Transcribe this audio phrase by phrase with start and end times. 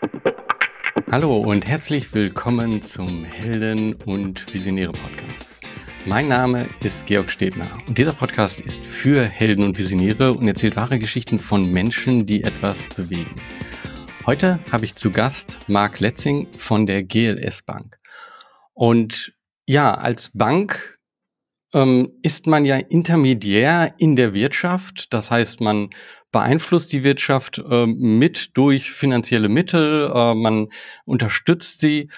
[1.10, 5.58] Hallo und herzlich willkommen zum Helden und Visionäre Podcast.
[6.06, 10.76] Mein Name ist Georg Stebner und dieser Podcast ist für Helden und Visionäre und erzählt
[10.76, 13.34] wahre Geschichten von Menschen, die etwas bewegen.
[14.24, 17.98] Heute habe ich zu Gast Marc Letzing von der GLS Bank.
[18.72, 19.34] Und
[19.66, 20.98] ja, als Bank
[21.74, 25.12] ähm, ist man ja intermediär in der Wirtschaft.
[25.12, 25.90] Das heißt, man
[26.32, 30.68] beeinflusst die Wirtschaft äh, mit durch finanzielle Mittel, äh, man
[31.04, 32.08] unterstützt sie.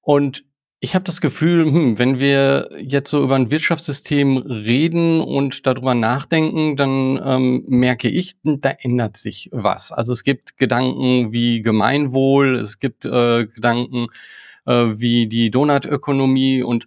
[0.00, 0.44] Und
[0.80, 5.94] ich habe das Gefühl, hm, wenn wir jetzt so über ein Wirtschaftssystem reden und darüber
[5.94, 9.92] nachdenken, dann ähm, merke ich, da ändert sich was.
[9.92, 14.06] Also es gibt Gedanken wie Gemeinwohl, es gibt äh, Gedanken
[14.66, 16.86] äh, wie die Donutökonomie und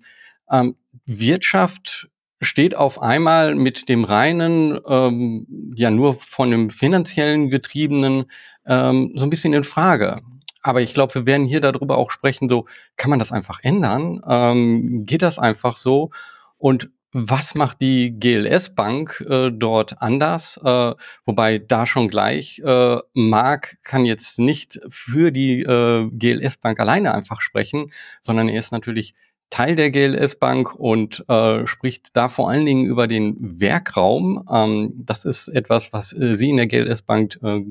[0.49, 0.75] ähm,
[1.05, 2.09] Wirtschaft
[2.43, 8.25] steht auf einmal mit dem reinen, ähm, ja nur von dem finanziellen getriebenen
[8.65, 10.21] ähm, so ein bisschen in Frage.
[10.61, 12.65] Aber ich glaube, wir werden hier darüber auch sprechen, so
[12.95, 14.21] kann man das einfach ändern?
[14.27, 16.11] Ähm, geht das einfach so?
[16.57, 20.57] Und was macht die GLS Bank äh, dort anders?
[20.63, 20.93] Äh,
[21.25, 27.13] wobei da schon gleich, äh, Marc kann jetzt nicht für die äh, GLS Bank alleine
[27.13, 29.13] einfach sprechen, sondern er ist natürlich
[29.53, 34.43] Teil der GLS Bank und äh, spricht da vor allen Dingen über den Werkraum.
[34.51, 37.61] Ähm, das ist etwas, was äh, Sie in der GLS Bank äh,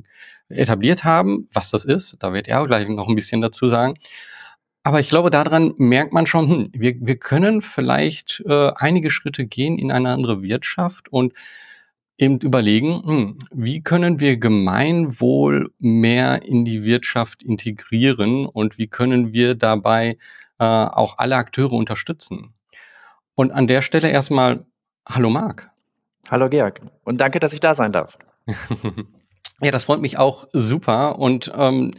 [0.48, 1.48] etabliert haben.
[1.52, 3.94] Was das ist, da wird er auch gleich noch ein bisschen dazu sagen.
[4.84, 9.44] Aber ich glaube, daran merkt man schon, hm, wir, wir können vielleicht äh, einige Schritte
[9.44, 11.32] gehen in eine andere Wirtschaft und
[12.16, 19.32] eben überlegen, hm, wie können wir Gemeinwohl mehr in die Wirtschaft integrieren und wie können
[19.32, 20.16] wir dabei
[20.62, 22.54] äh, auch alle Akteure unterstützen.
[23.34, 24.64] Und an der Stelle erstmal
[25.08, 25.72] Hallo Marc.
[26.30, 28.16] Hallo Georg und danke, dass ich da sein darf.
[29.60, 31.90] ja, das freut mich auch super und ähm,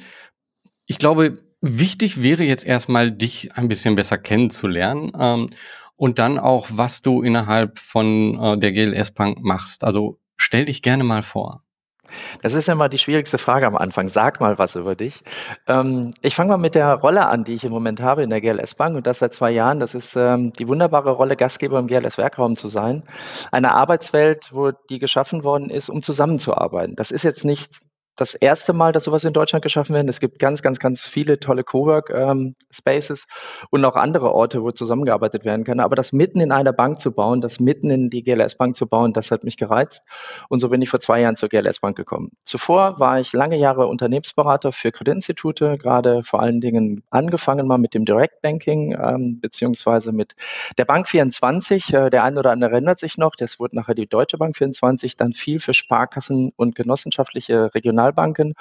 [0.86, 5.50] ich glaube, wichtig wäre jetzt erstmal, dich ein bisschen besser kennenzulernen ähm,
[5.98, 9.84] und dann auch, was du innerhalb von äh, der GLS Bank machst.
[9.84, 11.64] Also stell dich gerne mal vor.
[12.42, 14.08] Das ist ja immer die schwierigste Frage am Anfang.
[14.08, 15.24] Sag mal was über dich.
[15.68, 18.42] Ähm, ich fange mal mit der Rolle an, die ich im Moment habe in der
[18.42, 19.80] GLS Bank und das seit zwei Jahren.
[19.80, 23.04] Das ist ähm, die wunderbare Rolle, Gastgeber im GLS Werkraum zu sein.
[23.52, 26.96] Eine Arbeitswelt, wo die geschaffen worden ist, um zusammenzuarbeiten.
[26.96, 27.80] Das ist jetzt nicht
[28.16, 30.08] das erste Mal, dass sowas in Deutschland geschaffen werden.
[30.08, 35.46] Es gibt ganz, ganz, ganz viele tolle Cowork-Spaces ähm, und auch andere Orte, wo zusammengearbeitet
[35.46, 35.80] werden kann.
[35.80, 38.88] Aber das mitten in einer Bank zu bauen, das mitten in die GLS Bank zu
[38.88, 40.04] bauen, das hat mich gereizt.
[40.50, 42.30] Und so bin ich vor zwei Jahren zur GLS Bank gekommen.
[42.46, 47.94] Zuvor war ich lange Jahre Unternehmensberater für Kreditinstitute, gerade vor allen Dingen angefangen mal mit
[47.94, 50.34] dem Direct Banking, ähm, beziehungsweise mit
[50.78, 51.94] der Bank 24.
[51.94, 55.18] Äh, der eine oder andere erinnert sich noch, das wurde nachher die Deutsche Bank 24,
[55.18, 58.54] dann viel für Sparkassen und genossenschaftliche Regional Regionalbanken.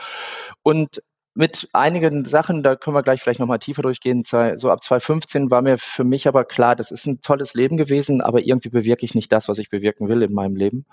[0.63, 1.03] Und
[1.35, 4.23] mit einigen Sachen, da können wir gleich vielleicht nochmal tiefer durchgehen.
[4.25, 8.21] So ab 2015 war mir für mich aber klar, das ist ein tolles Leben gewesen,
[8.21, 10.85] aber irgendwie bewirke ich nicht das, was ich bewirken will in meinem Leben.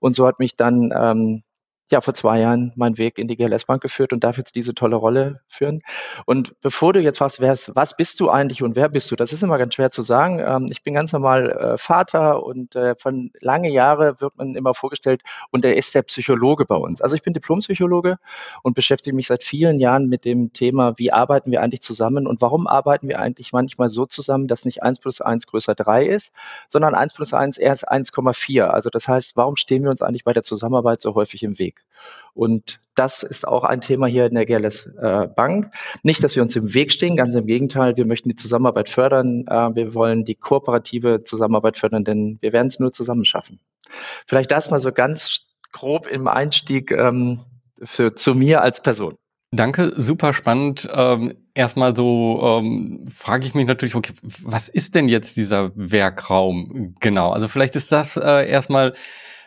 [0.00, 1.42] Und so hat mich dann ähm,
[1.90, 4.74] ja vor zwei Jahren meinen Weg in die GLS Bank geführt und darf jetzt diese
[4.74, 5.82] tolle Rolle führen.
[6.26, 9.32] Und bevor du jetzt fragst, wer was bist du eigentlich und wer bist du, das
[9.32, 10.40] ist immer ganz schwer zu sagen.
[10.40, 14.74] Ähm, ich bin ganz normal äh, Vater und äh, von lange Jahre wird man immer
[14.74, 17.00] vorgestellt und er ist der Psychologe bei uns.
[17.00, 18.18] Also ich bin Diplompsychologe
[18.62, 22.40] und beschäftige mich seit vielen Jahren mit dem Thema, wie arbeiten wir eigentlich zusammen und
[22.40, 26.32] warum arbeiten wir eigentlich manchmal so zusammen, dass nicht eins plus eins größer drei ist,
[26.68, 28.64] sondern eins plus eins erst 1,4.
[28.64, 31.73] Also das heißt, warum stehen wir uns eigentlich bei der Zusammenarbeit so häufig im Weg?
[32.34, 35.72] Und das ist auch ein Thema hier in der GLS äh, Bank.
[36.02, 37.96] Nicht, dass wir uns im Weg stehen, ganz im Gegenteil.
[37.96, 39.46] Wir möchten die Zusammenarbeit fördern.
[39.48, 43.58] Äh, wir wollen die kooperative Zusammenarbeit fördern, denn wir werden es nur zusammen schaffen.
[44.26, 45.40] Vielleicht das mal so ganz
[45.72, 47.40] grob im Einstieg ähm,
[47.82, 49.14] für, zu mir als Person.
[49.50, 50.88] Danke, super spannend.
[50.92, 56.96] Ähm, erstmal so ähm, frage ich mich natürlich, okay, was ist denn jetzt dieser Werkraum
[57.00, 57.30] genau?
[57.30, 58.94] Also vielleicht ist das äh, erstmal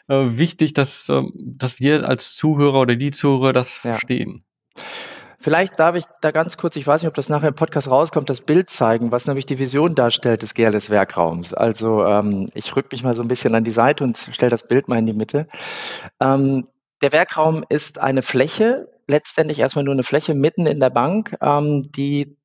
[0.07, 3.91] äh, wichtig, dass, äh, dass wir als Zuhörer oder die Zuhörer das ja.
[3.91, 4.43] verstehen.
[5.39, 8.29] Vielleicht darf ich da ganz kurz, ich weiß nicht, ob das nachher im Podcast rauskommt,
[8.29, 11.53] das Bild zeigen, was nämlich die Vision darstellt des GLS Werkraums.
[11.53, 14.67] Also ähm, ich rück mich mal so ein bisschen an die Seite und stelle das
[14.67, 15.47] Bild mal in die Mitte.
[16.19, 16.65] Ähm,
[17.01, 21.91] der Werkraum ist eine Fläche, letztendlich erstmal nur eine Fläche mitten in der Bank, ähm,
[21.91, 22.36] die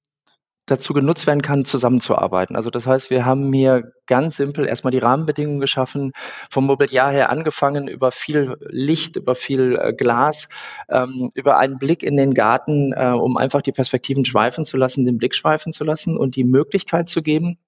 [0.67, 2.57] dazu genutzt werden kann, zusammenzuarbeiten.
[2.57, 6.13] Also das heißt, wir haben hier ganz simpel erstmal die Rahmenbedingungen geschaffen,
[6.51, 10.49] vom Mobiliar her angefangen, über viel Licht, über viel äh, Glas,
[10.89, 15.05] ähm, über einen Blick in den Garten, äh, um einfach die Perspektiven schweifen zu lassen,
[15.05, 17.59] den Blick schweifen zu lassen und die Möglichkeit zu geben,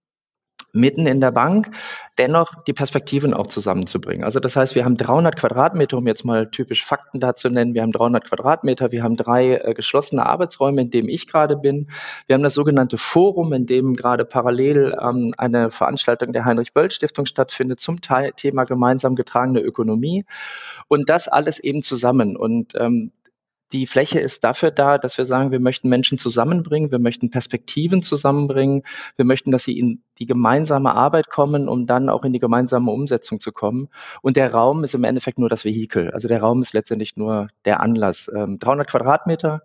[0.75, 1.71] mitten in der Bank,
[2.19, 4.25] dennoch die Perspektiven auch zusammenzubringen.
[4.25, 7.75] Also das heißt, wir haben 300 Quadratmeter, um jetzt mal typisch Fakten dazu nennen.
[7.75, 11.89] Wir haben 300 Quadratmeter, wir haben drei äh, geschlossene Arbeitsräume, in dem ich gerade bin.
[12.27, 17.81] Wir haben das sogenannte Forum, in dem gerade parallel ähm, eine Veranstaltung der Heinrich-Böll-Stiftung stattfindet
[17.81, 20.25] zum Teil Thema gemeinsam getragene Ökonomie.
[20.89, 22.37] Und das alles eben zusammen.
[22.37, 23.13] Und ähm,
[23.75, 28.03] die Fläche ist dafür da, dass wir sagen, wir möchten Menschen zusammenbringen, wir möchten Perspektiven
[28.03, 28.83] zusammenbringen,
[29.17, 32.91] wir möchten, dass sie in die gemeinsame Arbeit kommen, um dann auch in die gemeinsame
[32.91, 33.89] Umsetzung zu kommen.
[34.23, 36.11] Und der Raum ist im Endeffekt nur das Vehikel.
[36.13, 38.31] Also der Raum ist letztendlich nur der Anlass.
[38.35, 39.63] Ähm, 300 Quadratmeter.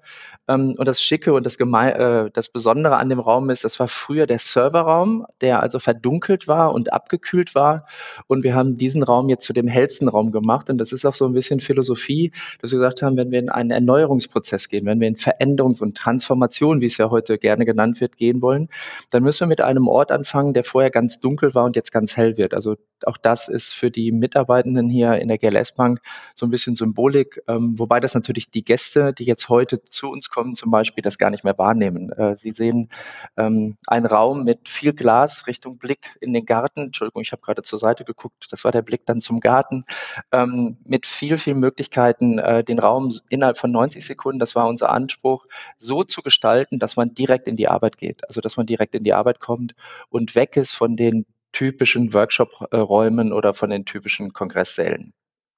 [0.48, 3.80] Ähm, und das Schicke und das, Geme äh, das Besondere an dem Raum ist, das
[3.80, 7.86] war früher der Serverraum, der also verdunkelt war und abgekühlt war.
[8.28, 10.70] Und wir haben diesen Raum jetzt zu dem hellsten Raum gemacht.
[10.70, 12.32] Und das ist auch so ein bisschen Philosophie,
[12.62, 15.96] dass wir gesagt haben, wenn wir in einen Erneuerungsprozess gehen, wenn wir in Veränderungs- und
[15.96, 18.70] Transformation, wie es ja heute gerne genannt wird, gehen wollen,
[19.12, 21.92] dann müssen wir mit einem Ort anfangen, angefangen, der vorher ganz dunkel war und jetzt
[21.92, 22.54] ganz hell wird.
[22.54, 26.02] Also auch das ist für die Mitarbeitenden hier in der GLS Bank
[26.34, 30.30] so ein bisschen Symbolik, ähm, wobei das natürlich die Gäste, die jetzt heute zu uns
[30.30, 32.12] kommen, zum Beispiel, das gar nicht mehr wahrnehmen.
[32.12, 32.90] Äh, sie sehen
[33.38, 36.86] ähm, einen Raum mit viel Glas Richtung Blick in den Garten.
[36.86, 38.48] Entschuldigung, ich habe gerade zur Seite geguckt.
[38.52, 39.86] Das war der Blick dann zum Garten.
[40.32, 44.90] Ähm, mit viel, viel Möglichkeiten, äh, den Raum innerhalb von 90 Sekunden, das war unser
[44.90, 45.46] Anspruch,
[45.78, 48.28] so zu gestalten, dass man direkt in die Arbeit geht.
[48.28, 49.76] Also, dass man direkt in die Arbeit kommt
[50.10, 55.14] und weg ist von den typischen Workshop-Räumen oder von den typischen Kongresssälen.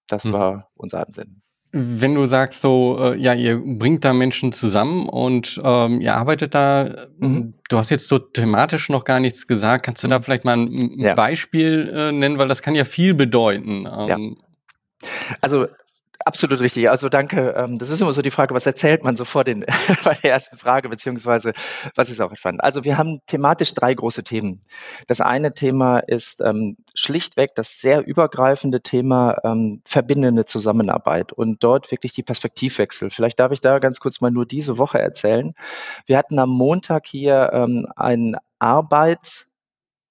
[0.08, 0.34] Das hm.
[0.34, 1.42] war unser Ansinn.
[1.74, 6.54] Wenn du sagst so, äh, ja, ihr bringt da Menschen zusammen und ähm, ihr arbeitet
[6.54, 7.54] da, mhm.
[7.70, 10.24] du hast jetzt so thematisch noch gar nichts gesagt, kannst du da mhm.
[10.24, 11.14] vielleicht mal ein, ja.
[11.14, 13.88] Beispiel äh, nennen, weil das kann ja viel bedeuten.
[13.90, 14.38] Ähm,
[15.02, 15.08] ja.
[15.40, 15.68] Also
[16.26, 16.90] Absolut richtig.
[16.90, 17.54] Also danke.
[17.58, 19.66] Ähm, das ist immer so die Frage, was erzählt man so vor den,
[20.04, 21.54] bei der ersten Frage, beziehungsweise
[21.96, 22.64] was ist auch spannend.
[22.64, 24.62] Also wir haben thematisch drei große Themen.
[25.08, 31.92] Das eine Thema ist ähm, schlichtweg das sehr übergreifende Thema ähm, verbindende Zusammenarbeit und dort
[31.92, 33.10] wirklich die Perspektivwechsel.
[33.10, 35.54] Vielleicht darf ich da ganz kurz mal nur diese Woche erzählen.
[36.06, 39.48] Wir hatten am Montag hier ähm, ein Arbeits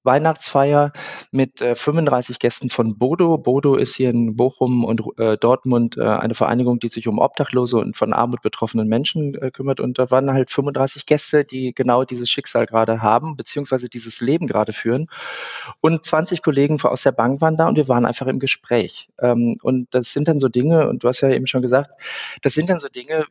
[0.02, 0.93] Weihnachtsfeier
[1.31, 3.38] mit äh, 35 Gästen von Bodo.
[3.38, 7.76] Bodo ist hier in Bochum und äh, Dortmund äh, eine Vereinigung, die sich um Obdachlose
[7.76, 9.81] und von Armut betroffenen Menschen äh, kümmert.
[9.81, 14.47] Und da waren halt 35 Gäste, die genau dieses Schicksal gerade haben, beziehungsweise dieses Leben
[14.47, 15.08] gerade führen.
[15.81, 19.08] Und 20 Kollegen aus der Bank waren da und wir waren einfach im Gespräch.
[19.20, 21.91] Ähm, und das sind dann so Dinge, und du hast ja eben schon gesagt,
[22.43, 23.26] das sind dann so Dinge,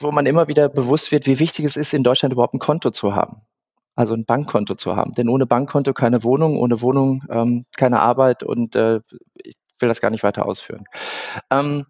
[0.00, 2.90] wo man immer wieder bewusst wird, wie wichtig es ist, in Deutschland überhaupt ein Konto
[2.90, 3.42] zu haben
[3.96, 5.14] also ein Bankkonto zu haben.
[5.14, 9.00] Denn ohne Bankkonto keine Wohnung, ohne Wohnung ähm, keine Arbeit und äh,
[9.42, 10.84] ich will das gar nicht weiter ausführen.
[11.50, 11.86] Ähm,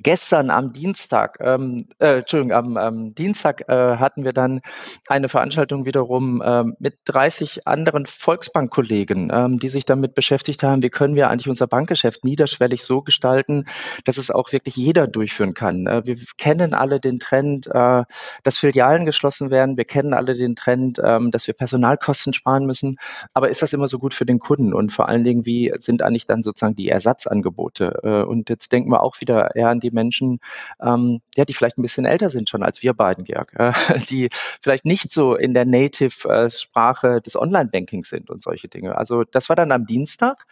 [0.00, 4.60] gestern am Dienstag, ähm, äh, Entschuldigung, am, am Dienstag äh, hatten wir dann
[5.08, 10.90] eine Veranstaltung wiederum äh, mit 30 anderen Volksbankkollegen, ähm, die sich damit beschäftigt haben, wie
[10.90, 13.64] können wir eigentlich unser Bankgeschäft niederschwellig so gestalten,
[14.04, 15.86] dass es auch wirklich jeder durchführen kann.
[15.86, 18.04] Äh, wir kennen alle den Trend, äh,
[18.42, 19.76] dass Filialen geschlossen werden.
[19.76, 22.96] Wir kennen alle den Trend, äh, dass wir Personalkosten sparen müssen.
[23.34, 24.74] Aber ist das immer so gut für den Kunden?
[24.74, 28.00] Und vor allen Dingen, wie sind eigentlich dann sozusagen die Ersatzangebote?
[28.02, 30.40] Äh, und jetzt denken wir auch wieder eher an die die Menschen,
[30.80, 33.72] ähm, ja, die vielleicht ein bisschen älter sind schon als wir beiden, Georg, äh,
[34.10, 34.28] die
[34.60, 38.96] vielleicht nicht so in der Native-Sprache des Online-Bankings sind und solche Dinge.
[38.96, 40.44] Also das war dann am Dienstag.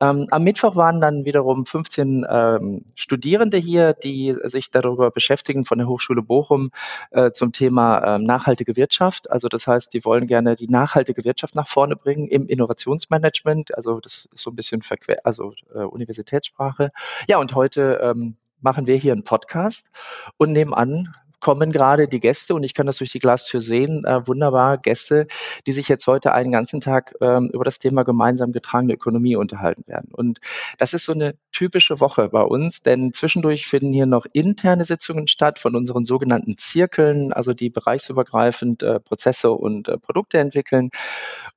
[0.00, 5.78] Ähm, am Mittwoch waren dann wiederum 15 ähm, Studierende hier, die sich darüber beschäftigen von
[5.78, 6.70] der Hochschule Bochum
[7.10, 9.30] äh, zum Thema äh, nachhaltige Wirtschaft.
[9.30, 13.76] Also das heißt, die wollen gerne die nachhaltige Wirtschaft nach vorne bringen im Innovationsmanagement.
[13.76, 16.92] Also das ist so ein bisschen verquer, also äh, Universitätssprache.
[17.26, 19.90] Ja, und heute ähm, machen wir hier einen Podcast
[20.36, 21.12] und nebenan
[21.46, 25.28] kommen gerade die Gäste und ich kann das durch die Glastür sehen, äh, wunderbare Gäste,
[25.66, 29.84] die sich jetzt heute einen ganzen Tag ähm, über das Thema gemeinsam getragene Ökonomie unterhalten
[29.86, 30.10] werden.
[30.12, 30.40] Und
[30.78, 35.28] das ist so eine typische Woche bei uns, denn zwischendurch finden hier noch interne Sitzungen
[35.28, 40.90] statt von unseren sogenannten Zirkeln, also die bereichsübergreifend äh, Prozesse und äh, Produkte entwickeln.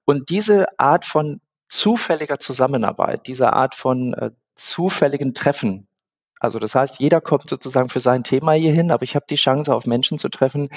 [0.05, 5.88] Und diese Art von zufälliger Zusammenarbeit, diese Art von äh, zufälligen Treffen,
[6.39, 9.35] also das heißt, jeder kommt sozusagen für sein Thema hier hin, aber ich habe die
[9.35, 10.69] Chance, auf Menschen zu treffen,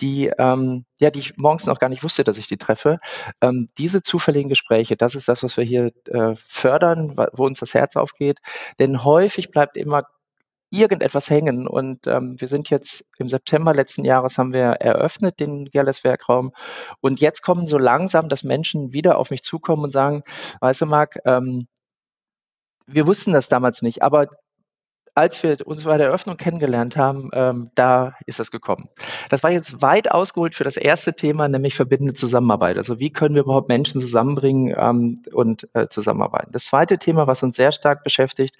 [0.00, 2.98] die, ähm, ja, die ich morgens noch gar nicht wusste, dass ich die treffe.
[3.40, 7.74] Ähm, diese zufälligen Gespräche, das ist das, was wir hier äh, fördern, wo uns das
[7.74, 8.38] Herz aufgeht.
[8.78, 10.04] Denn häufig bleibt immer
[10.70, 11.66] irgendetwas hängen.
[11.68, 16.52] Und ähm, wir sind jetzt im September letzten Jahres haben wir eröffnet den Gerles Werkraum.
[17.00, 20.22] Und jetzt kommen so langsam, dass Menschen wieder auf mich zukommen und sagen,
[20.60, 21.68] weißt du, Marc, ähm,
[22.86, 24.28] wir wussten das damals nicht, aber
[25.16, 28.90] als wir uns bei der Eröffnung kennengelernt haben, ähm, da ist das gekommen.
[29.30, 32.76] Das war jetzt weit ausgeholt für das erste Thema, nämlich verbindende Zusammenarbeit.
[32.76, 36.52] Also wie können wir überhaupt Menschen zusammenbringen ähm, und äh, zusammenarbeiten.
[36.52, 38.56] Das zweite Thema, was uns sehr stark beschäftigt,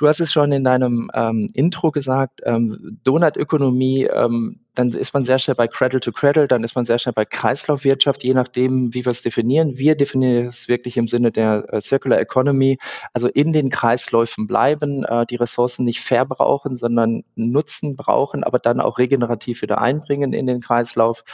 [0.00, 5.24] Du hast es schon in deinem ähm, Intro gesagt, ähm, Donutökonomie, ähm, dann ist man
[5.24, 8.94] sehr schnell bei Cradle to Cradle, dann ist man sehr schnell bei Kreislaufwirtschaft, je nachdem,
[8.94, 9.76] wie wir es definieren.
[9.76, 12.78] Wir definieren es wirklich im Sinne der äh, Circular Economy,
[13.12, 18.80] also in den Kreisläufen bleiben, äh, die Ressourcen nicht verbrauchen, sondern nutzen, brauchen, aber dann
[18.80, 21.24] auch regenerativ wieder einbringen in den Kreislauf.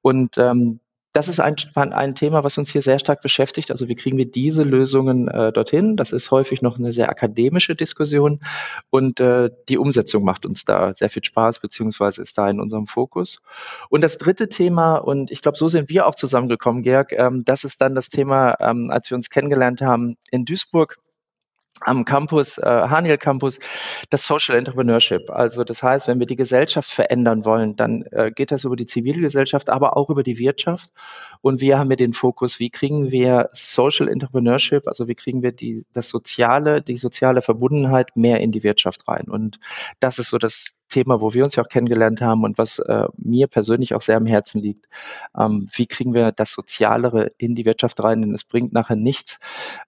[0.00, 0.80] Und ähm,
[1.16, 3.70] das ist ein, ein Thema, was uns hier sehr stark beschäftigt.
[3.70, 5.96] Also wie kriegen wir diese Lösungen äh, dorthin?
[5.96, 8.40] Das ist häufig noch eine sehr akademische Diskussion
[8.90, 12.86] und äh, die Umsetzung macht uns da sehr viel Spaß, beziehungsweise ist da in unserem
[12.86, 13.40] Fokus.
[13.88, 17.64] Und das dritte Thema, und ich glaube, so sind wir auch zusammengekommen, Georg, ähm, das
[17.64, 20.98] ist dann das Thema, ähm, als wir uns kennengelernt haben in Duisburg
[21.80, 23.58] am Campus, äh, Haniel Campus,
[24.10, 25.30] das Social Entrepreneurship.
[25.30, 28.86] Also das heißt, wenn wir die Gesellschaft verändern wollen, dann äh, geht das über die
[28.86, 30.90] Zivilgesellschaft, aber auch über die Wirtschaft.
[31.42, 35.52] Und wir haben hier den Fokus, wie kriegen wir Social Entrepreneurship, also wie kriegen wir
[35.52, 39.26] die, das Soziale, die soziale Verbundenheit mehr in die Wirtschaft rein.
[39.28, 39.58] Und
[40.00, 43.06] das ist so das Thema, wo wir uns ja auch kennengelernt haben und was äh,
[43.16, 44.86] mir persönlich auch sehr am Herzen liegt.
[45.36, 48.22] Ähm, wie kriegen wir das Sozialere in die Wirtschaft rein?
[48.22, 49.38] Denn es bringt nachher nichts.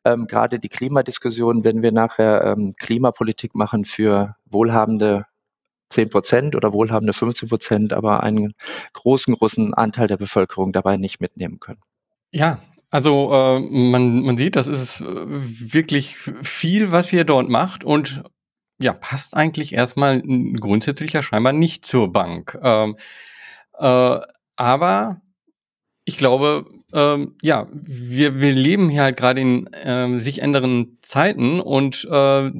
[0.05, 5.27] Ähm, Gerade die Klimadiskussion, wenn wir nachher ähm, Klimapolitik machen für wohlhabende
[5.91, 8.55] 10 Prozent oder wohlhabende 15 Prozent, aber einen
[8.93, 11.81] großen, großen Anteil der Bevölkerung dabei nicht mitnehmen können.
[12.33, 17.85] Ja, also äh, man, man sieht, das ist äh, wirklich viel, was ihr dort macht
[17.85, 18.23] und
[18.81, 22.59] ja, passt eigentlich erstmal grundsätzlich ja scheinbar nicht zur Bank.
[22.63, 22.97] Ähm,
[23.79, 24.19] äh,
[24.57, 25.21] aber
[26.05, 31.61] ich glaube, ähm, ja, wir, wir leben hier halt gerade in ähm, sich ändernden Zeiten
[31.61, 32.51] und äh,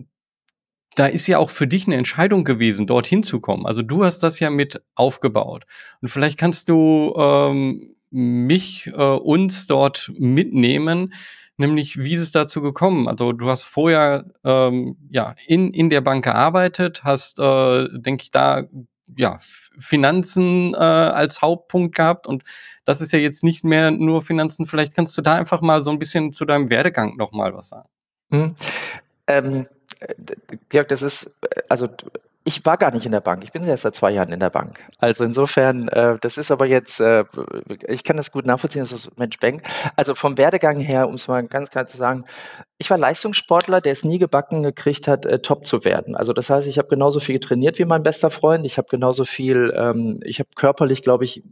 [0.99, 3.67] da ist ja auch für dich eine Entscheidung gewesen, dorthin zu kommen.
[3.67, 5.65] Also du hast das ja mit aufgebaut.
[6.03, 11.13] Und vielleicht kannst du ähm, mich, äh, uns dort mitnehmen,
[11.59, 13.09] nämlich wie ist es dazu gekommen?
[13.09, 18.31] Also du hast vorher ähm, ja in, in der Bank gearbeitet, hast, äh, denke ich,
[18.31, 18.65] da
[19.17, 19.39] ja
[19.79, 22.45] Finanzen äh, als Hauptpunkt gehabt und
[22.85, 24.67] das ist ja jetzt nicht mehr nur Finanzen.
[24.67, 27.69] Vielleicht kannst du da einfach mal so ein bisschen zu deinem Werdegang noch mal was
[27.69, 27.89] sagen.
[28.31, 28.55] Hm.
[29.27, 29.67] Ähm,
[30.69, 31.31] Georg, das ist
[31.69, 31.89] also
[32.49, 33.45] ich war gar nicht in der Bank.
[33.45, 34.81] Ich bin erst seit zwei Jahren in der Bank.
[34.97, 37.25] Also insofern, äh, das ist aber jetzt, äh,
[37.87, 39.63] ich kann das gut nachvollziehen, das ist Mensch Bank.
[39.97, 42.25] Also vom Werdegang her, um es mal ganz klar zu sagen,
[42.79, 46.17] ich war Leistungssportler, der es nie gebacken gekriegt hat, äh, top zu werden.
[46.17, 48.65] Also das heißt, ich habe genauso viel trainiert wie mein bester Freund.
[48.65, 51.43] Ich habe genauso viel, ähm, ich habe körperlich, glaube ich,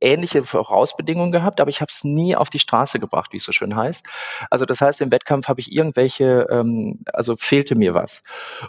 [0.00, 3.52] ähnliche Vorausbedingungen gehabt, aber ich habe es nie auf die Straße gebracht, wie es so
[3.52, 4.04] schön heißt.
[4.50, 8.22] Also das heißt, im Wettkampf habe ich irgendwelche, ähm, also fehlte mir was.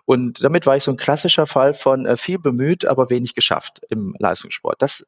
[0.05, 3.81] Und damit war ich so ein klassischer Fall von äh, viel bemüht, aber wenig geschafft
[3.89, 4.81] im Leistungssport.
[4.81, 5.05] Das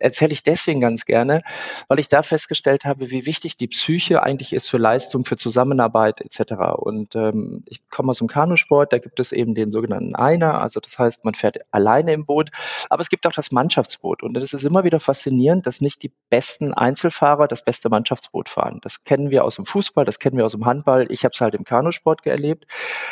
[0.00, 1.42] erzähle ich deswegen ganz gerne,
[1.88, 6.20] weil ich da festgestellt habe, wie wichtig die Psyche eigentlich ist für Leistung, für Zusammenarbeit
[6.20, 6.54] etc.
[6.76, 10.80] Und ähm, ich komme aus dem Kanusport, da gibt es eben den sogenannten Einer, also
[10.80, 12.50] das heißt, man fährt alleine im Boot,
[12.88, 16.12] aber es gibt auch das Mannschaftsboot und es ist immer wieder faszinierend, dass nicht die
[16.30, 18.78] besten Einzelfahrer das beste Mannschaftsboot fahren.
[18.82, 21.40] Das kennen wir aus dem Fußball, das kennen wir aus dem Handball, ich habe es
[21.40, 22.66] halt im Kanusport erlebt,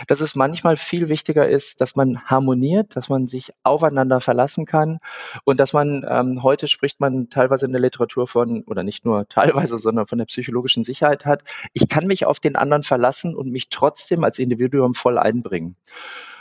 [0.07, 4.99] dass es manchmal viel wichtiger ist, dass man harmoniert, dass man sich aufeinander verlassen kann
[5.45, 9.29] und dass man ähm, heute spricht man teilweise in der Literatur von, oder nicht nur
[9.29, 11.43] teilweise, sondern von der psychologischen Sicherheit hat.
[11.73, 15.77] Ich kann mich auf den anderen verlassen und mich trotzdem als Individuum voll einbringen.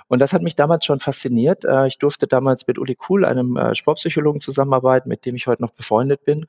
[0.08, 1.66] Und das hat mich damals schon fasziniert.
[1.66, 5.62] Äh, ich durfte damals mit Uli Kuhl, einem äh, Sportpsychologen, zusammenarbeiten, mit dem ich heute
[5.62, 6.46] noch befreundet bin.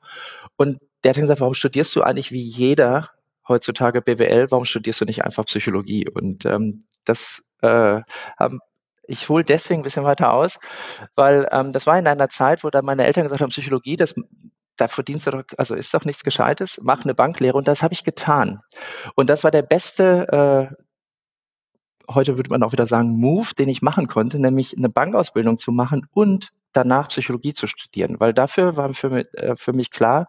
[0.55, 3.09] Und der hat gesagt, warum studierst du eigentlich wie jeder
[3.47, 6.07] heutzutage BWL, warum studierst du nicht einfach Psychologie?
[6.07, 8.01] Und ähm, das äh,
[8.37, 8.59] haben
[9.09, 10.59] ich hole deswegen ein bisschen weiter aus,
[11.15, 14.13] weil ähm, das war in einer Zeit, wo dann meine Eltern gesagt haben, Psychologie, das
[14.77, 17.93] da verdienst du doch, also ist doch nichts Gescheites, mach eine Banklehre und das habe
[17.93, 18.61] ich getan.
[19.15, 20.75] Und das war der beste, äh,
[22.09, 25.71] heute würde man auch wieder sagen, Move, den ich machen konnte, nämlich eine Bankausbildung zu
[25.71, 30.27] machen und danach Psychologie zu studieren, weil dafür war für mich, äh, für mich klar,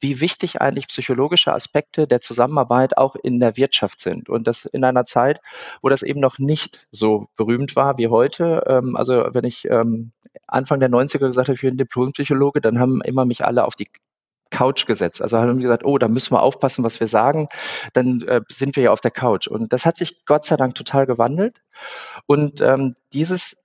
[0.00, 4.28] wie wichtig eigentlich psychologische Aspekte der Zusammenarbeit auch in der Wirtschaft sind.
[4.28, 5.40] Und das in einer Zeit,
[5.82, 8.64] wo das eben noch nicht so berühmt war wie heute.
[8.66, 10.12] Ähm, also wenn ich ähm,
[10.46, 13.88] Anfang der 90er gesagt habe, ich bin Diplompsychologe, dann haben immer mich alle auf die
[14.52, 15.20] Couch gesetzt.
[15.20, 17.48] Also haben wir gesagt, oh, da müssen wir aufpassen, was wir sagen.
[17.92, 19.48] Dann äh, sind wir ja auf der Couch.
[19.48, 21.60] Und das hat sich Gott sei Dank total gewandelt.
[22.26, 23.56] Und ähm, dieses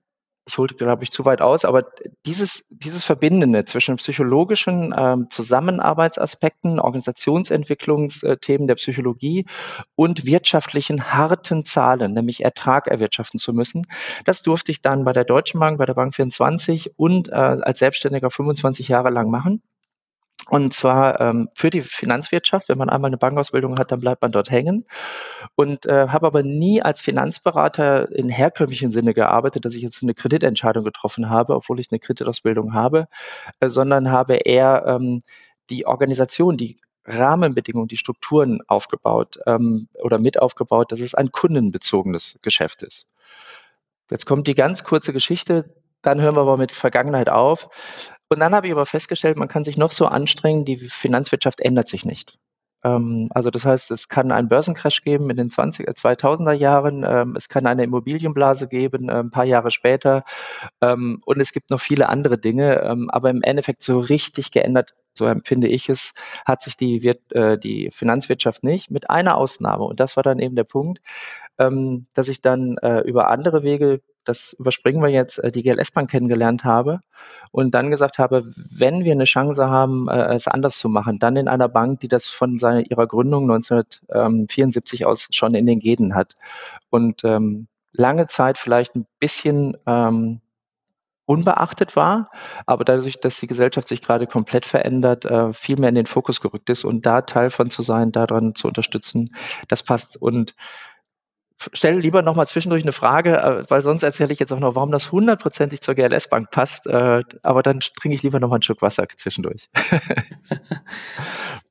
[0.48, 1.84] ich holte, glaube ich, zu weit aus, aber
[2.26, 9.46] dieses, dieses Verbindende zwischen psychologischen ähm, Zusammenarbeitsaspekten, Organisationsentwicklungsthemen der Psychologie
[9.94, 13.86] und wirtschaftlichen harten Zahlen, nämlich Ertrag erwirtschaften zu müssen,
[14.24, 17.78] das durfte ich dann bei der Deutschen Bank, bei der Bank 24 und äh, als
[17.78, 19.62] Selbstständiger 25 Jahre lang machen.
[20.50, 22.68] Und zwar ähm, für die Finanzwirtschaft.
[22.68, 24.84] Wenn man einmal eine Bankausbildung hat, dann bleibt man dort hängen.
[25.56, 30.14] Und äh, habe aber nie als Finanzberater in herkömmlichen Sinne gearbeitet, dass ich jetzt eine
[30.14, 33.08] Kreditentscheidung getroffen habe, obwohl ich eine Kreditausbildung habe,
[33.60, 35.20] äh, sondern habe eher ähm,
[35.70, 42.38] die Organisation, die Rahmenbedingungen, die Strukturen aufgebaut ähm, oder mit aufgebaut, dass es ein kundenbezogenes
[42.42, 43.06] Geschäft ist.
[44.10, 47.68] Jetzt kommt die ganz kurze Geschichte, dann hören wir aber mit Vergangenheit auf.
[48.28, 51.88] Und dann habe ich aber festgestellt, man kann sich noch so anstrengen, die Finanzwirtschaft ändert
[51.88, 52.38] sich nicht.
[52.84, 57.04] Ähm, also das heißt, es kann einen Börsencrash geben in den 20, 2000er äh, Jahren,
[57.06, 60.24] ähm, es kann eine Immobilienblase geben, äh, ein paar Jahre später
[60.80, 62.68] ähm, und es gibt noch viele andere Dinge,
[63.08, 66.12] aber im Endeffekt so richtig geändert, so empfinde ich es,
[66.46, 70.56] hat sich die, äh, die Finanzwirtschaft nicht, mit einer Ausnahme und das war dann eben
[70.56, 71.00] der Punkt,
[71.56, 77.00] dass ich dann über andere Wege das überspringen wir jetzt, äh, die GLS-Bank kennengelernt habe
[77.50, 81.36] und dann gesagt habe, wenn wir eine Chance haben, äh, es anders zu machen, dann
[81.36, 86.14] in einer Bank, die das von seiner, ihrer Gründung 1974 aus schon in den Genen
[86.14, 86.34] hat.
[86.90, 90.40] Und ähm, lange Zeit vielleicht ein bisschen ähm,
[91.26, 92.24] unbeachtet war,
[92.64, 96.40] aber dadurch, dass die Gesellschaft sich gerade komplett verändert, äh, viel mehr in den Fokus
[96.40, 99.34] gerückt ist und da Teil von zu sein, daran zu unterstützen,
[99.68, 100.20] das passt.
[100.20, 100.54] Und
[101.72, 104.74] stelle lieber noch mal zwischendurch eine Frage, äh, weil sonst erzähle ich jetzt auch noch,
[104.74, 106.86] warum das hundertprozentig zur GLS-Bank passt.
[106.86, 109.68] Äh, aber dann trinke ich lieber noch mal einen Schluck Wasser zwischendurch.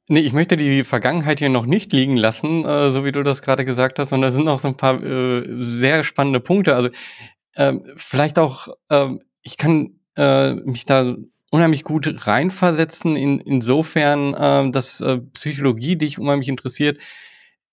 [0.07, 3.41] nee, ich möchte die Vergangenheit hier noch nicht liegen lassen, äh, so wie du das
[3.41, 6.75] gerade gesagt hast, sondern da sind noch so ein paar sehr spannende Punkte.
[6.75, 6.89] Also
[7.55, 11.13] ähm, vielleicht auch, ähm, ich kann mich da
[11.51, 16.99] unheimlich gut reinversetzen, in, insofern, ähm, dass Psychologie dich unheimlich interessiert,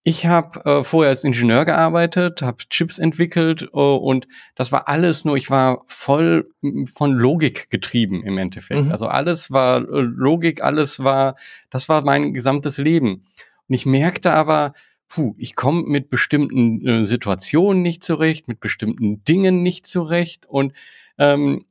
[0.07, 5.25] ich habe äh, vorher als Ingenieur gearbeitet, habe Chips entwickelt äh, und das war alles
[5.25, 6.51] nur, ich war voll
[6.95, 8.85] von Logik getrieben im Endeffekt.
[8.85, 8.93] Mhm.
[8.93, 11.37] Also alles war äh, Logik, alles war,
[11.71, 13.25] das war mein gesamtes Leben.
[13.67, 14.75] Und ich merkte aber,
[15.09, 20.75] puh, ich komme mit bestimmten äh, Situationen nicht zurecht, mit bestimmten Dingen nicht zurecht und
[21.17, 21.65] ähm,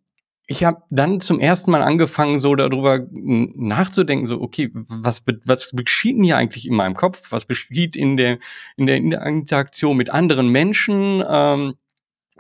[0.46, 6.18] ich habe dann zum ersten Mal angefangen, so darüber nachzudenken, so, okay, was, was geschieht
[6.18, 7.32] denn hier eigentlich in meinem Kopf?
[7.32, 8.40] Was geschieht in der,
[8.76, 11.24] in der Interaktion mit anderen Menschen?
[11.28, 11.76] Ähm,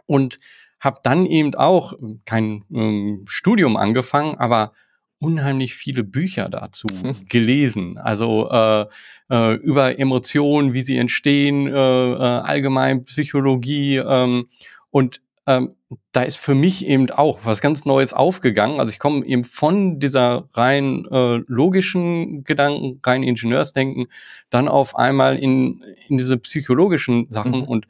[0.05, 0.39] und
[0.79, 1.93] habe dann eben auch
[2.25, 4.73] kein ähm, Studium angefangen, aber
[5.19, 6.87] unheimlich viele Bücher dazu
[7.29, 7.97] gelesen.
[7.97, 8.85] Also äh,
[9.29, 14.47] äh, über Emotionen, wie sie entstehen, äh, äh, allgemein Psychologie ähm,
[14.89, 15.75] und ähm,
[16.11, 18.79] da ist für mich eben auch was ganz Neues aufgegangen.
[18.79, 24.07] Also ich komme eben von dieser rein äh, logischen Gedanken, rein Ingenieursdenken,
[24.49, 27.63] dann auf einmal in, in diese psychologischen Sachen mhm.
[27.63, 27.87] und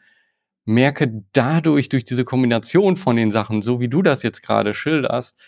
[0.65, 5.45] merke dadurch, durch diese Kombination von den Sachen, so wie du das jetzt gerade schilderst,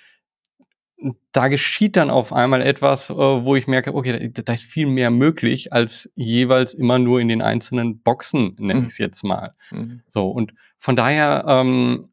[1.31, 4.87] da geschieht dann auf einmal etwas, äh, wo ich merke, okay, da, da, ist viel
[4.87, 8.85] mehr möglich als jeweils immer nur in den einzelnen Boxen, nenne mhm.
[8.85, 9.53] ich es jetzt mal.
[9.71, 10.01] Mhm.
[10.09, 10.53] So und
[10.86, 12.10] von daher ähm,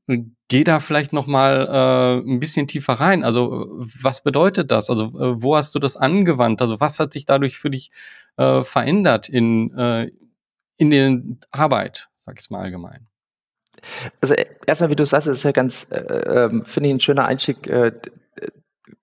[0.48, 3.22] geh da vielleicht noch mal äh, ein bisschen tiefer rein.
[3.22, 3.66] Also
[4.00, 4.88] was bedeutet das?
[4.88, 6.62] Also äh, wo hast du das angewandt?
[6.62, 7.90] Also was hat sich dadurch für dich
[8.38, 10.10] äh, verändert in äh,
[10.78, 13.08] in der Arbeit, sag ich mal allgemein?
[14.22, 17.26] Also äh, erstmal, wie du sagst, ist ja ganz, äh, äh, finde ich ein schöner
[17.26, 17.66] Einstieg.
[17.66, 17.92] Äh,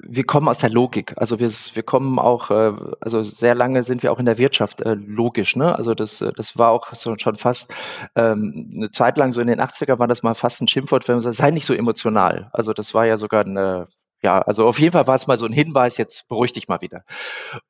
[0.02, 1.14] wir kommen aus der Logik.
[1.18, 4.82] Also wir, wir kommen auch, äh, also sehr lange sind wir auch in der Wirtschaft
[4.82, 5.56] äh, logisch.
[5.56, 5.76] Ne?
[5.76, 7.74] Also das, äh, das war auch so, schon fast
[8.16, 11.16] ähm, eine Zeit lang, so in den 80er war das mal fast ein Schimpfwort, wenn
[11.16, 12.50] man sagt, sei nicht so emotional.
[12.54, 13.88] Also das war ja sogar eine,
[14.22, 16.82] ja, also auf jeden Fall war es mal so ein Hinweis, jetzt beruhig dich mal
[16.82, 17.04] wieder.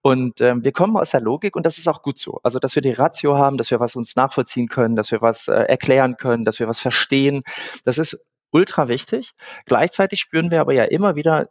[0.02, 2.40] Und ähm, wir kommen aus der Logik und das ist auch gut so.
[2.44, 5.48] Also, dass wir die Ratio haben, dass wir was uns nachvollziehen können, dass wir was
[5.48, 7.44] äh, erklären können, dass wir was verstehen,
[7.84, 8.20] das ist
[8.52, 9.34] ultra wichtig.
[9.66, 11.48] Gleichzeitig spüren wir aber ja immer wieder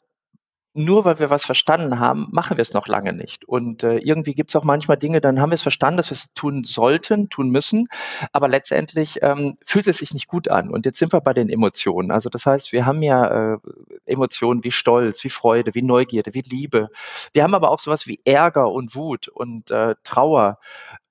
[0.79, 3.47] nur weil wir was verstanden haben, machen wir es noch lange nicht.
[3.47, 6.15] Und äh, irgendwie gibt es auch manchmal Dinge, dann haben wir es verstanden, dass wir
[6.15, 7.89] es tun sollten, tun müssen,
[8.33, 10.71] aber letztendlich ähm, fühlt es sich nicht gut an.
[10.71, 12.11] Und jetzt sind wir bei den Emotionen.
[12.11, 13.59] Also das heißt, wir haben ja äh,
[14.07, 16.89] Emotionen wie Stolz, wie Freude, wie Neugierde, wie Liebe.
[17.33, 20.59] Wir haben aber auch sowas wie Ärger und Wut und äh, Trauer.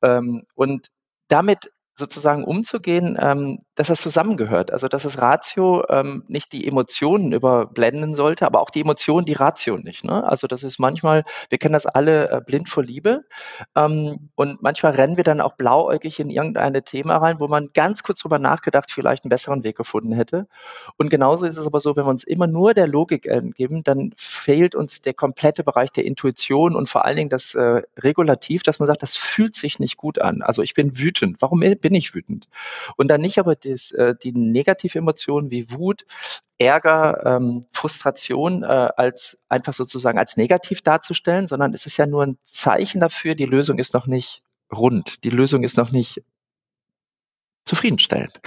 [0.01, 0.87] Ähm, und
[1.27, 4.71] damit sozusagen umzugehen, ähm, dass das zusammengehört.
[4.71, 9.33] Also dass das Ratio ähm, nicht die Emotionen überblenden sollte, aber auch die Emotionen die
[9.33, 10.03] Ratio nicht.
[10.03, 10.23] Ne?
[10.23, 13.25] Also das ist manchmal, wir kennen das alle äh, blind vor Liebe
[13.75, 18.03] ähm, und manchmal rennen wir dann auch blauäugig in irgendeine Thema rein, wo man ganz
[18.03, 20.47] kurz drüber nachgedacht vielleicht einen besseren Weg gefunden hätte.
[20.97, 24.13] Und genauso ist es aber so, wenn wir uns immer nur der Logik geben, dann
[24.15, 28.79] fehlt uns der komplette Bereich der Intuition und vor allen Dingen das äh, Regulativ, dass
[28.79, 30.41] man sagt, das fühlt sich nicht gut an.
[30.41, 31.37] Also ich bin wütend.
[31.41, 32.49] Warum bin bin ich wütend.
[32.97, 36.05] Und dann nicht aber das, äh, die Negativemotionen wie Wut,
[36.57, 42.25] Ärger, ähm, Frustration äh, als einfach sozusagen als negativ darzustellen, sondern es ist ja nur
[42.25, 46.23] ein Zeichen dafür, die Lösung ist noch nicht rund, die Lösung ist noch nicht
[47.67, 48.39] zufriedenstellend.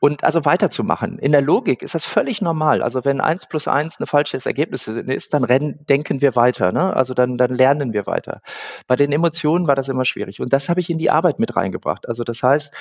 [0.00, 1.18] Und also weiterzumachen.
[1.18, 2.82] In der Logik ist das völlig normal.
[2.82, 6.72] Also wenn eins plus eins ein falsches Ergebnis ist, dann rennen, denken wir weiter.
[6.72, 6.94] Ne?
[6.94, 8.40] Also dann, dann lernen wir weiter.
[8.86, 10.40] Bei den Emotionen war das immer schwierig.
[10.40, 12.08] Und das habe ich in die Arbeit mit reingebracht.
[12.08, 12.74] Also das heißt,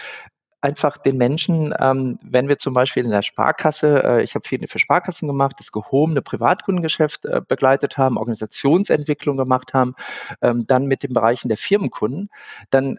[0.63, 4.65] einfach den Menschen, ähm, wenn wir zum Beispiel in der Sparkasse, äh, ich habe viel
[4.67, 9.93] für Sparkassen gemacht, das gehobene Privatkundengeschäft äh, begleitet haben, Organisationsentwicklung gemacht haben,
[10.41, 12.29] ähm, dann mit den Bereichen der Firmenkunden,
[12.69, 12.97] dann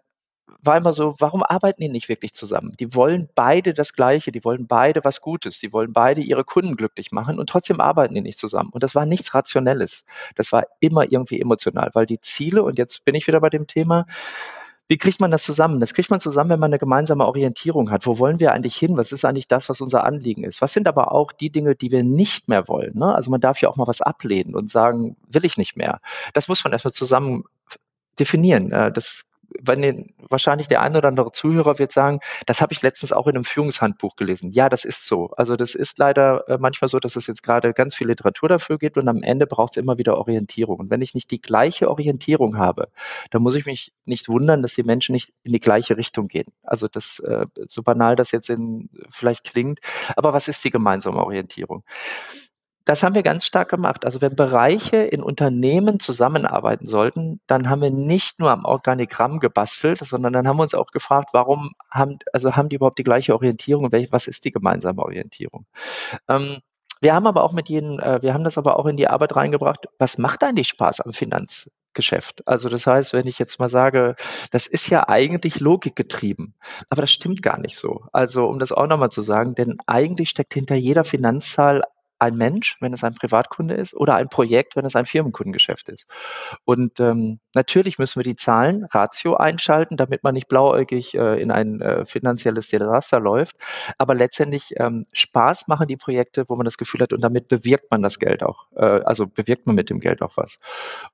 [0.62, 2.74] war immer so, warum arbeiten die nicht wirklich zusammen?
[2.78, 6.76] Die wollen beide das Gleiche, die wollen beide was Gutes, die wollen beide ihre Kunden
[6.76, 8.70] glücklich machen und trotzdem arbeiten die nicht zusammen.
[8.70, 10.04] Und das war nichts Rationelles.
[10.36, 13.66] Das war immer irgendwie emotional, weil die Ziele, und jetzt bin ich wieder bei dem
[13.66, 14.06] Thema,
[14.86, 15.80] wie kriegt man das zusammen?
[15.80, 18.06] Das kriegt man zusammen, wenn man eine gemeinsame Orientierung hat.
[18.06, 18.98] Wo wollen wir eigentlich hin?
[18.98, 20.60] Was ist eigentlich das, was unser Anliegen ist?
[20.60, 22.92] Was sind aber auch die Dinge, die wir nicht mehr wollen?
[22.94, 23.14] Ne?
[23.14, 26.00] Also man darf ja auch mal was ablehnen und sagen, will ich nicht mehr.
[26.34, 27.44] Das muss man erstmal zusammen
[28.18, 28.72] definieren.
[28.72, 29.24] Äh, das
[29.60, 33.26] wenn den, wahrscheinlich der eine oder andere Zuhörer wird sagen, das habe ich letztens auch
[33.26, 34.50] in einem Führungshandbuch gelesen.
[34.50, 35.30] Ja, das ist so.
[35.36, 38.78] Also das ist leider äh, manchmal so, dass es jetzt gerade ganz viel Literatur dafür
[38.78, 40.78] gibt und am Ende braucht es immer wieder Orientierung.
[40.80, 42.88] Und wenn ich nicht die gleiche Orientierung habe,
[43.30, 46.52] dann muss ich mich nicht wundern, dass die Menschen nicht in die gleiche Richtung gehen.
[46.62, 49.80] Also das, äh, so banal das jetzt in, vielleicht klingt,
[50.16, 51.84] aber was ist die gemeinsame Orientierung?
[52.84, 54.04] Das haben wir ganz stark gemacht.
[54.04, 59.98] Also wenn Bereiche in Unternehmen zusammenarbeiten sollten, dann haben wir nicht nur am Organigramm gebastelt,
[59.98, 63.34] sondern dann haben wir uns auch gefragt, warum haben, also haben die überhaupt die gleiche
[63.34, 63.90] Orientierung?
[64.10, 65.66] Was ist die gemeinsame Orientierung?
[66.28, 66.58] Ähm,
[67.00, 69.36] wir haben aber auch mit jedem, äh, wir haben das aber auch in die Arbeit
[69.36, 69.88] reingebracht.
[69.98, 72.46] Was macht eigentlich Spaß am Finanzgeschäft?
[72.46, 74.16] Also das heißt, wenn ich jetzt mal sage,
[74.50, 76.54] das ist ja eigentlich logikgetrieben,
[76.90, 78.04] aber das stimmt gar nicht so.
[78.12, 81.82] Also um das auch nochmal zu sagen, denn eigentlich steckt hinter jeder Finanzzahl
[82.18, 86.06] ein Mensch, wenn es ein Privatkunde ist, oder ein Projekt, wenn es ein Firmenkundengeschäft ist.
[86.64, 91.50] Und ähm, natürlich müssen wir die Zahlen, Ratio einschalten, damit man nicht blauäugig äh, in
[91.50, 93.56] ein äh, finanzielles Desaster läuft.
[93.98, 97.90] Aber letztendlich ähm, Spaß machen die Projekte, wo man das Gefühl hat, und damit bewirkt
[97.90, 98.66] man das Geld auch.
[98.76, 100.58] Äh, also bewirkt man mit dem Geld auch was.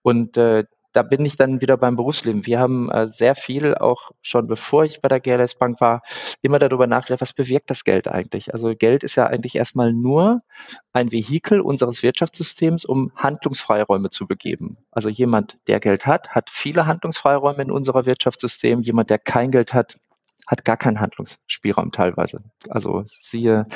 [0.03, 2.47] Und äh, da bin ich dann wieder beim Berufsleben.
[2.47, 6.03] Wir haben äh, sehr viel, auch schon bevor ich bei der GLS Bank war,
[6.43, 8.53] immer darüber nachgedacht, was bewirkt das Geld eigentlich?
[8.53, 10.43] Also Geld ist ja eigentlich erstmal nur
[10.93, 14.79] ein Vehikel unseres Wirtschaftssystems, um Handlungsfreiräume zu begeben.
[14.91, 18.83] Also jemand, der Geld hat, hat viele Handlungsfreiräume in unserer Wirtschaftssystem.
[18.83, 19.99] Jemand, der kein Geld hat,
[20.51, 22.43] hat gar keinen Handlungsspielraum teilweise.
[22.69, 23.67] Also siehe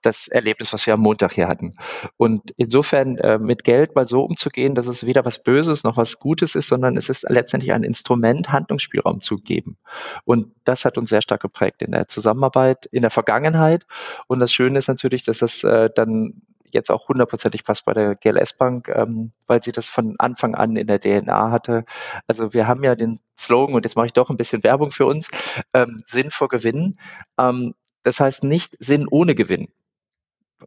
[0.00, 1.72] das Erlebnis, was wir am Montag hier hatten.
[2.16, 6.18] Und insofern äh, mit Geld mal so umzugehen, dass es weder was Böses noch was
[6.18, 9.76] Gutes ist, sondern es ist letztendlich ein Instrument, Handlungsspielraum zu geben.
[10.24, 13.86] Und das hat uns sehr stark geprägt in der Zusammenarbeit, in der Vergangenheit.
[14.26, 16.40] Und das Schöne ist natürlich, dass das äh, dann
[16.74, 20.76] jetzt auch hundertprozentig passt bei der GLS Bank, ähm, weil sie das von Anfang an
[20.76, 21.84] in der DNA hatte.
[22.26, 25.06] Also wir haben ja den Slogan, und jetzt mache ich doch ein bisschen Werbung für
[25.06, 25.28] uns,
[25.74, 26.94] ähm, Sinn vor Gewinn.
[27.38, 29.68] Ähm, das heißt nicht Sinn ohne Gewinn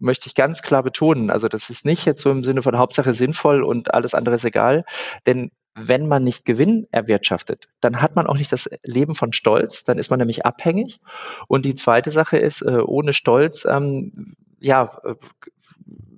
[0.01, 1.29] möchte ich ganz klar betonen.
[1.29, 4.43] Also das ist nicht jetzt so im Sinne von Hauptsache sinnvoll und alles andere ist
[4.43, 4.83] egal.
[5.25, 9.83] Denn wenn man nicht Gewinn erwirtschaftet, dann hat man auch nicht das Leben von Stolz,
[9.83, 10.99] dann ist man nämlich abhängig.
[11.47, 14.35] Und die zweite Sache ist, äh, ohne Stolz, ähm,
[14.65, 15.15] ja, äh,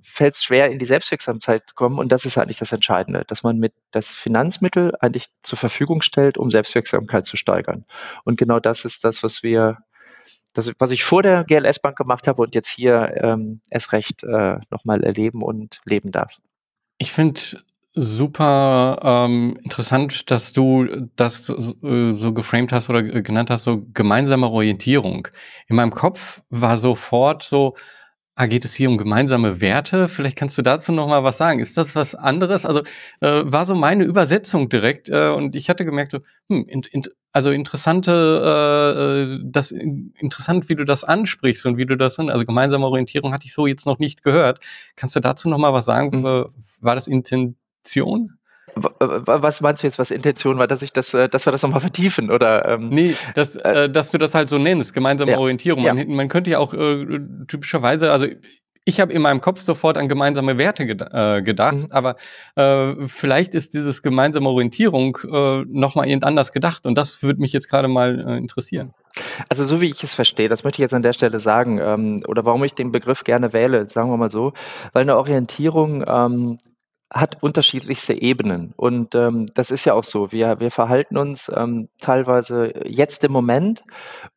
[0.02, 1.98] fällt es schwer, in die Selbstwirksamkeit zu kommen.
[1.98, 6.38] Und das ist eigentlich das Entscheidende, dass man mit das Finanzmittel eigentlich zur Verfügung stellt,
[6.38, 7.84] um Selbstwirksamkeit zu steigern.
[8.24, 9.78] Und genau das ist das, was wir,
[10.54, 14.24] das, was ich vor der GLS Bank gemacht habe und jetzt hier ähm, erst recht
[14.24, 16.38] äh, nochmal erleben und leben darf.
[16.96, 17.40] Ich finde
[17.94, 24.48] super ähm, interessant, dass du das äh, so geframed hast oder genannt hast, so gemeinsame
[24.48, 25.28] Orientierung.
[25.66, 27.74] In meinem Kopf war sofort so,
[28.40, 30.06] Ah, geht es hier um gemeinsame Werte?
[30.08, 31.58] Vielleicht kannst du dazu noch mal was sagen.
[31.58, 32.64] Ist das was anderes?
[32.64, 32.82] Also
[33.18, 37.02] äh, war so meine Übersetzung direkt äh, und ich hatte gemerkt so, hm, in, in,
[37.32, 38.12] also interessante,
[39.32, 43.32] äh, äh das interessant, wie du das ansprichst und wie du das, also gemeinsame Orientierung
[43.32, 44.60] hatte ich so jetzt noch nicht gehört.
[44.94, 46.20] Kannst du dazu noch mal was sagen?
[46.20, 46.44] Mhm.
[46.80, 48.37] War das Intention?
[49.00, 51.80] Was meinst du jetzt, was Intention war, dass ich das, äh, dass wir das nochmal
[51.80, 52.66] vertiefen oder?
[52.66, 55.38] Ähm, nee, dass, äh, äh, dass du das halt so nennst, gemeinsame ja.
[55.38, 55.82] Orientierung.
[55.82, 56.04] Man, ja.
[56.06, 58.26] man könnte ja auch äh, typischerweise, also
[58.84, 61.88] ich habe in meinem Kopf sofort an gemeinsame Werte ged äh, gedacht, mhm.
[61.90, 62.16] aber
[62.56, 67.68] äh, vielleicht ist dieses gemeinsame Orientierung äh, nochmal anders gedacht und das würde mich jetzt
[67.68, 68.94] gerade mal äh, interessieren.
[69.48, 72.22] Also so wie ich es verstehe, das möchte ich jetzt an der Stelle sagen, ähm,
[72.26, 74.54] oder warum ich den Begriff gerne wähle, sagen wir mal so,
[74.94, 76.58] weil eine Orientierung ähm,
[77.10, 78.74] hat unterschiedlichste Ebenen.
[78.76, 80.30] Und ähm, das ist ja auch so.
[80.30, 83.82] Wir, wir verhalten uns ähm, teilweise jetzt im Moment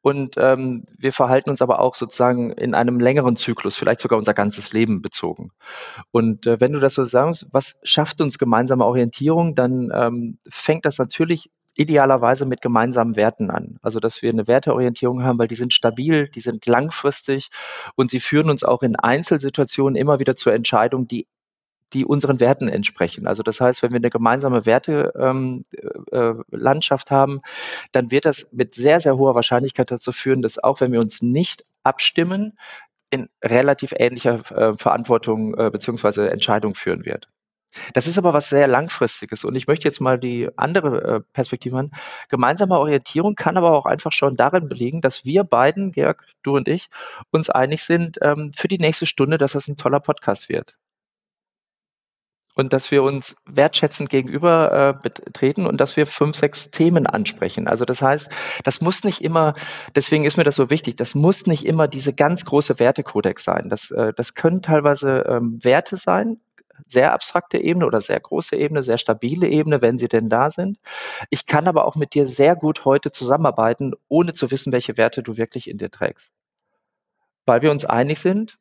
[0.01, 4.33] und ähm, wir verhalten uns aber auch sozusagen in einem längeren Zyklus, vielleicht sogar unser
[4.33, 5.51] ganzes Leben bezogen.
[6.11, 10.85] Und äh, wenn du das so sagst, was schafft uns gemeinsame Orientierung, dann ähm, fängt
[10.85, 13.77] das natürlich idealerweise mit gemeinsamen Werten an.
[13.81, 17.49] Also, dass wir eine Werteorientierung haben, weil die sind stabil, die sind langfristig
[17.95, 21.27] und sie führen uns auch in Einzelsituationen immer wieder zur Entscheidung, die
[21.93, 23.27] die unseren Werten entsprechen.
[23.27, 25.51] Also das heißt, wenn wir eine gemeinsame Wertelandschaft
[26.11, 27.41] ähm, äh, haben,
[27.91, 31.21] dann wird das mit sehr, sehr hoher Wahrscheinlichkeit dazu führen, dass auch wenn wir uns
[31.21, 32.53] nicht abstimmen,
[33.11, 37.27] in relativ ähnlicher äh, Verantwortung äh, beziehungsweise Entscheidung führen wird.
[37.93, 41.77] Das ist aber was sehr langfristiges und ich möchte jetzt mal die andere äh, Perspektive
[41.77, 41.91] an.
[42.29, 46.67] Gemeinsame Orientierung kann aber auch einfach schon darin belegen, dass wir beiden, Georg, du und
[46.67, 46.89] ich,
[47.31, 50.75] uns einig sind ähm, für die nächste Stunde, dass das ein toller Podcast wird
[52.61, 57.67] und dass wir uns wertschätzend gegenüber äh, betreten und dass wir fünf, sechs Themen ansprechen.
[57.67, 58.29] Also das heißt,
[58.63, 59.55] das muss nicht immer,
[59.95, 63.69] deswegen ist mir das so wichtig, das muss nicht immer diese ganz große Wertekodex sein.
[63.69, 66.37] Das, äh, das können teilweise ähm, Werte sein,
[66.87, 70.77] sehr abstrakte Ebene oder sehr große Ebene, sehr stabile Ebene, wenn sie denn da sind.
[71.29, 75.23] Ich kann aber auch mit dir sehr gut heute zusammenarbeiten, ohne zu wissen, welche Werte
[75.23, 76.31] du wirklich in dir trägst.
[77.45, 78.57] Weil wir uns einig sind,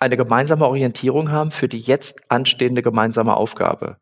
[0.00, 3.98] eine gemeinsame Orientierung haben für die jetzt anstehende gemeinsame Aufgabe.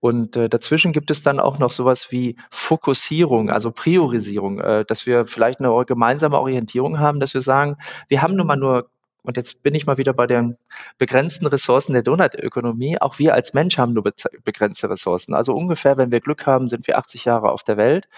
[0.00, 5.06] Und äh, dazwischen gibt es dann auch noch sowas wie Fokussierung, also Priorisierung, äh, dass
[5.06, 7.76] wir vielleicht eine gemeinsame Orientierung haben, dass wir sagen,
[8.08, 8.90] wir haben nun mal nur
[9.26, 10.56] und jetzt bin ich mal wieder bei den
[10.98, 13.00] begrenzten Ressourcen der Donutökonomie.
[13.00, 14.04] Auch wir als Mensch haben nur
[14.44, 15.34] begrenzte Ressourcen.
[15.34, 18.08] Also ungefähr, wenn wir Glück haben, sind wir 80 Jahre auf der Welt.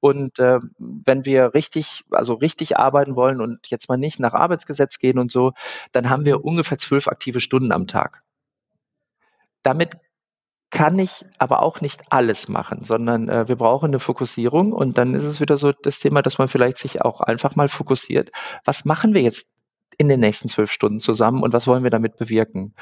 [0.00, 4.98] Und äh, wenn wir richtig, also richtig arbeiten wollen und jetzt mal nicht nach Arbeitsgesetz
[4.98, 5.52] gehen und so,
[5.92, 8.22] dann haben wir ungefähr zwölf aktive Stunden am Tag.
[9.62, 9.96] Damit
[10.70, 15.14] kann ich aber auch nicht alles machen, sondern äh, wir brauchen eine Fokussierung und dann
[15.14, 18.30] ist es wieder so das Thema, dass man vielleicht sich auch einfach mal fokussiert.
[18.64, 19.48] Was machen wir jetzt
[19.98, 22.72] in den nächsten zwölf Stunden zusammen und was wollen wir damit bewirken?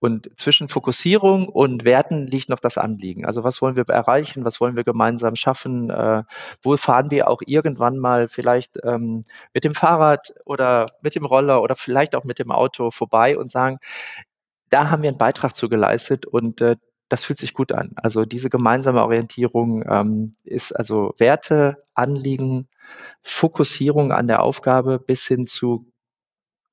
[0.00, 3.26] Und zwischen Fokussierung und Werten liegt noch das Anliegen.
[3.26, 4.46] Also was wollen wir erreichen?
[4.46, 5.90] Was wollen wir gemeinsam schaffen?
[5.90, 6.22] Äh,
[6.62, 11.62] wo fahren wir auch irgendwann mal vielleicht ähm, mit dem Fahrrad oder mit dem Roller
[11.62, 13.78] oder vielleicht auch mit dem Auto vorbei und sagen,
[14.70, 16.76] da haben wir einen Beitrag zu geleistet und äh,
[17.10, 17.92] das fühlt sich gut an.
[17.96, 22.68] Also diese gemeinsame Orientierung ähm, ist also Werte, Anliegen,
[23.20, 25.91] Fokussierung an der Aufgabe bis hin zu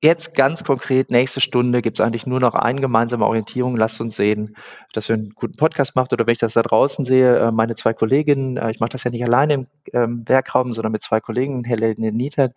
[0.02, 3.76] Jetzt ganz konkret, nächste Stunde gibt es eigentlich nur noch eine gemeinsame Orientierung.
[3.76, 4.56] Lasst uns sehen,
[4.94, 7.74] dass wir einen guten Podcast macht oder wenn ich das da draußen sehe, äh, meine
[7.74, 11.20] zwei Kolleginnen, äh, ich mache das ja nicht alleine im ähm, Werkraum, sondern mit zwei
[11.20, 12.54] Kollegen, Helene Nietert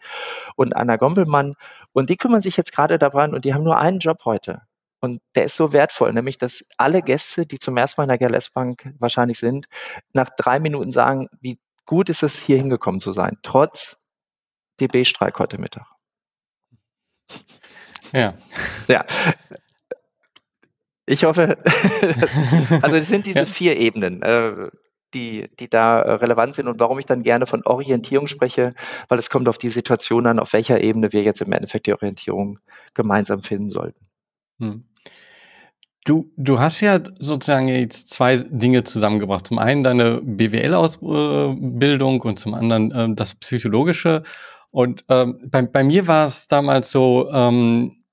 [0.55, 1.55] und Anna Gombelmann.
[1.91, 4.61] Und die kümmern sich jetzt gerade daran und die haben nur einen Job heute.
[5.01, 8.29] Und der ist so wertvoll, nämlich dass alle Gäste, die zum ersten Mal in der
[8.29, 9.67] GLS Bank wahrscheinlich sind,
[10.13, 13.97] nach drei Minuten sagen, wie gut ist es, hier hingekommen zu sein, trotz
[14.79, 15.92] DB-Streik heute Mittag.
[18.13, 18.33] Ja.
[18.87, 19.05] Ja.
[21.05, 21.57] Ich hoffe,
[22.81, 23.45] also es sind diese ja.
[23.45, 24.69] vier Ebenen, äh,
[25.13, 28.73] die, die da relevant sind und warum ich dann gerne von Orientierung spreche,
[29.09, 31.93] weil es kommt auf die Situation an, auf welcher Ebene wir jetzt im Endeffekt die
[31.93, 32.59] Orientierung
[32.93, 34.07] gemeinsam finden sollten.
[34.59, 34.85] Hm.
[36.05, 39.47] Du, du hast ja sozusagen jetzt zwei Dinge zusammengebracht.
[39.47, 44.23] Zum einen deine BWL-Ausbildung und zum anderen äh, das Psychologische.
[44.73, 48.03] Und ähm, bei, bei mir war es damals so, ähm,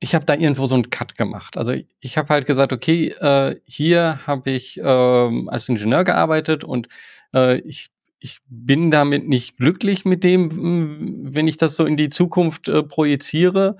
[0.00, 1.58] ich habe da irgendwo so einen Cut gemacht.
[1.58, 6.64] Also ich, ich habe halt gesagt, okay, äh, hier habe ich ähm, als Ingenieur gearbeitet
[6.64, 6.88] und
[7.34, 7.90] äh, ich,
[8.20, 12.82] ich bin damit nicht glücklich mit dem, wenn ich das so in die Zukunft äh,
[12.82, 13.76] projiziere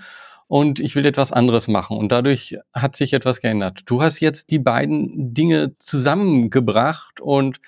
[0.48, 1.96] und ich will etwas anderes machen.
[1.96, 3.84] Und dadurch hat sich etwas geändert.
[3.86, 7.58] Du hast jetzt die beiden Dinge zusammengebracht und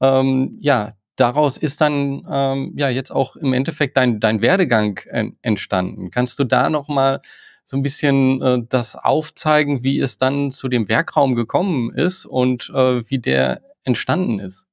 [0.00, 4.98] ähm, ja, daraus ist dann ähm, ja jetzt auch im Endeffekt dein, dein Werdegang
[5.42, 6.10] entstanden.
[6.10, 7.20] Kannst du da noch mal
[7.64, 12.70] so ein bisschen äh, das aufzeigen, wie es dann zu dem Werkraum gekommen ist und
[12.74, 14.66] äh, wie der entstanden ist?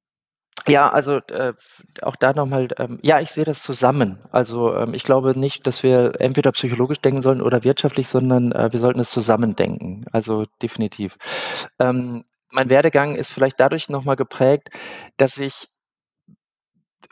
[0.66, 1.52] Ja, also äh,
[2.02, 4.18] auch da nochmal, ähm, ja, ich sehe das zusammen.
[4.32, 8.72] Also ähm, ich glaube nicht, dass wir entweder psychologisch denken sollen oder wirtschaftlich, sondern äh,
[8.72, 10.06] wir sollten es zusammen denken.
[10.10, 11.18] Also definitiv.
[11.78, 14.70] Ähm, mein Werdegang ist vielleicht dadurch nochmal geprägt,
[15.18, 15.68] dass ich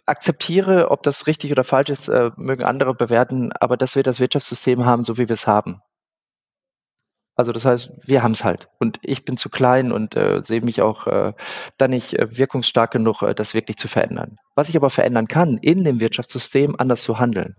[0.06, 4.20] akzeptiere, ob das richtig oder falsch ist, äh, mögen andere bewerten, aber dass wir das
[4.20, 5.80] Wirtschaftssystem haben, so wie wir es haben.
[7.36, 8.68] Also das heißt, wir haben es halt.
[8.78, 11.32] Und ich bin zu klein und äh, sehe mich auch äh,
[11.78, 14.38] da nicht äh, wirkungsstark genug, äh, das wirklich zu verändern.
[14.54, 17.56] Was ich aber verändern kann, in dem Wirtschaftssystem anders zu handeln.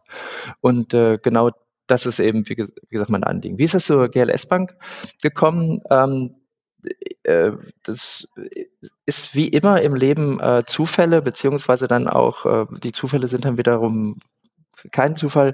[0.62, 1.52] Und äh, genau
[1.88, 3.58] das ist eben, wie, wie gesagt, mein Anliegen.
[3.58, 4.76] Wie ist es zur GLS Bank
[5.22, 5.82] gekommen?
[5.90, 6.36] Ähm,
[7.24, 7.52] äh,
[7.84, 8.28] das
[9.06, 13.58] ist wie immer im Leben äh, Zufälle, beziehungsweise dann auch, äh, die Zufälle sind dann
[13.58, 14.19] wiederum
[14.91, 15.54] kein Zufall.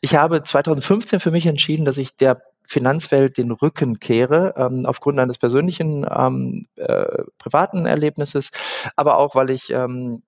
[0.00, 5.18] Ich habe 2015 für mich entschieden, dass ich der Finanzwelt den Rücken kehre, ähm, aufgrund
[5.18, 8.50] eines persönlichen ähm, äh, privaten Erlebnisses,
[8.96, 10.22] aber auch, weil ich ähm,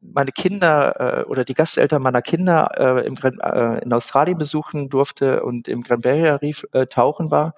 [0.00, 5.42] meine Kinder äh, oder die Gasteltern meiner Kinder äh, im, äh, in Australien besuchen durfte
[5.42, 7.54] und im Grand Barrier Reef äh, tauchen war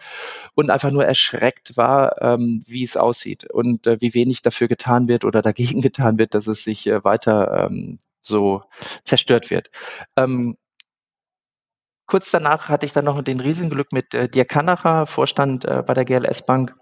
[0.55, 5.09] und einfach nur erschreckt war, ähm, wie es aussieht und äh, wie wenig dafür getan
[5.09, 8.63] wird oder dagegen getan wird, dass es sich äh, weiter ähm, so
[9.05, 9.71] zerstört wird.
[10.17, 10.57] Ähm,
[12.07, 15.95] kurz danach hatte ich dann noch den Riesenglück mit äh, Dirk Kanacher, Vorstand äh, bei
[15.95, 16.75] der GLS Bank,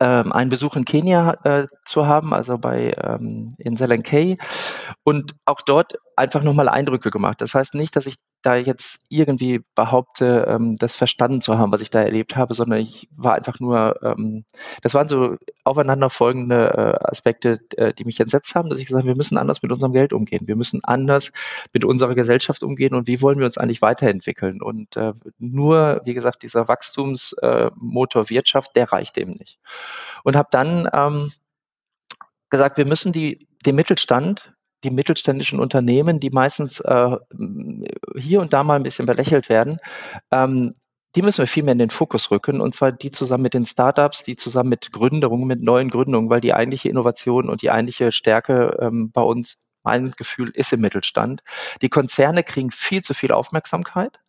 [0.00, 4.38] ähm, einen Besuch in Kenia äh, zu haben, also bei ähm, in Selenkei
[5.04, 7.40] und auch dort einfach nochmal Eindrücke gemacht.
[7.40, 11.80] Das heißt nicht, dass ich da jetzt irgendwie behaupte, ähm, das verstanden zu haben, was
[11.80, 14.44] ich da erlebt habe, sondern ich war einfach nur, ähm,
[14.82, 16.72] das waren so aufeinanderfolgende
[17.02, 19.72] äh, Aspekte, äh, die mich entsetzt haben, dass ich gesagt habe, wir müssen anders mit
[19.72, 21.32] unserem Geld umgehen, wir müssen anders
[21.72, 24.62] mit unserer Gesellschaft umgehen und wie wollen wir uns eigentlich weiterentwickeln?
[24.62, 29.58] Und äh, nur, wie gesagt, dieser Wachstumsmotor äh, Wirtschaft, der reicht eben nicht.
[30.22, 31.32] Und habe dann ähm,
[32.50, 37.16] gesagt, wir müssen die, den Mittelstand die mittelständischen Unternehmen, die meistens äh,
[38.16, 39.76] hier und da mal ein bisschen belächelt werden,
[40.30, 40.72] ähm,
[41.14, 43.64] die müssen wir viel mehr in den Fokus rücken und zwar die zusammen mit den
[43.64, 48.12] Startups, die zusammen mit Gründungen, mit neuen Gründungen, weil die eigentliche Innovation und die eigentliche
[48.12, 51.42] Stärke ähm, bei uns, mein Gefühl, ist im Mittelstand.
[51.80, 54.20] Die Konzerne kriegen viel zu viel Aufmerksamkeit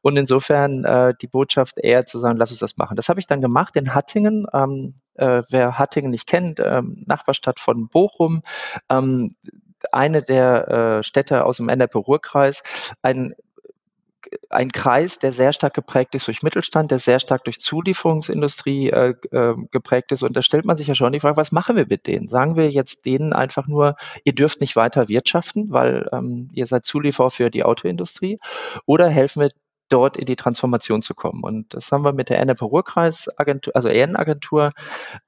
[0.00, 2.96] und insofern äh, die Botschaft eher zu sagen, lass uns das machen.
[2.96, 4.46] Das habe ich dann gemacht in Hattingen.
[4.52, 8.42] Ähm, äh, wer Hattingen nicht kennt, ähm, Nachbarstadt von Bochum,
[8.88, 9.34] ähm,
[9.92, 12.62] eine der äh, Städte aus dem NRP-Ruhr-Kreis,
[13.02, 13.34] ein
[14.50, 19.14] ein Kreis, der sehr stark geprägt ist durch Mittelstand, der sehr stark durch Zulieferungsindustrie äh,
[19.30, 20.22] äh, geprägt ist.
[20.22, 22.28] Und da stellt man sich ja schon die Frage, was machen wir mit denen?
[22.28, 26.84] Sagen wir jetzt denen einfach nur, ihr dürft nicht weiter wirtschaften, weil ähm, ihr seid
[26.84, 28.38] Zulieferer für die Autoindustrie?
[28.86, 29.48] Oder helfen wir
[29.88, 31.42] dort in die Transformation zu kommen?
[31.42, 34.72] Und das haben wir mit der NRP Ruhrkreis Agentur, also EN-Agentur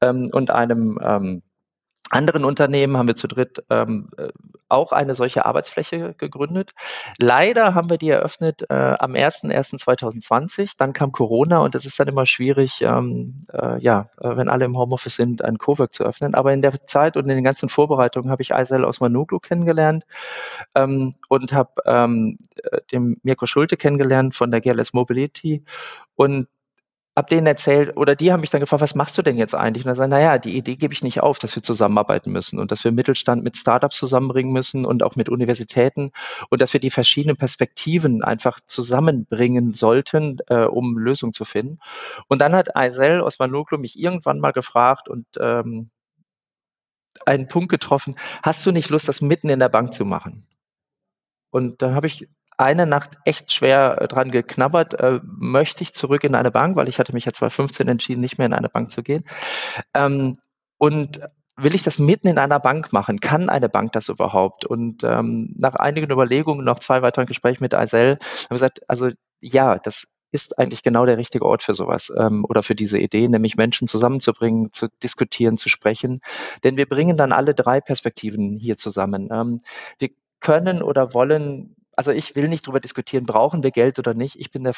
[0.00, 1.42] ähm, und einem ähm,
[2.10, 4.28] anderen Unternehmen haben wir zu dritt ähm, äh,
[4.68, 6.72] auch eine solche Arbeitsfläche gegründet.
[7.18, 10.72] Leider haben wir die eröffnet äh, am 01.01.2020.
[10.76, 14.64] Dann kam Corona und es ist dann immer schwierig, ähm, äh, ja, äh, wenn alle
[14.64, 16.34] im Homeoffice sind, ein Cowork zu öffnen.
[16.34, 20.04] Aber in der Zeit und in den ganzen Vorbereitungen habe ich Aysel Osmanoglu kennengelernt
[20.74, 25.64] ähm, und habe ähm, äh, den Mirko Schulte kennengelernt von der GLS Mobility
[26.16, 26.48] und
[27.16, 29.84] habe denen erzählt, oder die haben mich dann gefragt, was machst du denn jetzt eigentlich?
[29.84, 32.72] Und dann sagen, naja, die Idee gebe ich nicht auf, dass wir zusammenarbeiten müssen und
[32.72, 36.10] dass wir Mittelstand mit Startups zusammenbringen müssen und auch mit Universitäten
[36.50, 41.78] und dass wir die verschiedenen Perspektiven einfach zusammenbringen sollten, äh, um Lösungen zu finden.
[42.26, 45.90] Und dann hat Aysel Osmanoglu mich irgendwann mal gefragt und ähm,
[47.26, 50.46] einen Punkt getroffen, hast du nicht Lust, das mitten in der Bank zu machen?
[51.50, 56.24] Und da habe ich eine Nacht echt schwer äh, dran geknabbert, äh, möchte ich zurück
[56.24, 58.90] in eine Bank, weil ich hatte mich ja 2015 entschieden, nicht mehr in eine Bank
[58.90, 59.24] zu gehen.
[59.94, 60.36] Ähm,
[60.78, 61.20] und
[61.56, 63.20] will ich das mitten in einer Bank machen?
[63.20, 64.64] Kann eine Bank das überhaupt?
[64.64, 69.10] Und ähm, nach einigen Überlegungen, noch zwei weiteren Gesprächen mit Aisel, haben wir gesagt, also
[69.40, 73.28] ja, das ist eigentlich genau der richtige Ort für sowas ähm, oder für diese Idee,
[73.28, 76.20] nämlich Menschen zusammenzubringen, zu diskutieren, zu sprechen.
[76.64, 79.28] Denn wir bringen dann alle drei Perspektiven hier zusammen.
[79.30, 79.60] Ähm,
[79.98, 84.36] wir können oder wollen also ich will nicht drüber diskutieren, brauchen wir Geld oder nicht.
[84.38, 84.74] Ich bin der,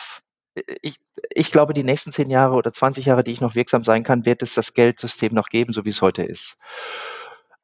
[0.83, 0.97] ich,
[1.31, 4.27] ich glaube, die nächsten zehn Jahre oder 20 Jahre, die ich noch wirksam sein kann,
[4.27, 6.57] wird es das Geldsystem noch geben, so wie es heute ist.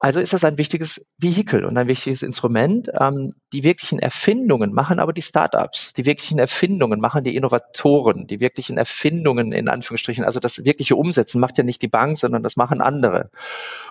[0.05, 2.91] Also ist das ein wichtiges Vehikel und ein wichtiges Instrument.
[2.99, 5.93] Ähm, die wirklichen Erfindungen machen aber die Startups.
[5.93, 8.27] Die wirklichen Erfindungen machen die Innovatoren.
[8.27, 12.43] Die wirklichen Erfindungen in Anführungsstrichen, also das wirkliche Umsetzen macht ja nicht die Bank, sondern
[12.43, 13.31] das machen andere.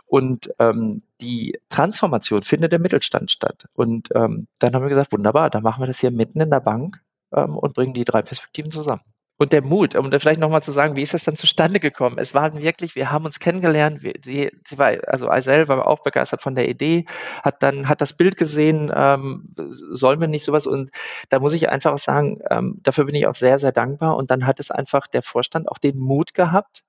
[0.06, 3.70] Und ähm, die Transformation findet im Mittelstand statt.
[3.74, 6.60] Und ähm, dann haben wir gesagt, wunderbar, dann machen wir das hier mitten in der
[6.60, 7.02] Bank
[7.34, 9.02] ähm, und bringen die drei Perspektiven zusammen
[9.42, 12.20] und der Mut, um da vielleicht nochmal zu sagen, wie ist das dann zustande gekommen?
[12.20, 16.04] Es waren wirklich, wir haben uns kennengelernt, wir, sie, sie war, also Aisel war auch
[16.04, 17.06] begeistert von der Idee,
[17.42, 20.68] hat dann, hat das Bild gesehen, ähm, sollen wir nicht sowas.
[20.68, 20.92] Und
[21.30, 24.16] da muss ich einfach sagen, ähm, dafür bin ich auch sehr, sehr dankbar.
[24.16, 26.84] Und dann hat es einfach der Vorstand auch den Mut gehabt,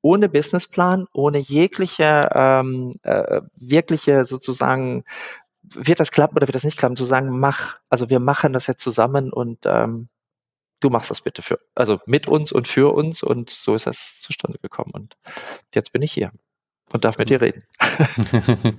[0.00, 5.02] ohne Businessplan, ohne jegliche ähm, äh, wirkliche sozusagen,
[5.64, 8.68] wird das klappen oder wird das nicht klappen, zu sagen, mach, also wir machen das
[8.68, 10.08] jetzt zusammen und ähm,
[10.80, 14.20] du machst das bitte für, also mit uns und für uns und so ist das
[14.20, 15.16] zustande gekommen und
[15.74, 16.32] jetzt bin ich hier
[16.92, 17.64] und darf mit dir reden.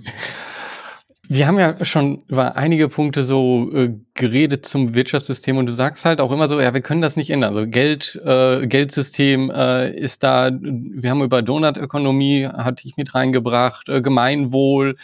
[1.29, 6.05] Wir haben ja schon über einige Punkte so äh, geredet zum Wirtschaftssystem und du sagst
[6.05, 7.53] halt auch immer so, ja, wir können das nicht ändern.
[7.53, 13.89] Also Geld, äh, Geldsystem äh, ist da, wir haben über Donutökonomie, hatte ich mit reingebracht,
[13.89, 14.95] äh, Gemeinwohl,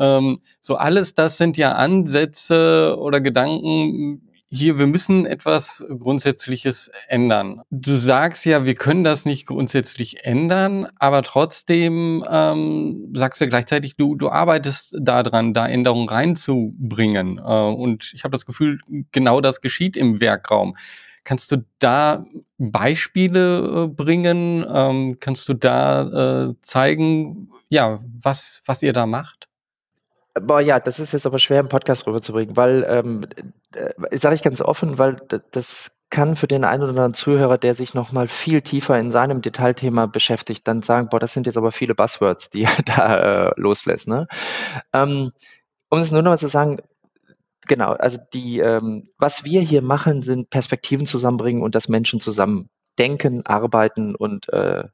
[0.00, 7.60] ähm, so alles das sind ja Ansätze oder Gedanken, hier, wir müssen etwas Grundsätzliches ändern.
[7.70, 13.48] Du sagst ja, wir können das nicht grundsätzlich ändern, aber trotzdem ähm, sagst du ja
[13.50, 17.38] gleichzeitig, du, du arbeitest daran, da Änderungen reinzubringen.
[17.38, 18.78] Äh, und ich habe das Gefühl,
[19.12, 20.76] genau das geschieht im Werkraum.
[21.24, 22.24] Kannst du da
[22.56, 24.64] Beispiele äh, bringen?
[24.72, 29.47] Ähm, kannst du da äh, zeigen, ja, was, was ihr da macht?
[30.40, 33.26] Boah, ja, das ist jetzt aber schwer im Podcast rüberzubringen, weil, ähm,
[33.74, 35.16] äh, sage ich ganz offen, weil
[35.52, 39.12] das kann für den einen oder anderen Zuhörer, der sich noch mal viel tiefer in
[39.12, 43.48] seinem Detailthema beschäftigt, dann sagen, boah, das sind jetzt aber viele Buzzwords, die er da
[43.48, 44.08] äh, loslässt.
[44.08, 44.26] Ne?
[44.92, 45.32] Ähm,
[45.90, 46.78] um es nur noch mal zu sagen,
[47.66, 52.70] genau, also die, ähm, was wir hier machen, sind Perspektiven zusammenbringen und dass Menschen zusammen
[52.98, 54.84] denken, arbeiten und äh,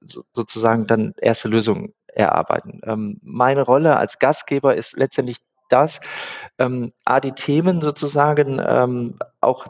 [0.00, 2.80] so, sozusagen dann erste Lösungen erarbeiten.
[2.84, 5.38] Ähm, meine Rolle als Gastgeber ist letztendlich
[5.68, 6.00] das,
[6.58, 9.66] ähm, A, die Themen sozusagen ähm, auch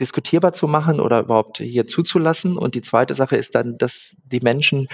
[0.00, 2.58] diskutierbar zu machen oder überhaupt hier zuzulassen.
[2.58, 4.88] Und die zweite Sache ist dann, dass die Menschen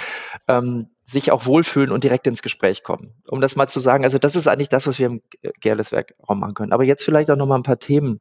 [0.46, 3.14] ähm, sich auch wohlfühlen und direkt ins Gespräch kommen.
[3.28, 5.22] Um das mal zu sagen, also das ist eigentlich das, was wir im
[5.60, 6.72] Gerleswerk-Raum machen können.
[6.72, 8.20] Aber jetzt vielleicht auch noch mal ein paar Themen.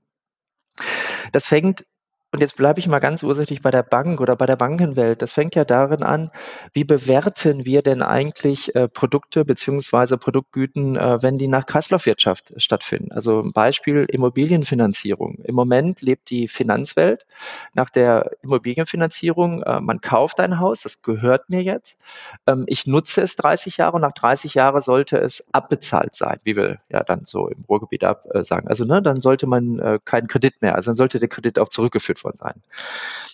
[1.31, 1.85] Das fängt
[2.31, 5.23] und jetzt bleibe ich mal ganz ursächlich bei der Bank oder bei der Bankenwelt.
[5.23, 6.29] Das fängt ja darin an,
[6.73, 13.11] wie bewerten wir denn eigentlich äh, Produkte beziehungsweise Produktgüten, äh, wenn die nach Kreislaufwirtschaft stattfinden?
[13.11, 15.39] Also Beispiel Immobilienfinanzierung.
[15.43, 17.25] Im Moment lebt die Finanzwelt
[17.73, 19.63] nach der Immobilienfinanzierung.
[19.63, 21.97] Äh, man kauft ein Haus, das gehört mir jetzt.
[22.45, 26.55] Ähm, ich nutze es 30 Jahre und nach 30 Jahren sollte es abbezahlt sein, wie
[26.55, 28.67] wir ja dann so im Ruhrgebiet ab, äh, sagen.
[28.67, 31.69] Also ne, dann sollte man äh, keinen Kredit mehr, also dann sollte der Kredit auch
[31.69, 32.61] zurückgeführt worden sein.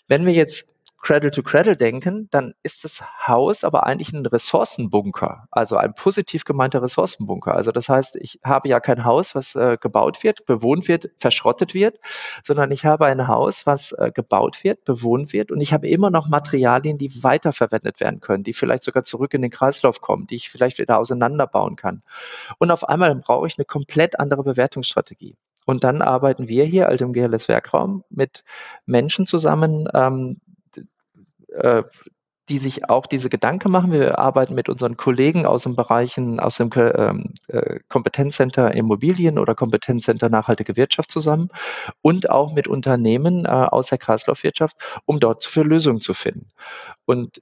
[0.07, 0.67] Wenn wir jetzt
[1.05, 6.45] Cradle to Cradle denken, dann ist das Haus aber eigentlich ein Ressourcenbunker, also ein positiv
[6.45, 7.53] gemeinter Ressourcenbunker.
[7.53, 11.75] Also das heißt, ich habe ja kein Haus, was äh, gebaut wird, bewohnt wird, verschrottet
[11.75, 11.99] wird,
[12.41, 16.09] sondern ich habe ein Haus, was äh, gebaut wird, bewohnt wird und ich habe immer
[16.09, 20.37] noch Materialien, die weiterverwendet werden können, die vielleicht sogar zurück in den Kreislauf kommen, die
[20.37, 22.01] ich vielleicht wieder auseinanderbauen kann.
[22.57, 25.37] Und auf einmal brauche ich eine komplett andere Bewertungsstrategie.
[25.65, 28.43] Und dann arbeiten wir hier, also im GLS Werkraum, mit
[28.85, 30.39] Menschen zusammen, ähm,
[31.53, 31.83] äh,
[32.49, 33.91] die sich auch diese Gedanken machen.
[33.91, 39.55] Wir arbeiten mit unseren Kollegen aus den Bereichen, aus dem ähm, äh, Kompetenzcenter Immobilien oder
[39.55, 41.49] Kompetenzcenter Nachhaltige Wirtschaft zusammen
[42.01, 46.49] und auch mit Unternehmen äh, aus der Kreislaufwirtschaft, um dort für Lösungen zu finden.
[47.05, 47.41] Und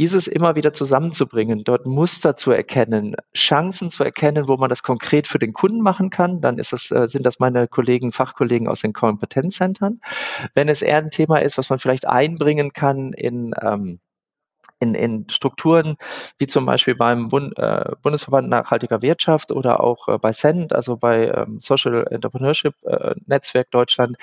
[0.00, 5.26] dieses immer wieder zusammenzubringen, dort Muster zu erkennen, Chancen zu erkennen, wo man das konkret
[5.26, 8.80] für den Kunden machen kann, dann ist das, äh, sind das meine Kollegen, Fachkollegen aus
[8.80, 10.00] den Kompetenzzentren.
[10.54, 14.00] Wenn es eher ein Thema ist, was man vielleicht einbringen kann in ähm,
[14.82, 15.96] in, in Strukturen,
[16.38, 20.96] wie zum Beispiel beim Bund, äh, Bundesverband Nachhaltiger Wirtschaft oder auch äh, bei SEND, also
[20.96, 24.16] bei ähm, Social Entrepreneurship äh, Netzwerk Deutschland,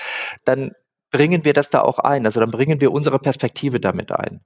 [0.43, 0.71] dann
[1.11, 2.25] bringen wir das da auch ein.
[2.25, 4.41] Also dann bringen wir unsere Perspektive damit ein.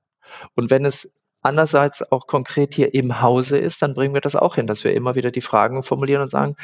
[0.55, 1.09] Und wenn es
[1.41, 4.93] andererseits auch konkret hier im Hause ist, dann bringen wir das auch hin, dass wir
[4.93, 6.55] immer wieder die Fragen formulieren und sagen,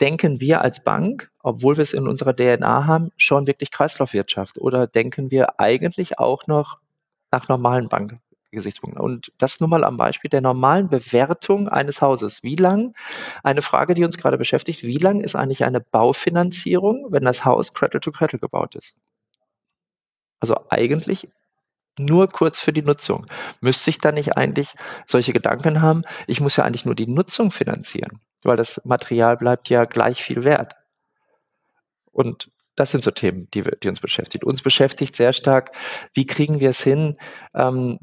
[0.00, 4.86] denken wir als Bank, obwohl wir es in unserer DNA haben, schon wirklich Kreislaufwirtschaft oder
[4.86, 6.78] denken wir eigentlich auch noch
[7.30, 9.00] nach normalen Bankgesichtspunkten?
[9.02, 12.42] Und das nur mal am Beispiel der normalen Bewertung eines Hauses.
[12.42, 12.94] Wie lang,
[13.42, 17.74] eine Frage, die uns gerade beschäftigt, wie lang ist eigentlich eine Baufinanzierung, wenn das Haus
[17.74, 18.94] Cradle to Cradle gebaut ist?
[20.40, 21.28] Also eigentlich
[21.98, 23.26] nur kurz für die Nutzung.
[23.60, 24.74] Müsste ich da nicht eigentlich
[25.06, 26.02] solche Gedanken haben?
[26.26, 30.44] Ich muss ja eigentlich nur die Nutzung finanzieren, weil das Material bleibt ja gleich viel
[30.44, 30.74] wert.
[32.12, 34.46] Und das sind so Themen, die, wir, die uns beschäftigen.
[34.46, 35.72] Uns beschäftigt sehr stark,
[36.14, 37.16] wie kriegen wir es hin,
[37.54, 37.98] ähm,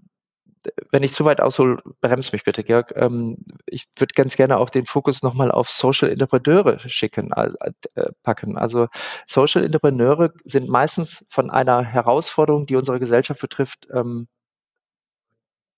[0.92, 2.94] wenn ich zu weit aushole, bremst mich bitte, Georg.
[2.96, 8.58] Ähm, ich würde ganz gerne auch den Fokus nochmal auf Social Entrepreneure schicken, äh, packen.
[8.58, 8.88] Also
[9.28, 14.28] Social Entrepreneure sind meistens von einer Herausforderung, die unsere Gesellschaft betrifft, ähm,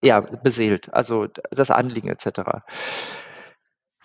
[0.03, 0.93] ja, beseelt.
[0.93, 2.63] Also das Anliegen etc.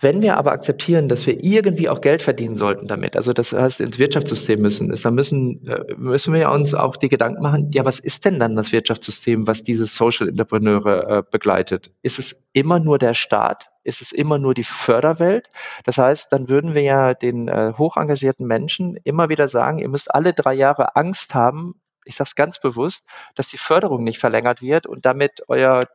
[0.01, 3.81] Wenn wir aber akzeptieren, dass wir irgendwie auch Geld verdienen sollten damit, also das heißt
[3.81, 7.85] ins Wirtschaftssystem müssen, ist, dann müssen, äh, müssen wir uns auch die Gedanken machen, ja,
[7.85, 11.91] was ist denn dann das Wirtschaftssystem, was diese Social Entrepreneure äh, begleitet?
[12.01, 13.69] Ist es immer nur der Staat?
[13.83, 15.49] Ist es immer nur die Förderwelt?
[15.85, 20.13] Das heißt, dann würden wir ja den äh, hochengagierten Menschen immer wieder sagen, ihr müsst
[20.13, 21.75] alle drei Jahre Angst haben,
[22.05, 25.85] ich sage es ganz bewusst, dass die Förderung nicht verlängert wird und damit euer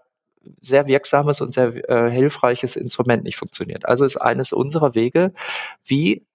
[0.60, 3.86] sehr wirksames und sehr äh, hilfreiches Instrument nicht funktioniert.
[3.86, 5.32] Also ist eines unserer Wege,
[5.84, 6.26] wie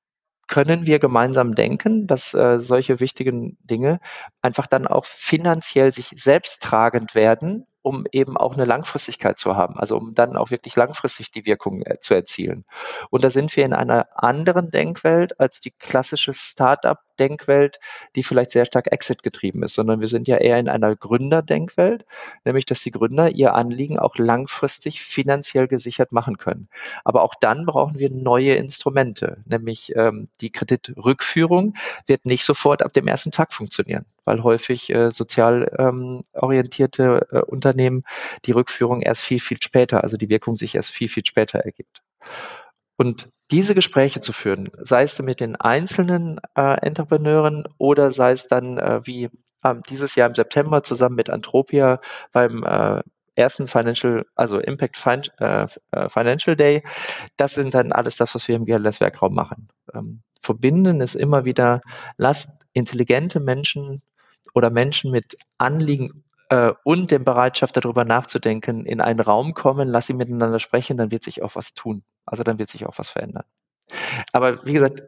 [0.47, 3.99] können wir gemeinsam denken, dass äh, solche wichtigen Dinge
[4.41, 9.79] einfach dann auch finanziell sich selbst tragend werden um eben auch eine Langfristigkeit zu haben,
[9.79, 12.65] also um dann auch wirklich langfristig die Wirkung äh, zu erzielen.
[13.09, 16.33] Und da sind wir in einer anderen Denkwelt als die klassische
[17.21, 17.79] Startup-Denkwelt,
[18.15, 22.05] die vielleicht sehr stark Exit getrieben ist, sondern wir sind ja eher in einer Gründerdenkwelt,
[22.45, 26.67] nämlich dass die Gründer ihr Anliegen auch langfristig finanziell gesichert machen können.
[27.03, 31.75] Aber auch dann brauchen wir neue Instrumente, nämlich ähm, die Kreditrückführung
[32.07, 37.39] wird nicht sofort ab dem ersten Tag funktionieren weil häufig äh, sozial ähm, orientierte äh,
[37.39, 38.03] Unternehmen
[38.45, 42.03] die Rückführung erst viel, viel später, also die Wirkung sich erst viel, viel später ergibt.
[42.97, 48.47] Und diese Gespräche zu führen, sei es mit den einzelnen äh, Entrepreneuren oder sei es
[48.47, 49.29] dann äh, wie
[49.63, 51.99] äh, dieses Jahr im September zusammen mit Antropia
[52.31, 53.01] beim äh,
[53.35, 56.83] ersten Financial, also Impact fin äh, äh Financial Day,
[57.37, 59.69] das sind dann alles das, was wir im GLS Werkraum machen.
[59.93, 61.81] Ähm, verbinden ist immer wieder,
[62.17, 64.01] lasst intelligente Menschen
[64.53, 70.07] oder Menschen mit Anliegen äh, und der Bereitschaft, darüber nachzudenken, in einen Raum kommen, lass
[70.07, 72.03] sie miteinander sprechen, dann wird sich auch was tun.
[72.31, 73.43] Also dann wird sich auch was verändern.
[74.31, 75.03] Aber wie gesagt,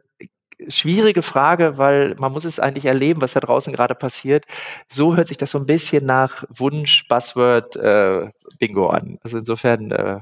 [0.68, 4.46] schwierige Frage, weil man muss es eigentlich erleben, was da draußen gerade passiert.
[4.88, 9.18] So hört sich das so ein bisschen nach Wunsch, Buzzword, äh, Bingo an.
[9.22, 10.18] Also insofern äh,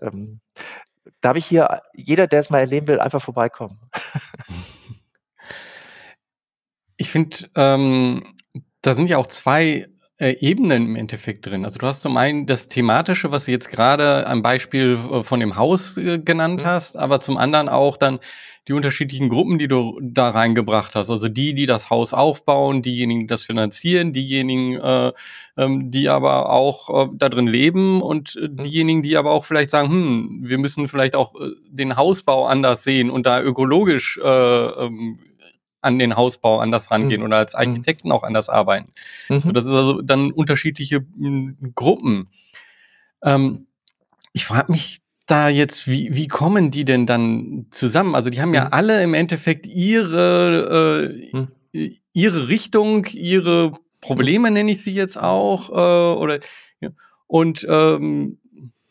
[0.00, 0.40] ähm,
[1.20, 3.78] darf ich hier, jeder, der es mal erleben will, einfach vorbeikommen.
[7.02, 8.34] Ich finde, ähm,
[8.82, 9.88] da sind ja auch zwei
[10.20, 11.64] äh, Ebenen im Endeffekt drin.
[11.64, 15.40] Also du hast zum einen das Thematische, was du jetzt gerade am Beispiel äh, von
[15.40, 16.66] dem Haus äh, genannt mhm.
[16.66, 18.20] hast, aber zum anderen auch dann
[18.68, 21.08] die unterschiedlichen Gruppen, die du da reingebracht hast.
[21.10, 25.12] Also die, die das Haus aufbauen, diejenigen, die das finanzieren, diejenigen, äh,
[25.56, 28.56] ähm, die aber auch äh, da drin leben und äh, mhm.
[28.58, 32.84] diejenigen, die aber auch vielleicht sagen, hm, wir müssen vielleicht auch äh, den Hausbau anders
[32.84, 35.18] sehen und da ökologisch äh, ähm,
[35.80, 37.26] an den Hausbau anders rangehen mhm.
[37.26, 38.90] oder als Architekten auch anders arbeiten.
[39.28, 39.40] Mhm.
[39.40, 42.28] So, das ist also dann unterschiedliche m, hm, Gruppen.
[43.22, 43.66] Ähm,
[44.32, 48.14] ich frage mich da jetzt, wie, wie kommen die denn dann zusammen?
[48.14, 48.72] Also die haben ja mhm.
[48.72, 51.96] alle im Endeffekt ihre, äh, mhm.
[52.12, 56.40] ihre Richtung, ihre Probleme nenne ich sie jetzt auch, äh, oder
[56.80, 56.90] ja,
[57.26, 58.38] und ähm,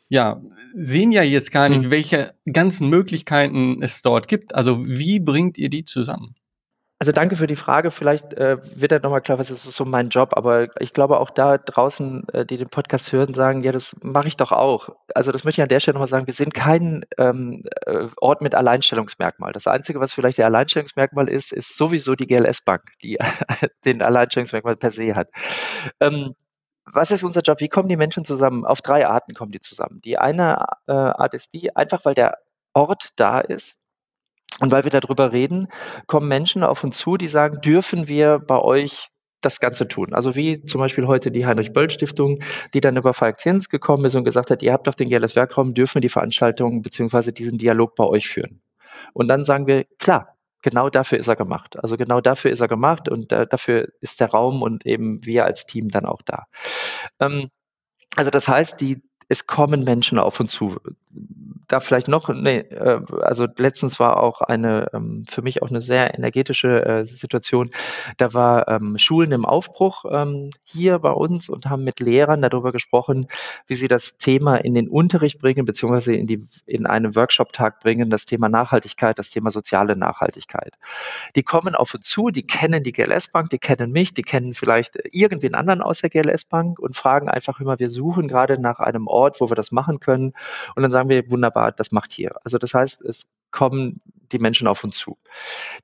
[0.08, 0.42] ja,
[0.74, 1.92] sehen ja jetzt gar nicht, mhm.
[1.92, 4.56] welche ganzen Möglichkeiten es dort gibt.
[4.56, 6.36] Also wie bringt ihr die zusammen?
[7.02, 7.91] Also danke für die Frage.
[7.91, 10.32] Vielleicht äh, wird er nochmal klar, was ist so mein Job.
[10.34, 14.28] Aber ich glaube auch da draußen, äh, die den Podcast hören, sagen, ja, das mache
[14.28, 14.89] ich doch auch.
[15.16, 16.28] Also das möchte ich an der Stelle nochmal sagen.
[16.28, 19.54] Wir sind kein ähm, äh, Ort mit Alleinstellungsmerkmal.
[19.54, 23.18] Das Einzige, was vielleicht der Alleinstellungsmerkmal ist, ist sowieso die GLS Bank, die
[23.86, 25.30] den Alleinstellungsmerkmal per se hat.
[26.02, 26.36] Ähm,
[26.86, 27.62] was ist unser Job?
[27.62, 28.66] Wie kommen die Menschen zusammen?
[28.66, 30.02] Auf drei Arten kommen die zusammen.
[30.04, 32.39] Die eine äh, Art ist die, einfach weil der
[32.74, 33.79] Ort da ist,
[34.62, 35.68] und weil wir darüber reden,
[36.07, 39.10] kommen Menschen auf uns zu, die sagen, dürfen wir bei euch
[39.41, 40.14] das Ganze tun.
[40.14, 42.39] Also wie zum Beispiel heute die Heinrich-Böll-Stiftung,
[42.74, 45.36] die dann über Falk Zienz gekommen ist und gesagt hat, ihr habt doch den GLS
[45.36, 48.62] Werkraum, dürfen wir die Veranstaltung beziehungsweise diesen Dialog bei euch führen.
[49.14, 51.82] Und dann sagen wir, klar, genau dafür ist er gemacht.
[51.82, 55.45] Also genau dafür ist er gemacht und äh, dafür ist der Raum und eben wir
[55.45, 56.47] als Team dann auch da.
[57.20, 57.49] Ähm,
[58.16, 60.78] also das heißt, die, es kommen Menschen auf uns zu
[61.70, 65.82] da vielleicht noch, nee, äh, also letztens war auch eine, ähm, für mich auch eine
[65.82, 67.70] sehr energetische äh, Situation.
[68.17, 72.72] Da war ähm, Schulen im Aufbruch ähm, hier bei uns und haben mit Lehrern darüber
[72.72, 73.28] gesprochen,
[73.67, 78.09] wie sie das Thema in den Unterricht bringen, beziehungsweise in die, in einen Workshop-Tag bringen,
[78.09, 80.74] das Thema Nachhaltigkeit, das Thema soziale Nachhaltigkeit.
[81.36, 84.97] Die kommen auf uns zu, die kennen die GLS-Bank, die kennen mich, die kennen vielleicht
[85.11, 89.39] irgendwen anderen aus der GLS-Bank und fragen einfach immer, wir suchen gerade nach einem Ort,
[89.39, 90.34] wo wir das machen können.
[90.76, 92.36] Und dann sagen wir, wunderbar, aber das macht hier.
[92.43, 94.01] Also das heißt, es kommen
[94.32, 95.18] die Menschen auf uns zu.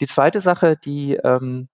[0.01, 1.67] Die zweite Sache, die ähm,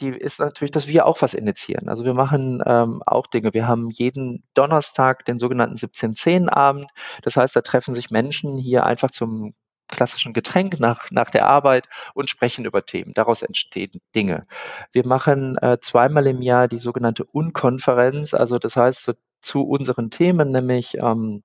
[0.00, 1.88] die ist natürlich, dass wir auch was initiieren.
[1.88, 3.52] Also wir machen ähm, auch Dinge.
[3.54, 6.90] Wir haben jeden Donnerstag den sogenannten 1710-Abend.
[7.22, 9.54] Das heißt, da treffen sich Menschen hier einfach zum
[9.88, 13.14] klassischen Getränk nach, nach der Arbeit und sprechen über Themen.
[13.14, 14.46] Daraus entstehen Dinge.
[14.92, 18.34] Wir machen äh, zweimal im Jahr die sogenannte Unkonferenz.
[18.34, 21.42] Also das heißt, zu unseren Themen, nämlich ähm,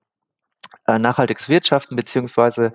[0.88, 2.72] äh, nachhaltiges Wirtschaften, beziehungsweise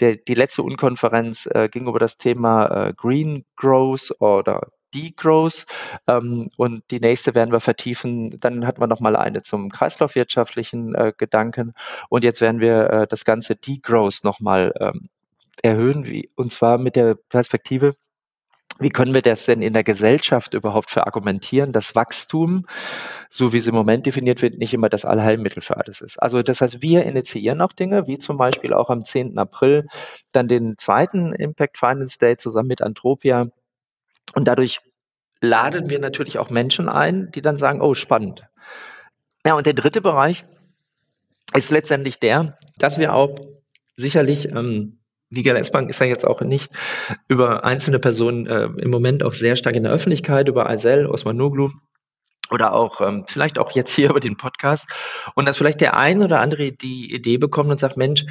[0.00, 5.66] der, die letzte Unkonferenz äh, ging über das Thema äh, Green Growth oder Degrowth
[6.06, 8.38] ähm, und die nächste werden wir vertiefen.
[8.40, 11.74] Dann hatten wir noch mal eine zum kreislaufwirtschaftlichen äh, Gedanken
[12.08, 15.08] und jetzt werden wir äh, das ganze Degrowth noch mal ähm,
[15.62, 17.94] erhöhen, wie, und zwar mit der Perspektive,
[18.80, 22.66] wie können wir das denn in der Gesellschaft überhaupt verargumentieren, dass Wachstum,
[23.28, 26.20] so wie es im Moment definiert wird, nicht immer das Allheilmittel für alles ist.
[26.20, 29.38] Also das heißt, wir initiieren auch Dinge, wie zum Beispiel auch am 10.
[29.38, 29.86] April
[30.32, 33.48] dann den zweiten Impact Finance Day zusammen mit Antropia.
[34.34, 34.80] Und dadurch
[35.40, 38.46] laden wir natürlich auch Menschen ein, die dann sagen, oh, spannend.
[39.44, 40.44] Ja, und der dritte Bereich
[41.54, 43.38] ist letztendlich der, dass wir auch
[43.96, 44.99] sicherlich ähm,
[45.30, 46.72] die GLS Bank ist ja jetzt auch nicht
[47.28, 51.36] über einzelne Personen äh, im Moment auch sehr stark in der Öffentlichkeit, über Aysel, Osman
[51.36, 51.70] Noglu
[52.50, 54.86] oder auch ähm, vielleicht auch jetzt hier über den Podcast
[55.34, 58.24] und dass vielleicht der ein oder andere die Idee bekommt und sagt, Mensch,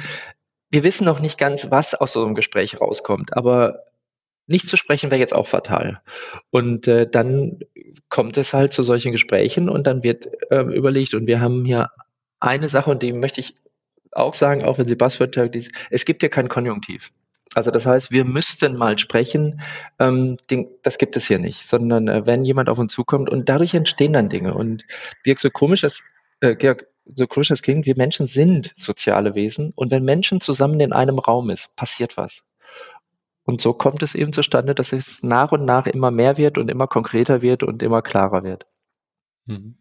[0.70, 3.80] wir wissen noch nicht ganz, was aus so einem Gespräch rauskommt, aber
[4.46, 6.00] nicht zu sprechen wäre jetzt auch fatal.
[6.50, 7.60] Und äh, dann
[8.08, 11.90] kommt es halt zu solchen Gesprächen und dann wird äh, überlegt und wir haben hier
[12.40, 13.54] eine Sache und die möchte ich
[14.12, 15.36] auch sagen, auch wenn sie Buzzword
[15.90, 17.12] es gibt ja kein Konjunktiv.
[17.54, 19.60] Also das heißt, wir müssten mal sprechen,
[19.98, 20.36] ähm,
[20.82, 24.12] das gibt es hier nicht, sondern äh, wenn jemand auf uns zukommt und dadurch entstehen
[24.12, 24.54] dann Dinge.
[24.54, 24.84] Und
[25.26, 26.00] Dirk, so komisch das,
[26.40, 30.78] äh, Georg, so komisch das klingt, wir Menschen sind soziale Wesen und wenn Menschen zusammen
[30.78, 32.44] in einem Raum ist, passiert was.
[33.44, 36.70] Und so kommt es eben zustande, dass es nach und nach immer mehr wird und
[36.70, 38.66] immer konkreter wird und immer klarer wird.
[39.46, 39.79] Mhm.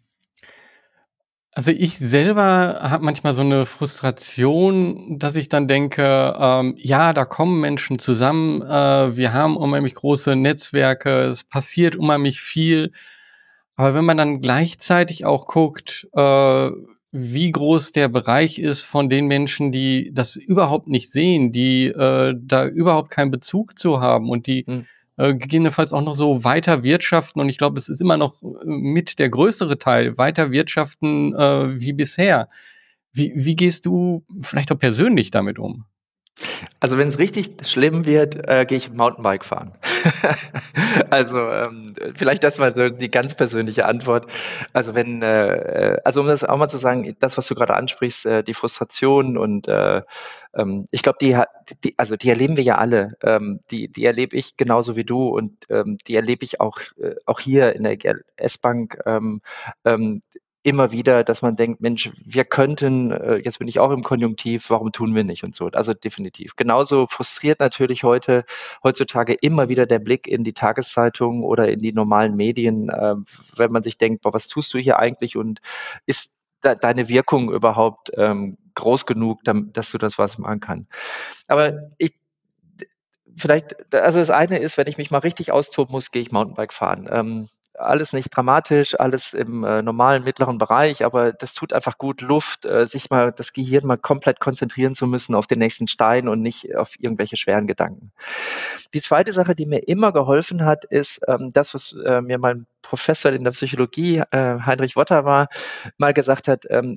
[1.59, 7.25] Also ich selber habe manchmal so eine Frustration, dass ich dann denke, ähm, ja, da
[7.25, 12.93] kommen Menschen zusammen, äh, wir haben unheimlich große Netzwerke, es passiert unheimlich viel.
[13.75, 16.69] Aber wenn man dann gleichzeitig auch guckt, äh,
[17.11, 22.35] wie groß der Bereich ist von den Menschen, die das überhaupt nicht sehen, die äh,
[22.41, 24.85] da überhaupt keinen Bezug zu haben und die hm
[25.19, 27.41] äh, gegebenenfalls auch noch so weiter wirtschaften.
[27.41, 31.79] Und ich glaube, es ist immer noch äh, mit der größere Teil, weiter wirtschaften äh,
[31.79, 32.47] wie bisher.
[33.11, 35.83] Wie, wie gehst du vielleicht auch persönlich damit um?
[36.79, 39.73] Also wenn es richtig schlimm wird, äh, gehe ich Mountainbike fahren.
[41.09, 44.27] also ähm, vielleicht das mal so die ganz persönliche Antwort.
[44.73, 48.25] Also wenn, äh, also um das auch mal zu sagen, das, was du gerade ansprichst,
[48.25, 50.01] äh, die Frustration und äh,
[50.53, 51.37] ähm, ich glaube, die,
[51.83, 53.13] die, also die erleben wir ja alle.
[53.23, 57.15] Ähm, die, die erlebe ich genauso wie du und ähm, die erlebe ich auch, äh,
[57.25, 57.97] auch hier in der
[58.37, 58.99] S-Bank.
[59.05, 59.41] Ähm,
[59.85, 60.21] ähm,
[60.63, 64.69] immer wieder, dass man denkt, Mensch, wir könnten, äh, jetzt bin ich auch im Konjunktiv,
[64.69, 65.67] warum tun wir nicht und so.
[65.67, 66.55] Also definitiv.
[66.57, 68.43] Genauso frustriert natürlich heute,
[68.83, 73.15] heutzutage immer wieder der Blick in die Tageszeitung oder in die normalen Medien, äh,
[73.55, 75.61] wenn man sich denkt, boah, was tust du hier eigentlich und
[76.05, 76.33] ist
[76.63, 80.87] de deine Wirkung überhaupt ähm, groß genug, dass du das was machen kann.
[81.47, 82.13] Aber ich,
[83.37, 86.73] vielleicht, also das eine ist, wenn ich mich mal richtig austoben muss, gehe ich Mountainbike
[86.73, 87.07] fahren.
[87.09, 87.49] Ähm,
[87.79, 92.65] alles nicht dramatisch, alles im äh, normalen mittleren Bereich, aber das tut einfach gut Luft,
[92.65, 96.41] äh, sich mal das Gehirn mal komplett konzentrieren zu müssen auf den nächsten Stein und
[96.41, 98.11] nicht auf irgendwelche schweren Gedanken.
[98.93, 102.65] Die zweite Sache, die mir immer geholfen hat, ist ähm, das, was äh, mir mein
[102.81, 105.47] Professor in der Psychologie, äh, Heinrich Wotter war,
[105.97, 106.95] mal gesagt hat, ähm,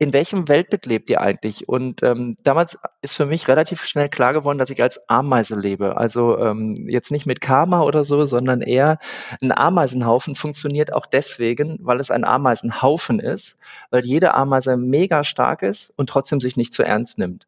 [0.00, 1.68] in welchem Weltbild lebt ihr eigentlich?
[1.68, 5.98] Und ähm, damals ist für mich relativ schnell klar geworden, dass ich als Ameise lebe.
[5.98, 8.98] Also ähm, jetzt nicht mit Karma oder so, sondern eher
[9.42, 13.56] ein Ameisenhaufen funktioniert auch deswegen, weil es ein Ameisenhaufen ist,
[13.90, 17.46] weil jede Ameise mega stark ist und trotzdem sich nicht zu ernst nimmt.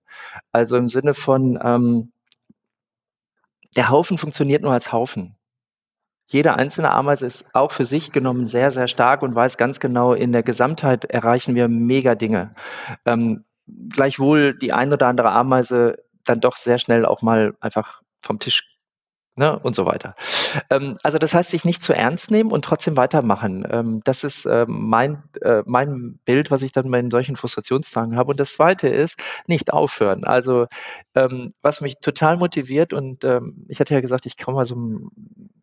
[0.52, 2.12] Also im Sinne von, ähm,
[3.76, 5.36] der Haufen funktioniert nur als Haufen.
[6.26, 10.14] Jede einzelne Ameise ist auch für sich genommen sehr, sehr stark und weiß ganz genau,
[10.14, 12.54] in der Gesamtheit erreichen wir mega Dinge.
[13.04, 13.44] Ähm,
[13.90, 18.72] gleichwohl die ein oder andere Ameise dann doch sehr schnell auch mal einfach vom Tisch
[19.36, 20.14] ne, und so weiter.
[20.70, 23.66] Ähm, also das heißt, sich nicht zu ernst nehmen und trotzdem weitermachen.
[23.70, 28.30] Ähm, das ist äh, mein, äh, mein Bild, was ich dann in solchen Frustrationstagen habe.
[28.30, 29.16] Und das Zweite ist,
[29.46, 30.24] nicht aufhören.
[30.24, 30.66] Also
[31.14, 34.74] ähm, was mich total motiviert und ähm, ich hatte ja gesagt, ich komme mal so
[34.74, 35.10] einem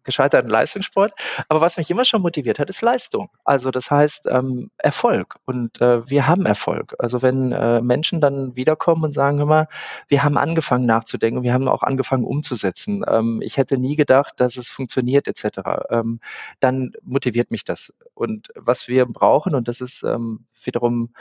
[0.03, 1.13] gescheiterten Leistungssport,
[1.47, 3.29] aber was mich immer schon motiviert hat, ist Leistung.
[3.43, 6.95] Also das heißt ähm, Erfolg und äh, wir haben Erfolg.
[6.99, 9.67] Also wenn äh, Menschen dann wiederkommen und sagen, mal,
[10.07, 13.03] wir haben angefangen nachzudenken, wir haben auch angefangen umzusetzen.
[13.07, 15.59] Ähm, ich hätte nie gedacht, dass es funktioniert etc.
[15.89, 16.19] Ähm,
[16.59, 17.93] dann motiviert mich das.
[18.13, 21.13] Und was wir brauchen, und das ist ähm, wiederum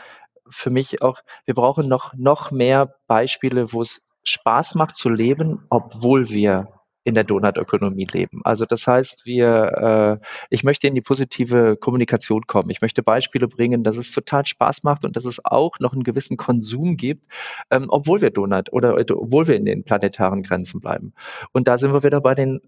[0.50, 5.64] für mich auch, wir brauchen noch, noch mehr Beispiele, wo es Spaß macht zu leben,
[5.70, 6.68] obwohl wir
[7.08, 8.42] in der Donutökonomie leben.
[8.44, 12.68] Also das heißt, wir, äh, ich möchte in die positive Kommunikation kommen.
[12.68, 16.04] Ich möchte Beispiele bringen, dass es total Spaß macht und dass es auch noch einen
[16.04, 17.26] gewissen Konsum gibt,
[17.70, 21.14] ähm, obwohl wir Donut oder obwohl wir in den planetaren Grenzen bleiben.
[21.52, 22.60] Und da sind wir wieder bei den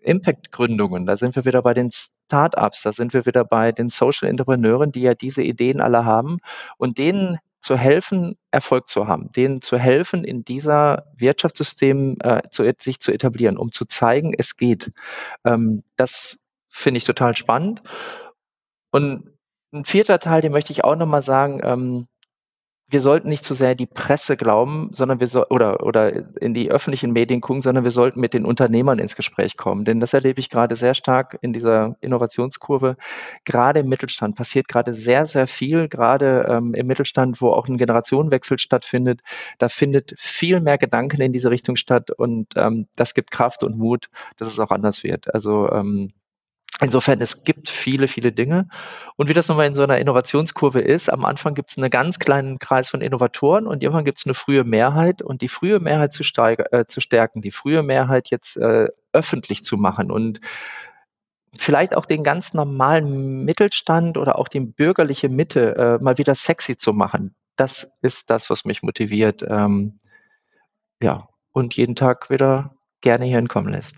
[0.00, 4.28] Impact-Gründungen, da sind wir wieder bei den Startups, da sind wir wieder bei den Social
[4.28, 6.38] Entrepreneuren, die ja diese Ideen alle haben
[6.76, 7.38] und denen
[7.68, 13.12] zu helfen, Erfolg zu haben, denen zu helfen, in dieser Wirtschaftssystem äh, zu, sich zu
[13.12, 14.90] etablieren, um zu zeigen, es geht.
[15.44, 16.38] Ähm, das
[16.70, 17.82] finde ich total spannend.
[18.90, 19.34] Und
[19.70, 22.06] ein vierter Teil, den möchte ich auch nochmal sagen, ähm,
[22.90, 26.70] wir sollten nicht zu sehr die Presse glauben, sondern wir so, oder oder in die
[26.70, 29.84] öffentlichen Medien gucken, sondern wir sollten mit den Unternehmern ins Gespräch kommen.
[29.84, 32.96] Denn das erlebe ich gerade sehr stark in dieser Innovationskurve.
[33.44, 37.76] Gerade im Mittelstand passiert gerade sehr, sehr viel, gerade ähm, im Mittelstand, wo auch ein
[37.76, 39.20] Generationenwechsel stattfindet.
[39.58, 43.76] Da findet viel mehr Gedanken in diese Richtung statt und ähm, das gibt Kraft und
[43.76, 44.08] Mut,
[44.38, 45.34] dass es auch anders wird.
[45.34, 46.12] Also ähm,
[46.80, 48.68] Insofern, es gibt viele, viele Dinge.
[49.16, 52.20] Und wie das nochmal in so einer Innovationskurve ist, am Anfang gibt es einen ganz
[52.20, 56.12] kleinen Kreis von Innovatoren und irgendwann gibt es eine frühe Mehrheit und die frühe Mehrheit
[56.12, 60.40] zu, äh, zu stärken, die frühe Mehrheit jetzt äh, öffentlich zu machen und
[61.58, 66.76] vielleicht auch den ganz normalen Mittelstand oder auch die bürgerliche Mitte äh, mal wieder sexy
[66.76, 67.34] zu machen.
[67.56, 69.44] Das ist das, was mich motiviert.
[69.48, 69.98] Ähm,
[71.02, 73.94] ja, und jeden Tag wieder gerne hier hinkommen lässt.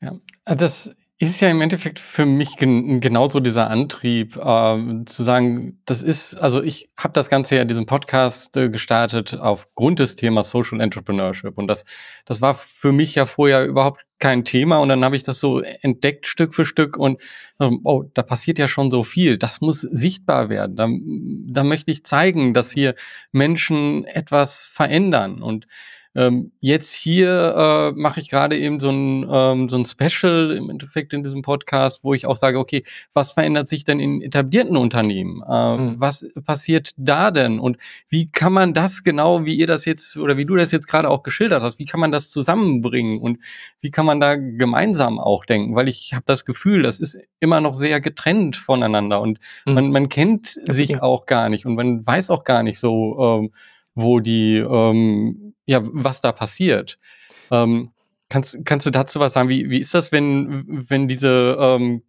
[0.00, 0.14] Ja,
[0.44, 0.96] das
[1.30, 6.36] ist ja im Endeffekt für mich gen genauso dieser Antrieb, äh, zu sagen, das ist,
[6.36, 11.56] also ich habe das Ganze ja diesen Podcast äh, gestartet aufgrund des Themas Social Entrepreneurship.
[11.56, 11.84] Und das,
[12.24, 14.78] das war für mich ja vorher überhaupt kein Thema.
[14.78, 16.96] Und dann habe ich das so entdeckt Stück für Stück.
[16.96, 17.20] Und
[17.60, 20.88] ähm, oh, da passiert ja schon so viel, das muss sichtbar werden, da,
[21.52, 22.94] da möchte ich zeigen, dass hier
[23.32, 25.42] Menschen etwas verändern.
[25.42, 25.66] Und
[26.14, 30.70] ähm, jetzt hier äh, mache ich gerade eben so ein, ähm, so ein Special im
[30.70, 34.76] Endeffekt in diesem Podcast, wo ich auch sage, okay, was verändert sich denn in etablierten
[34.76, 35.42] Unternehmen?
[35.48, 35.94] Äh, mhm.
[35.98, 37.58] Was passiert da denn?
[37.58, 40.86] Und wie kann man das genau, wie ihr das jetzt oder wie du das jetzt
[40.86, 43.38] gerade auch geschildert hast, wie kann man das zusammenbringen und
[43.80, 45.74] wie kann man da gemeinsam auch denken?
[45.74, 49.74] Weil ich habe das Gefühl, das ist immer noch sehr getrennt voneinander und mhm.
[49.74, 53.50] man, man kennt sich auch gar nicht und man weiß auch gar nicht so, ähm,
[53.94, 56.98] wo die, ähm, ja, was da passiert.
[57.50, 57.90] Ähm,
[58.28, 59.48] kannst, kannst du dazu was sagen?
[59.48, 62.02] Wie, wie ist das, wenn, wenn diese, ähm,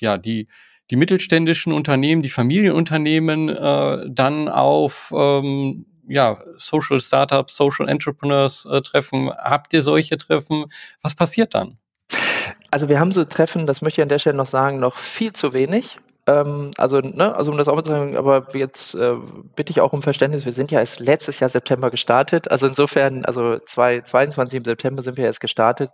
[0.00, 0.48] ja, die,
[0.90, 8.82] die mittelständischen Unternehmen, die Familienunternehmen äh, dann auf ähm, ja, Social Startups, Social Entrepreneurs äh,
[8.82, 9.30] treffen?
[9.30, 10.66] Habt ihr solche Treffen?
[11.02, 11.78] Was passiert dann?
[12.70, 15.32] Also wir haben so Treffen, das möchte ich an der Stelle noch sagen, noch viel
[15.32, 15.98] zu wenig.
[16.30, 19.14] Ähm, also, ne, also um das auch mal zu sagen, aber jetzt äh,
[19.56, 22.50] bitte ich auch um Verständnis, wir sind ja erst letztes Jahr September gestartet.
[22.50, 25.90] Also insofern, also 22 im September sind wir erst gestartet.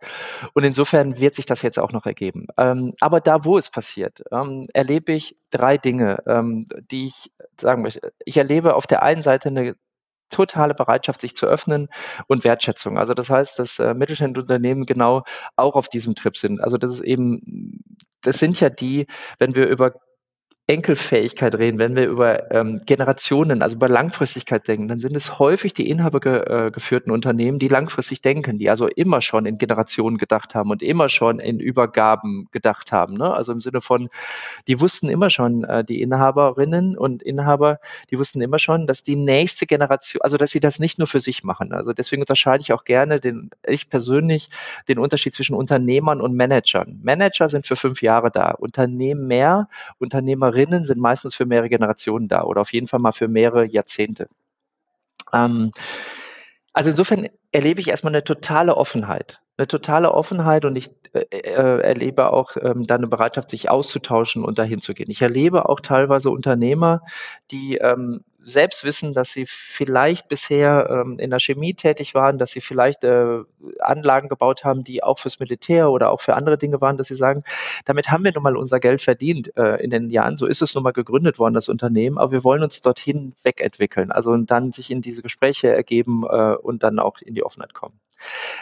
[0.53, 2.49] Und insofern wird sich das jetzt auch noch ergeben.
[2.59, 7.31] Ähm, aber da, wo es passiert, ähm, erlebe ich drei Dinge, ähm, die ich
[7.61, 8.13] sagen möchte.
[8.25, 9.75] Ich erlebe auf der einen Seite eine
[10.31, 11.89] totale Bereitschaft, sich zu öffnen
[12.27, 12.99] und Wertschätzung.
[12.99, 15.23] Also das heißt, dass äh, mittelständische Unternehmen genau
[15.55, 16.61] auch auf diesem Trip sind.
[16.61, 17.81] Also das ist eben,
[18.23, 19.07] das sind ja die,
[19.39, 19.93] wenn wir über
[20.69, 25.75] Enkelfähigkeit reden, wenn wir über ähm, Generationen, also über Langfristigkeit denken, dann sind es häufig
[25.75, 30.71] die inhabergeführten äh, Unternehmen, die langfristig denken, die also immer schon in Generationen gedacht haben
[30.71, 33.15] und immer schon in Übergaben gedacht haben.
[33.15, 33.33] Ne?
[33.33, 34.09] Also im Sinne von,
[34.67, 37.79] die wussten immer schon, äh, die Inhaberinnen und Inhaber,
[38.11, 41.21] die wussten immer schon, dass die nächste Generation, also dass sie das nicht nur für
[41.21, 41.73] sich machen.
[41.73, 44.51] Also deswegen unterscheide ich auch gerne den, ich persönlich,
[44.89, 46.99] den Unterschied zwischen Unternehmern und Managern.
[47.05, 49.69] Manager sind für fünf Jahre da, Unternehmen mehr,
[50.01, 53.67] Unternehmer Lehrerinnen sind meistens für mehrere Generationen da oder auf jeden Fall mal für mehrere
[53.67, 54.29] Jahrzehnte.
[55.33, 55.73] Ähm,
[56.73, 59.41] also insofern erlebe ich erstmal eine totale Offenheit.
[59.59, 64.45] Eine totale Offenheit und ich äh, äh, erlebe auch ähm, da eine Bereitschaft, sich auszutauschen
[64.45, 65.11] und dahin zu gehen.
[65.11, 67.01] Ich erlebe auch teilweise Unternehmer,
[67.51, 72.53] die ähm, selbst wissen, dass sie vielleicht bisher ähm, in der Chemie tätig waren, dass
[72.53, 73.41] sie vielleicht äh,
[73.81, 77.17] Anlagen gebaut haben, die auch fürs Militär oder auch für andere Dinge waren, dass sie
[77.17, 77.43] sagen,
[77.85, 80.37] damit haben wir nun mal unser Geld verdient äh, in den Jahren.
[80.37, 84.13] So ist es nun mal gegründet worden, das Unternehmen, aber wir wollen uns dorthin wegentwickeln.
[84.13, 87.75] Also und dann sich in diese Gespräche ergeben äh, und dann auch in die Offenheit
[87.75, 87.99] kommen.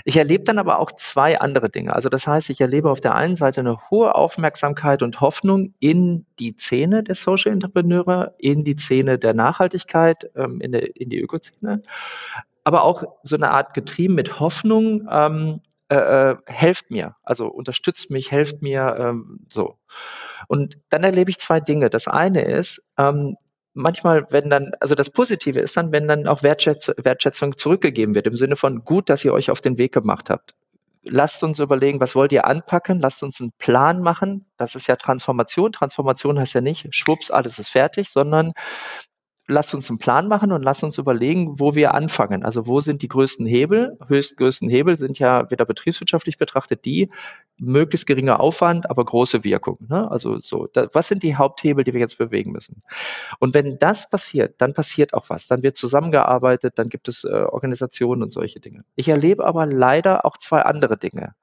[0.04, 1.94] Ich erlebe dann aber auch zwei andere Dinge.
[1.94, 6.26] Also das heißt, ich erlebe auf der einen Seite eine hohe Aufmerksamkeit und Hoffnung in
[6.38, 11.20] die Szene der Social Entrepreneure, in die Szene der Nachhaltigkeit, ähm, in, der, in die
[11.20, 11.82] Ökozene,
[12.64, 15.96] aber auch so eine Art getrieben mit Hoffnung, ähm, äh,
[16.30, 19.76] äh, helft mir, also unterstützt mich, helft mir, ähm, so.
[20.48, 21.90] Und dann erlebe ich zwei Dinge.
[21.90, 23.36] Das eine ist, ähm,
[23.74, 28.26] manchmal, wenn dann, also das Positive ist dann, wenn dann auch Wertschätz Wertschätzung zurückgegeben wird,
[28.26, 30.54] im Sinne von gut, dass ihr euch auf den Weg gemacht habt.
[31.04, 33.00] lasst uns überlegen, was wollt ihr anpacken?
[33.00, 34.46] Lasst uns einen Plan machen.
[34.56, 35.72] Das ist ja Transformation.
[35.72, 38.52] Transformation heißt ja nicht, schwupps, alles ist fertig, sondern
[39.46, 42.44] lasst uns einen Plan machen und lasst uns überlegen, wo wir anfangen.
[42.44, 43.98] Also wo sind die größten Hebel?
[44.08, 47.10] Höchstgrößten Hebel sind ja wieder betriebswirtschaftlich betrachtet die,
[47.58, 49.78] möglichst geringer Aufwand, aber große Wirkung.
[49.88, 50.10] Ne?
[50.10, 52.82] Also so, da, was sind die Haupthebel, die wir jetzt bewegen müssen?
[53.38, 55.46] Und wenn das passiert, dann passiert auch was.
[55.46, 58.84] Dann wird zusammengearbeitet, dann gibt es äh, Organisationen und solche Dinge.
[58.96, 61.34] Ich erlebe aber leider auch zwei andere Dinge.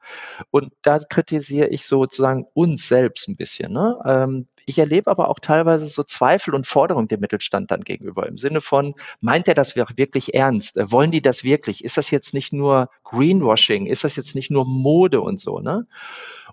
[0.50, 3.72] Und da kritisiere ich sozusagen uns selbst ein bisschen.
[3.72, 3.98] Ne?
[4.06, 8.28] Ähm, ich erlebe aber auch teilweise so Zweifel und Forderungen dem Mittelstand dann gegenüber.
[8.28, 10.78] Im Sinne von, meint er das wirklich ernst?
[10.78, 11.84] Äh, wollen die das wirklich?
[11.84, 13.86] Ist das jetzt nicht nur Greenwashing?
[13.86, 15.88] Ist das jetzt nicht nur Mode und so, ne?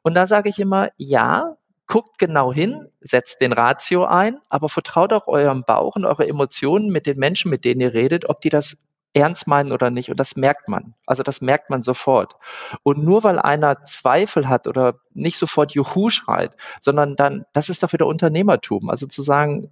[0.03, 1.57] Und da sage ich immer, ja,
[1.89, 6.91] guckt genau hin, setzt den Ratio ein, aber vertraut auch eurem Bauch und eure Emotionen
[6.91, 8.77] mit den Menschen, mit denen ihr redet, ob die das
[9.15, 10.11] ernst meinen oder nicht.
[10.11, 10.95] Und das merkt man.
[11.07, 12.37] Also das merkt man sofort.
[12.83, 17.83] Und nur weil einer Zweifel hat oder nicht sofort Juhu schreit, sondern dann, das ist
[17.83, 18.91] doch wieder Unternehmertum.
[18.91, 19.71] Also zu sagen,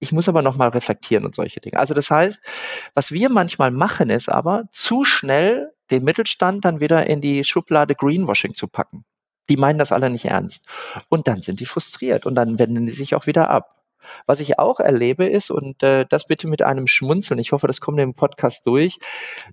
[0.00, 1.78] ich muss aber nochmal reflektieren und solche Dinge.
[1.78, 2.44] Also das heißt,
[2.94, 7.94] was wir manchmal machen, ist aber zu schnell den Mittelstand dann wieder in die Schublade
[7.94, 9.04] Greenwashing zu packen.
[9.48, 10.66] Die meinen das alle nicht ernst.
[11.08, 13.73] Und dann sind die frustriert und dann wenden die sich auch wieder ab.
[14.26, 17.80] Was ich auch erlebe ist, und äh, das bitte mit einem Schmunzeln, ich hoffe, das
[17.80, 18.98] kommt im Podcast durch,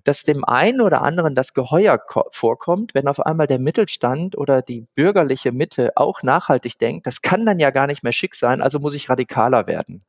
[0.04, 2.00] dass dem einen oder anderen das Geheuer
[2.30, 7.46] vorkommt, wenn auf einmal der Mittelstand oder die bürgerliche Mitte auch nachhaltig denkt, das kann
[7.46, 10.04] dann ja gar nicht mehr schick sein, also muss ich radikaler werden.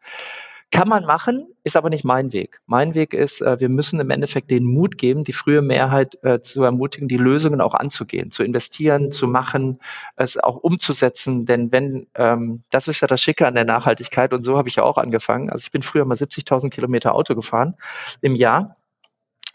[0.74, 2.60] Kann man machen, ist aber nicht mein Weg.
[2.66, 6.42] Mein Weg ist, äh, wir müssen im Endeffekt den Mut geben, die frühe Mehrheit äh,
[6.42, 9.80] zu ermutigen, die Lösungen auch anzugehen, zu investieren, zu machen,
[10.16, 11.46] es auch umzusetzen.
[11.46, 14.78] Denn wenn, ähm, das ist ja das Schicke an der Nachhaltigkeit und so habe ich
[14.78, 15.52] ja auch angefangen.
[15.52, 17.76] Also ich bin früher mal 70.000 Kilometer Auto gefahren
[18.22, 18.78] im Jahr,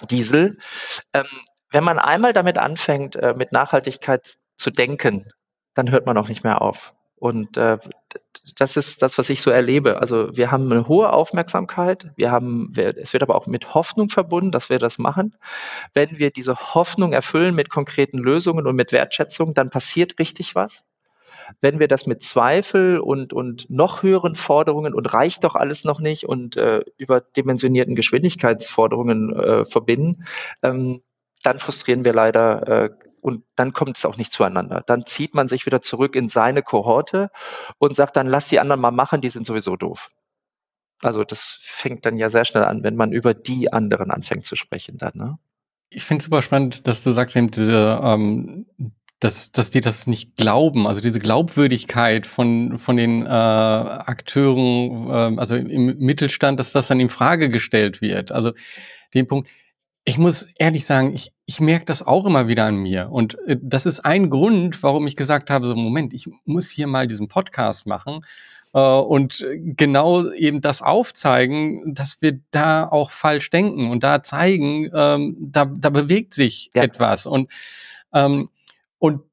[0.08, 0.56] Diesel.
[1.12, 1.26] Ähm,
[1.72, 5.32] wenn man einmal damit anfängt, äh, mit Nachhaltigkeit zu denken,
[5.74, 6.94] dann hört man auch nicht mehr auf.
[7.18, 7.78] Und äh,
[8.56, 10.00] das ist das, was ich so erlebe.
[10.00, 12.10] Also wir haben eine hohe Aufmerksamkeit.
[12.16, 15.36] Wir haben, es wird aber auch mit Hoffnung verbunden, dass wir das machen.
[15.94, 20.82] Wenn wir diese Hoffnung erfüllen mit konkreten Lösungen und mit Wertschätzung, dann passiert richtig was.
[21.60, 26.00] Wenn wir das mit Zweifel und, und noch höheren Forderungen und reicht doch alles noch
[26.00, 30.24] nicht und äh, überdimensionierten Geschwindigkeitsforderungen äh, verbinden,
[30.62, 31.00] ähm,
[31.42, 32.90] dann frustrieren wir leider äh,
[33.20, 34.82] und dann kommt es auch nicht zueinander.
[34.86, 37.30] Dann zieht man sich wieder zurück in seine Kohorte
[37.78, 40.08] und sagt dann, lass die anderen mal machen, die sind sowieso doof.
[41.02, 44.56] Also das fängt dann ja sehr schnell an, wenn man über die anderen anfängt zu
[44.56, 45.12] sprechen dann.
[45.14, 45.38] Ne?
[45.90, 48.66] Ich finde es super spannend, dass du sagst eben diese, ähm,
[49.20, 55.40] dass, dass die das nicht glauben, also diese Glaubwürdigkeit von, von den äh, Akteuren, äh,
[55.40, 58.32] also im Mittelstand, dass das dann in Frage gestellt wird.
[58.32, 58.52] Also
[59.14, 59.48] den Punkt,
[60.08, 63.10] ich muss ehrlich sagen, ich, ich merke das auch immer wieder an mir.
[63.10, 66.86] Und äh, das ist ein Grund, warum ich gesagt habe, so Moment, ich muss hier
[66.86, 68.24] mal diesen Podcast machen
[68.72, 74.88] äh, und genau eben das aufzeigen, dass wir da auch falsch denken und da zeigen,
[74.94, 76.84] ähm, da, da bewegt sich ja.
[76.84, 77.26] etwas.
[77.26, 77.50] Und,
[78.14, 78.48] ähm,
[78.96, 79.24] und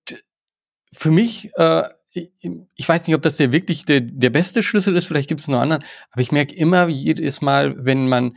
[0.92, 5.08] für mich, äh, ich weiß nicht, ob das der wirklich der, der beste Schlüssel ist,
[5.08, 8.36] vielleicht gibt es noch anderen, aber ich merke immer jedes Mal, wenn man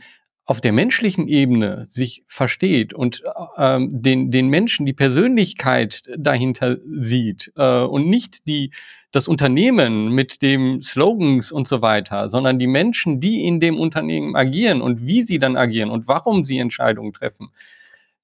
[0.49, 3.21] auf der menschlichen Ebene sich versteht und
[3.55, 8.71] ähm, den, den Menschen die Persönlichkeit dahinter sieht äh, und nicht die,
[9.11, 14.35] das Unternehmen mit dem Slogans und so weiter, sondern die Menschen, die in dem Unternehmen
[14.35, 17.49] agieren und wie sie dann agieren und warum sie Entscheidungen treffen,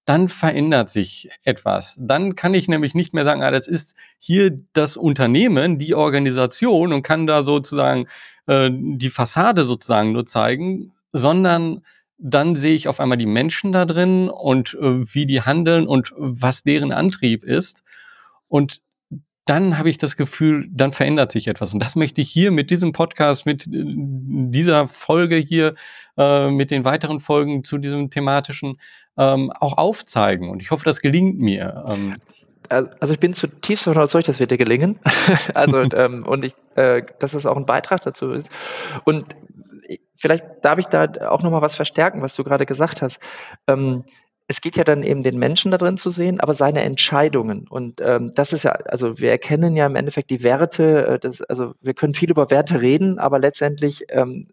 [0.05, 1.95] dann verändert sich etwas.
[1.99, 6.91] Dann kann ich nämlich nicht mehr sagen, ah, das ist hier das Unternehmen, die Organisation
[6.91, 8.07] und kann da sozusagen
[8.47, 11.83] äh, die Fassade sozusagen nur zeigen, sondern
[12.17, 16.13] dann sehe ich auf einmal die Menschen da drin und äh, wie die handeln und
[16.17, 17.83] was deren Antrieb ist.
[18.47, 18.81] Und
[19.45, 21.73] dann habe ich das Gefühl, dann verändert sich etwas.
[21.73, 25.75] Und das möchte ich hier mit diesem Podcast, mit äh, dieser Folge hier,
[26.17, 28.79] äh, mit den weiteren Folgen zu diesem thematischen
[29.17, 30.49] ähm, auch aufzeigen.
[30.49, 31.85] Und ich hoffe, das gelingt mir.
[31.87, 32.15] Ähm.
[32.67, 34.99] Also ich bin zutiefst überzeugt, dass wir dir gelingen.
[35.53, 38.49] also ähm, und ich, äh, dass es auch ein Beitrag dazu ist.
[39.03, 39.35] Und
[40.15, 43.19] vielleicht darf ich da auch nochmal was verstärken, was du gerade gesagt hast.
[43.67, 44.03] Ähm,
[44.47, 47.67] es geht ja dann eben den Menschen da drin zu sehen, aber seine Entscheidungen.
[47.67, 51.41] Und ähm, das ist ja, also wir erkennen ja im Endeffekt die Werte, äh, das,
[51.41, 54.47] also wir können viel über Werte reden, aber letztendlich ähm,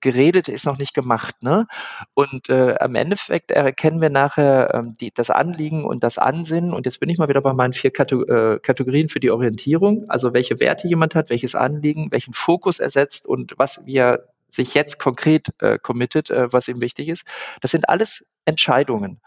[0.00, 1.42] geredet ist noch nicht gemacht.
[1.42, 1.66] Ne?
[2.14, 6.72] Und äh, am Endeffekt erkennen wir nachher ähm, die, das Anliegen und das Ansinnen.
[6.72, 10.06] Und jetzt bin ich mal wieder bei meinen vier Kato äh, Kategorien für die Orientierung.
[10.08, 14.74] Also welche Werte jemand hat, welches Anliegen, welchen Fokus er setzt und was wir sich
[14.74, 17.24] jetzt konkret äh, committet, äh, was ihm wichtig ist.
[17.60, 19.20] Das sind alles Entscheidungen,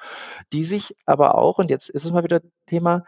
[0.53, 3.03] die sich aber auch, und jetzt ist es mal wieder Thema,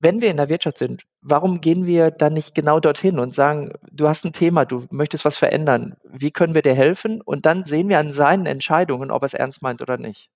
[0.00, 3.72] wenn wir in der Wirtschaft sind, warum gehen wir dann nicht genau dorthin und sagen,
[3.92, 7.20] du hast ein Thema, du möchtest was verändern, wie können wir dir helfen?
[7.20, 10.28] Und dann sehen wir an seinen Entscheidungen, ob er es ernst meint oder nicht.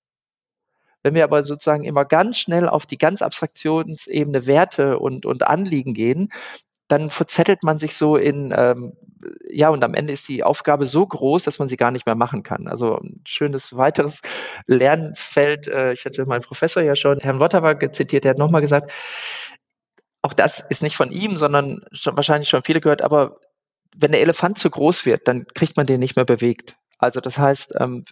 [1.03, 5.93] Wenn wir aber sozusagen immer ganz schnell auf die ganz Abstraktionsebene Werte und, und Anliegen
[5.93, 6.29] gehen,
[6.87, 8.93] dann verzettelt man sich so in, ähm,
[9.49, 12.15] ja, und am Ende ist die Aufgabe so groß, dass man sie gar nicht mehr
[12.15, 12.67] machen kann.
[12.67, 14.21] Also ein schönes weiteres
[14.65, 18.91] Lernfeld, äh, ich hatte meinen Professor ja schon, Herrn Wotterwag zitiert, der hat nochmal gesagt,
[20.21, 23.39] auch das ist nicht von ihm, sondern schon, wahrscheinlich schon viele gehört, aber
[23.95, 26.75] wenn der Elefant zu groß wird, dann kriegt man den nicht mehr bewegt.
[26.97, 28.05] Also das heißt, ähm,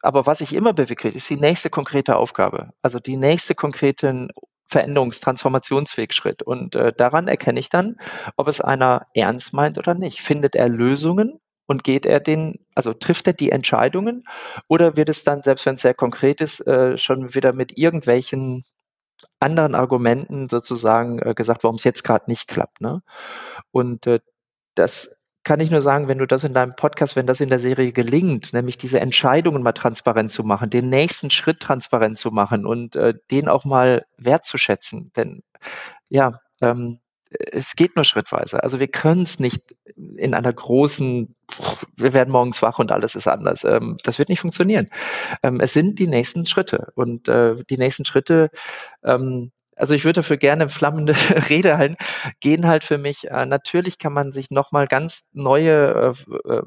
[0.00, 2.70] aber was ich immer bewegt, ist die nächste konkrete Aufgabe.
[2.82, 4.28] Also die nächste konkreten
[4.72, 6.42] Veränderungs-, Transformationswegschritt.
[6.42, 7.96] Und äh, daran erkenne ich dann,
[8.36, 10.20] ob es einer ernst meint oder nicht.
[10.20, 14.24] Findet er Lösungen und geht er den, also trifft er die Entscheidungen
[14.68, 18.64] oder wird es dann, selbst wenn es sehr konkret ist, äh, schon wieder mit irgendwelchen
[19.40, 22.80] anderen Argumenten sozusagen äh, gesagt, warum es jetzt gerade nicht klappt.
[22.80, 23.02] Ne?
[23.70, 24.20] Und äh,
[24.74, 27.58] das kann ich nur sagen, wenn du das in deinem Podcast, wenn das in der
[27.58, 32.64] Serie gelingt, nämlich diese Entscheidungen mal transparent zu machen, den nächsten Schritt transparent zu machen
[32.66, 35.12] und äh, den auch mal wertzuschätzen.
[35.16, 35.42] Denn
[36.08, 38.62] ja, ähm, es geht nur schrittweise.
[38.62, 39.74] Also wir können es nicht
[40.16, 41.34] in einer großen,
[41.96, 43.64] wir werden morgens wach und alles ist anders.
[43.64, 44.86] Ähm, das wird nicht funktionieren.
[45.42, 48.50] Ähm, es sind die nächsten Schritte und äh, die nächsten Schritte
[49.02, 51.14] ähm, also ich würde dafür gerne flammende
[51.48, 51.96] Rede halten,
[52.40, 56.14] gehen halt für mich, äh, natürlich kann man sich nochmal ganz neue,
[56.46, 56.62] äh, äh,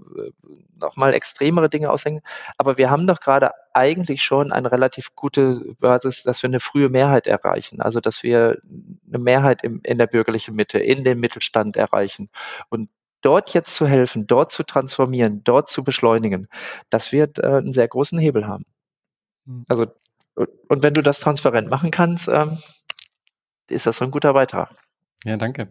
[0.79, 2.21] nochmal extremere Dinge ausdenken,
[2.57, 6.89] aber wir haben doch gerade eigentlich schon eine relativ gute Basis, dass wir eine frühe
[6.89, 8.59] Mehrheit erreichen, also dass wir
[9.07, 12.29] eine Mehrheit im, in der bürgerlichen Mitte, in den Mittelstand erreichen
[12.69, 12.89] und
[13.21, 16.47] dort jetzt zu helfen, dort zu transformieren, dort zu beschleunigen,
[16.89, 18.65] das wird äh, einen sehr großen Hebel haben.
[19.45, 19.63] Hm.
[19.69, 19.87] Also
[20.67, 22.57] und wenn du das transparent machen kannst, ähm,
[23.69, 24.69] ist das so ein guter Beitrag.
[25.23, 25.69] Ja, danke.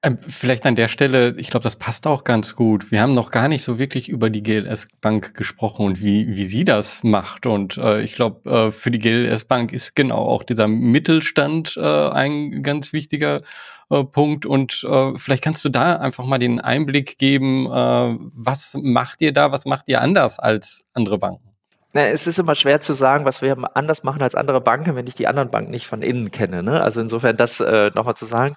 [0.00, 2.92] Ähm, vielleicht an der Stelle, ich glaube, das passt auch ganz gut.
[2.92, 6.44] Wir haben noch gar nicht so wirklich über die GLS Bank gesprochen und wie, wie
[6.44, 7.46] sie das macht.
[7.46, 12.08] Und äh, ich glaube, äh, für die GLS Bank ist genau auch dieser Mittelstand äh,
[12.10, 13.40] ein ganz wichtiger
[13.90, 14.46] äh, Punkt.
[14.46, 19.32] Und äh, vielleicht kannst du da einfach mal den Einblick geben, äh, was macht ihr
[19.32, 21.47] da, was macht ihr anders als andere Banken?
[21.92, 25.14] Es ist immer schwer zu sagen, was wir anders machen als andere Banken, wenn ich
[25.14, 26.62] die anderen Banken nicht von innen kenne.
[26.62, 26.82] Ne?
[26.82, 28.56] Also insofern das äh, nochmal zu sagen.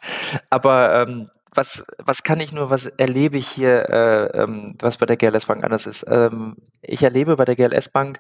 [0.50, 5.06] Aber ähm, was, was kann ich nur, was erlebe ich hier, äh, ähm, was bei
[5.06, 6.06] der GLS Bank anders ist?
[6.08, 8.20] Ähm, ich erlebe bei der GLS Bank,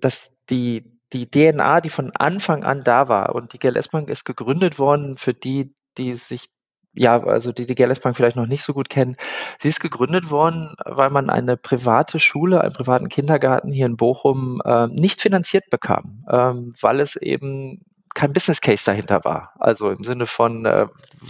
[0.00, 4.24] dass die, die DNA, die von Anfang an da war, und die GLS Bank ist
[4.24, 6.46] gegründet worden für die, die sich
[6.94, 9.16] ja, also die die GLS Bank vielleicht noch nicht so gut kennen.
[9.58, 14.60] Sie ist gegründet worden, weil man eine private Schule, einen privaten Kindergarten hier in Bochum
[14.64, 17.84] äh, nicht finanziert bekam, ähm, weil es eben
[18.14, 19.54] kein Business Case dahinter war.
[19.58, 20.86] Also im Sinne von, äh,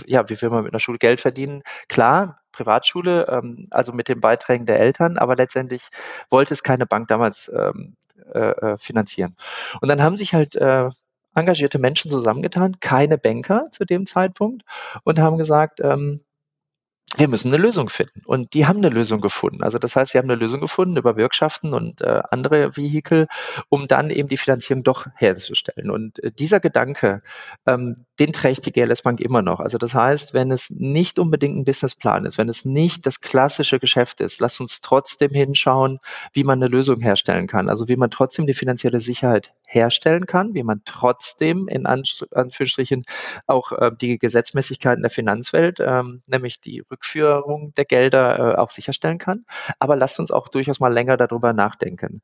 [0.07, 1.63] ja, wie will man mit einer Schule Geld verdienen?
[1.89, 5.89] Klar, Privatschule, ähm, also mit den Beiträgen der Eltern, aber letztendlich
[6.29, 7.97] wollte es keine Bank damals ähm,
[8.35, 9.37] äh, äh finanzieren.
[9.81, 10.91] Und dann haben sich halt äh,
[11.35, 14.65] engagierte Menschen zusammengetan, keine Banker zu dem Zeitpunkt
[15.05, 16.21] und haben gesagt, ähm,
[17.19, 18.23] wir müssen eine Lösung finden.
[18.25, 19.63] Und die haben eine Lösung gefunden.
[19.63, 23.29] Also das heißt, sie haben eine Lösung gefunden über Bürgschaften und äh, andere Vehikel,
[23.69, 25.91] um dann eben die Finanzierung doch herzustellen.
[25.91, 27.21] Und äh, dieser Gedanke,
[27.67, 29.61] ähm, den trägt die GLS Bank immer noch.
[29.61, 33.79] Also das heißt, wenn es nicht unbedingt ein Businessplan ist, wenn es nicht das klassische
[33.79, 35.99] Geschäft ist, lass uns trotzdem hinschauen,
[36.33, 37.69] wie man eine Lösung herstellen kann.
[37.69, 43.05] Also wie man trotzdem die finanzielle Sicherheit herstellen kann, wie man trotzdem in Anführungsstrichen
[43.47, 49.19] auch äh, die Gesetzmäßigkeiten der Finanzwelt, ähm, nämlich die Rückführung der Gelder äh, auch sicherstellen
[49.19, 49.45] kann.
[49.79, 52.23] Aber lasst uns auch durchaus mal länger darüber nachdenken.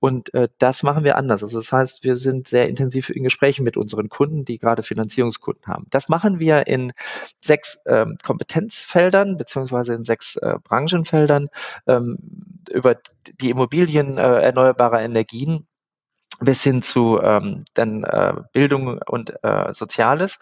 [0.00, 1.42] Und äh, das machen wir anders.
[1.42, 5.66] Also das heißt, wir sind sehr intensiv in Gesprächen mit unseren Kunden, die gerade Finanzierungskunden
[5.66, 5.86] haben.
[5.90, 6.92] Das machen wir in
[7.40, 11.48] sechs ähm, Kompetenzfeldern beziehungsweise in sechs äh, Branchenfeldern
[11.86, 12.18] ähm,
[12.70, 12.96] über
[13.40, 15.66] die Immobilien äh, erneuerbarer Energien
[16.40, 20.38] bis hin zu ähm, dann äh, Bildung und äh, Soziales.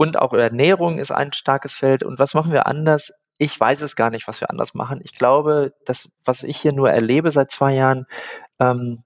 [0.00, 2.02] Und auch Ernährung ist ein starkes Feld.
[2.02, 3.12] Und was machen wir anders?
[3.36, 5.02] Ich weiß es gar nicht, was wir anders machen.
[5.04, 8.06] Ich glaube, das, was ich hier nur erlebe seit zwei Jahren,
[8.58, 9.02] ähm,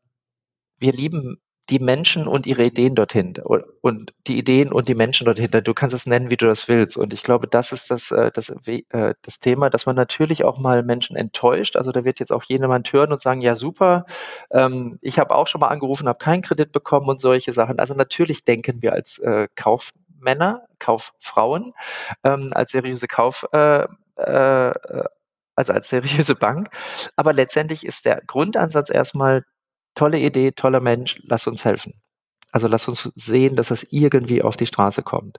[0.78, 1.38] wir lieben
[1.68, 3.34] die Menschen und ihre Ideen dorthin
[3.80, 5.50] und die Ideen und die Menschen dorthin.
[5.50, 6.96] Du kannst es nennen, wie du das willst.
[6.96, 10.60] Und ich glaube, das ist das, äh, das, äh, das Thema, dass man natürlich auch
[10.60, 11.74] mal Menschen enttäuscht.
[11.74, 14.06] Also da wird jetzt auch jemand hören und sagen, ja super,
[14.52, 17.80] ähm, ich habe auch schon mal angerufen, habe keinen Kredit bekommen und solche Sachen.
[17.80, 19.48] Also natürlich denken wir als äh,
[20.24, 21.74] Kaufmänner, Kauffrauen,
[22.24, 25.04] ähm, als seriöse Kauf, äh, äh,
[25.56, 26.70] also als seriöse Bank.
[27.16, 29.44] Aber letztendlich ist der Grundansatz erstmal,
[29.94, 32.00] tolle Idee, toller Mensch, lass uns helfen.
[32.52, 35.38] Also lass uns sehen, dass es irgendwie auf die Straße kommt.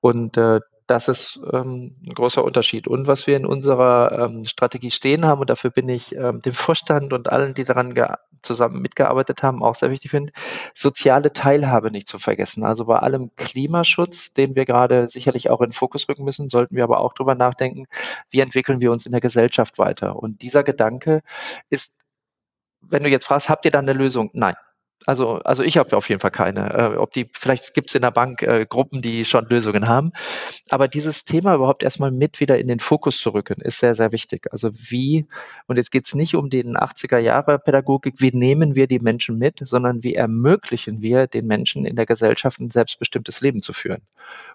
[0.00, 0.60] Und äh,
[0.90, 2.88] das ist ähm, ein großer Unterschied.
[2.88, 6.52] Und was wir in unserer ähm, Strategie stehen haben, und dafür bin ich ähm, dem
[6.52, 7.94] Vorstand und allen, die daran
[8.42, 10.32] zusammen mitgearbeitet haben, auch sehr wichtig finde,
[10.74, 12.64] soziale Teilhabe nicht zu vergessen.
[12.64, 16.74] Also bei allem Klimaschutz, den wir gerade sicherlich auch in den Fokus rücken müssen, sollten
[16.74, 17.86] wir aber auch drüber nachdenken,
[18.30, 20.16] wie entwickeln wir uns in der Gesellschaft weiter.
[20.16, 21.22] Und dieser Gedanke
[21.68, 21.94] ist,
[22.80, 24.30] wenn du jetzt fragst, habt ihr da eine Lösung?
[24.32, 24.56] Nein.
[25.06, 26.74] Also, also ich habe auf jeden Fall keine.
[26.74, 30.12] Äh, ob die, vielleicht gibt es in der Bank äh, Gruppen, die schon Lösungen haben.
[30.68, 34.12] Aber dieses Thema überhaupt erstmal mit wieder in den Fokus zu rücken, ist sehr, sehr
[34.12, 34.46] wichtig.
[34.52, 35.26] Also wie,
[35.66, 39.38] und jetzt geht es nicht um den 80er Jahre Pädagogik, wie nehmen wir die Menschen
[39.38, 44.02] mit, sondern wie ermöglichen wir den Menschen in der Gesellschaft ein selbstbestimmtes Leben zu führen.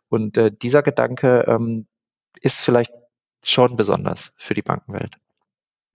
[0.10, 1.88] Und äh, dieser Gedanke ähm,
[2.41, 2.93] ist vielleicht
[3.43, 5.18] schon besonders für die Bankenwelt.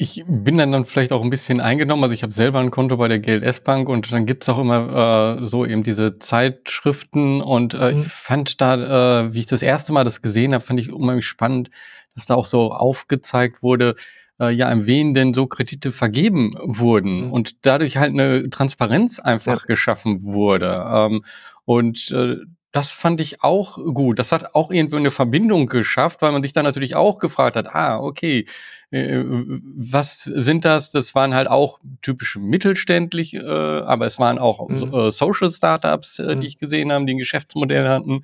[0.02, 2.02] Ich bin dann, dann vielleicht auch ein bisschen eingenommen.
[2.04, 5.36] Also ich habe selber ein Konto bei der GLS Bank und dann gibt's auch immer
[5.42, 8.00] äh, so eben diese Zeitschriften und äh, mhm.
[8.00, 11.26] ich fand da, äh, wie ich das erste Mal das gesehen habe, fand ich unheimlich
[11.26, 11.68] spannend,
[12.14, 13.94] dass da auch so aufgezeigt wurde,
[14.40, 17.32] äh, ja, in wen denn so Kredite vergeben wurden mhm.
[17.34, 19.66] und dadurch halt eine Transparenz einfach ja.
[19.66, 20.82] geschaffen wurde.
[20.90, 21.24] Ähm,
[21.66, 22.36] und äh,
[22.72, 24.18] das fand ich auch gut.
[24.18, 27.74] Das hat auch irgendwo eine Verbindung geschafft, weil man sich dann natürlich auch gefragt hat,
[27.74, 28.46] ah, okay,
[28.90, 30.90] äh, was sind das?
[30.90, 34.94] Das waren halt auch typische mittelständlich, äh, aber es waren auch mhm.
[34.94, 36.40] äh, Social Startups, äh, mhm.
[36.40, 38.22] die ich gesehen habe, die ein Geschäftsmodell hatten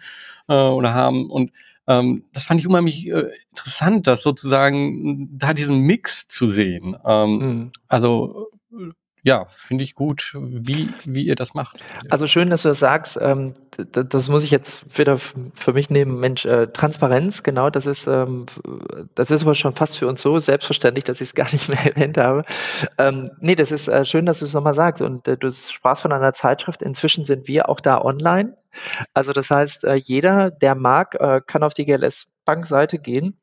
[0.48, 1.30] äh, oder haben.
[1.30, 1.50] Und
[1.88, 6.96] ähm, das fand ich unheimlich äh, interessant, das sozusagen da diesen Mix zu sehen.
[7.04, 7.72] Ähm, mhm.
[7.88, 8.50] Also
[9.26, 11.80] ja, finde ich gut, wie, wie ihr das macht.
[12.10, 13.18] Also schön, dass du das sagst.
[13.20, 13.54] Ähm,
[13.90, 16.20] das muss ich jetzt wieder für mich nehmen.
[16.20, 18.46] Mensch, äh, Transparenz, genau, das ist, ähm,
[19.16, 21.96] das ist aber schon fast für uns so selbstverständlich, dass ich es gar nicht mehr
[21.96, 22.44] erwähnt habe.
[22.98, 25.02] Ähm, nee, das ist äh, schön, dass du es nochmal sagst.
[25.02, 26.80] Und äh, du sprachst von einer Zeitschrift.
[26.82, 28.56] Inzwischen sind wir auch da online.
[29.12, 33.36] Also das heißt, äh, jeder, der mag, äh, kann auf die GLS Bankseite gehen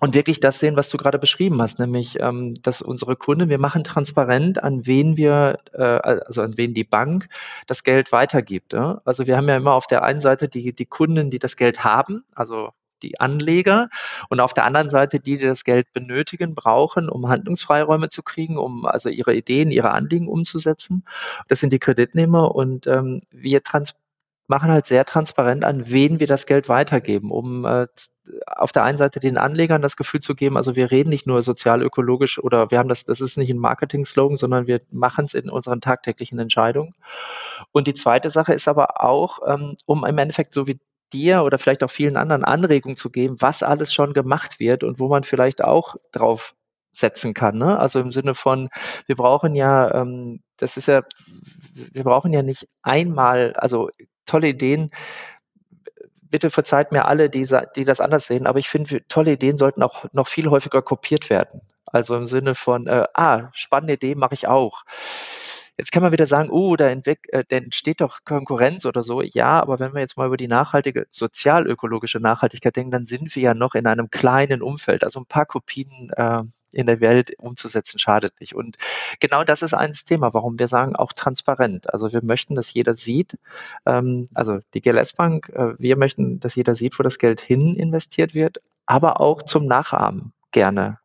[0.00, 3.60] und wirklich das sehen, was du gerade beschrieben hast, nämlich, ähm, dass unsere Kunden, wir
[3.60, 7.28] machen transparent, an wen wir, äh, also an wen die Bank
[7.66, 8.72] das Geld weitergibt.
[8.72, 9.02] Ja?
[9.04, 11.84] Also wir haben ja immer auf der einen Seite die, die Kunden, die das Geld
[11.84, 12.70] haben, also
[13.02, 13.88] die Anleger
[14.28, 18.58] und auf der anderen Seite die, die das Geld benötigen, brauchen, um Handlungsfreiräume zu kriegen,
[18.58, 21.04] um also ihre Ideen, ihre Anliegen umzusetzen.
[21.48, 23.94] Das sind die Kreditnehmer und ähm, wir trans
[24.50, 27.86] machen halt sehr transparent, an wen wir das Geld weitergeben, um äh,
[28.46, 31.40] auf der einen Seite den Anlegern das Gefühl zu geben, also wir reden nicht nur
[31.40, 35.48] sozial-ökologisch oder wir haben das, das ist nicht ein Marketing-Slogan, sondern wir machen es in
[35.48, 36.94] unseren tagtäglichen Entscheidungen.
[37.72, 40.80] Und die zweite Sache ist aber auch, ähm, um im Endeffekt so wie
[41.12, 44.98] dir oder vielleicht auch vielen anderen Anregungen zu geben, was alles schon gemacht wird und
[44.98, 46.54] wo man vielleicht auch drauf
[46.92, 47.56] setzen kann.
[47.56, 47.78] Ne?
[47.78, 48.68] Also im Sinne von,
[49.06, 51.02] wir brauchen ja, ähm, das ist ja,
[51.92, 53.90] wir brauchen ja nicht einmal, also
[54.30, 54.90] tolle Ideen.
[56.22, 59.82] Bitte verzeiht mir alle, die, die das anders sehen, aber ich finde, tolle Ideen sollten
[59.82, 61.62] auch noch viel häufiger kopiert werden.
[61.86, 64.84] Also im Sinne von, äh, ah, spannende Idee mache ich auch.
[65.80, 69.22] Jetzt kann man wieder sagen, oh, da, entwick, äh, da entsteht doch Konkurrenz oder so.
[69.22, 73.42] Ja, aber wenn wir jetzt mal über die nachhaltige, sozialökologische Nachhaltigkeit denken, dann sind wir
[73.42, 75.02] ja noch in einem kleinen Umfeld.
[75.04, 78.54] Also ein paar Kopien äh, in der Welt umzusetzen, schadet nicht.
[78.54, 78.76] Und
[79.20, 81.90] genau das ist eines Thema, warum wir sagen, auch transparent.
[81.90, 83.38] Also wir möchten, dass jeder sieht,
[83.86, 87.74] ähm, also die GLS Bank, äh, wir möchten, dass jeder sieht, wo das Geld hin
[87.74, 90.98] investiert wird, aber auch zum Nachahmen gerne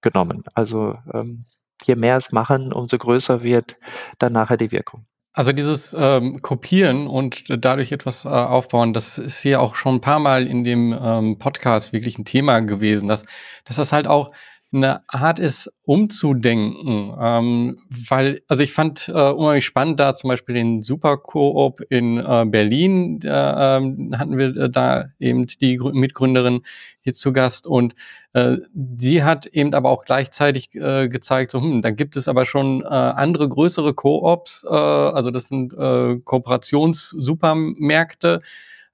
[0.00, 0.44] genommen.
[0.54, 1.44] Also ähm,
[1.86, 3.76] je mehr es machen, umso größer wird
[4.18, 5.06] dann nachher die Wirkung.
[5.32, 10.00] Also dieses ähm, Kopieren und dadurch etwas äh, aufbauen, das ist hier auch schon ein
[10.00, 13.24] paar Mal in dem ähm, Podcast wirklich ein Thema gewesen, dass,
[13.64, 14.32] dass das halt auch
[14.72, 17.14] eine Art ist, umzudenken.
[17.20, 22.18] Ähm, weil, also ich fand äh, unheimlich spannend da zum Beispiel den Super Coop in
[22.18, 26.60] äh, Berlin, da ähm, hatten wir äh, da eben die Mitgründerin
[27.00, 27.94] hier zu Gast und
[28.32, 28.58] äh,
[28.96, 32.82] sie hat eben aber auch gleichzeitig äh, gezeigt, so, hm, da gibt es aber schon
[32.82, 38.40] äh, andere größere Koops, äh, also das sind äh, Kooperationssupermärkte,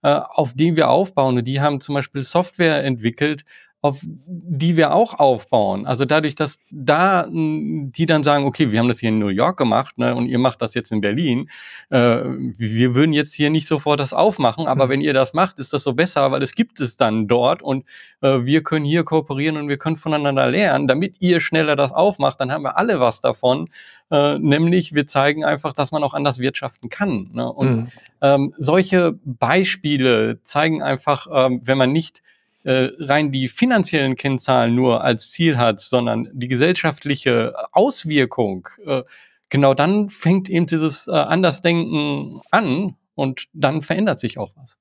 [0.02, 1.36] äh, auf denen wir aufbauen.
[1.36, 3.44] Und die haben zum Beispiel Software entwickelt,
[3.82, 5.86] auf die wir auch aufbauen.
[5.86, 9.56] Also dadurch, dass da die dann sagen, okay, wir haben das hier in New York
[9.56, 11.48] gemacht ne, und ihr macht das jetzt in Berlin.
[11.90, 12.22] Äh,
[12.56, 14.90] wir würden jetzt hier nicht sofort das aufmachen, aber mhm.
[14.90, 17.84] wenn ihr das macht, ist das so besser, weil es gibt es dann dort und
[18.22, 22.40] äh, wir können hier kooperieren und wir können voneinander lernen, damit ihr schneller das aufmacht,
[22.40, 23.68] dann haben wir alle was davon.
[24.10, 27.30] Äh, nämlich wir zeigen einfach, dass man auch anders wirtschaften kann.
[27.32, 27.52] Ne?
[27.52, 27.88] Und mhm.
[28.20, 32.22] ähm, solche Beispiele zeigen einfach, ähm, wenn man nicht
[32.66, 39.04] äh, rein die finanziellen Kennzahlen nur als Ziel hat, sondern die gesellschaftliche Auswirkung, äh,
[39.48, 44.80] genau dann fängt eben dieses äh, Andersdenken an und dann verändert sich auch was.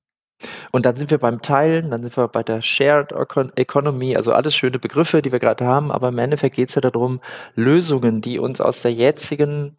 [0.72, 3.12] Und dann sind wir beim Teilen, dann sind wir bei der Shared
[3.56, 6.80] Economy, also alles schöne Begriffe, die wir gerade haben, aber im Endeffekt geht es ja
[6.80, 7.20] darum,
[7.54, 9.76] Lösungen, die uns aus der jetzigen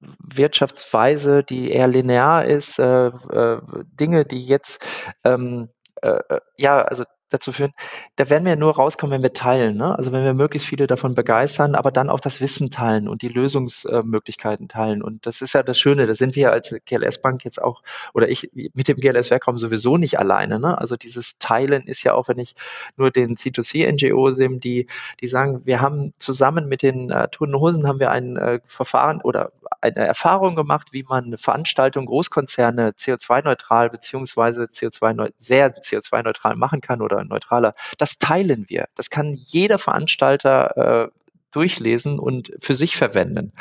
[0.00, 3.60] Wirtschaftsweise, die eher linear ist, äh, äh,
[3.98, 4.86] Dinge, die jetzt
[5.24, 5.68] ähm,
[6.00, 7.72] äh, äh ja, also dazu führen,
[8.16, 9.76] da werden wir nur rauskommen, wenn wir teilen.
[9.76, 9.96] Ne?
[9.96, 13.28] Also wenn wir möglichst viele davon begeistern, aber dann auch das Wissen teilen und die
[13.28, 15.02] Lösungsmöglichkeiten teilen.
[15.02, 17.82] Und das ist ja das Schöne, da sind wir als GLS-Bank jetzt auch,
[18.12, 20.58] oder ich mit dem GLS-Werkraum sowieso nicht alleine.
[20.58, 20.76] Ne?
[20.78, 22.54] Also dieses Teilen ist ja auch, wenn ich
[22.96, 24.86] nur den C2C-NGOs nehme, die,
[25.20, 29.20] die sagen, wir haben zusammen mit den äh, Toten Hosen haben wir ein äh, Verfahren
[29.22, 37.00] oder eine Erfahrung gemacht, wie man Veranstaltungen, Großkonzerne CO2-neutral beziehungsweise CO2 sehr CO2-neutral machen kann
[37.00, 37.72] oder neutraler.
[37.98, 38.88] Das teilen wir.
[38.94, 41.20] Das kann jeder Veranstalter äh,
[41.52, 43.52] durchlesen und für sich verwenden.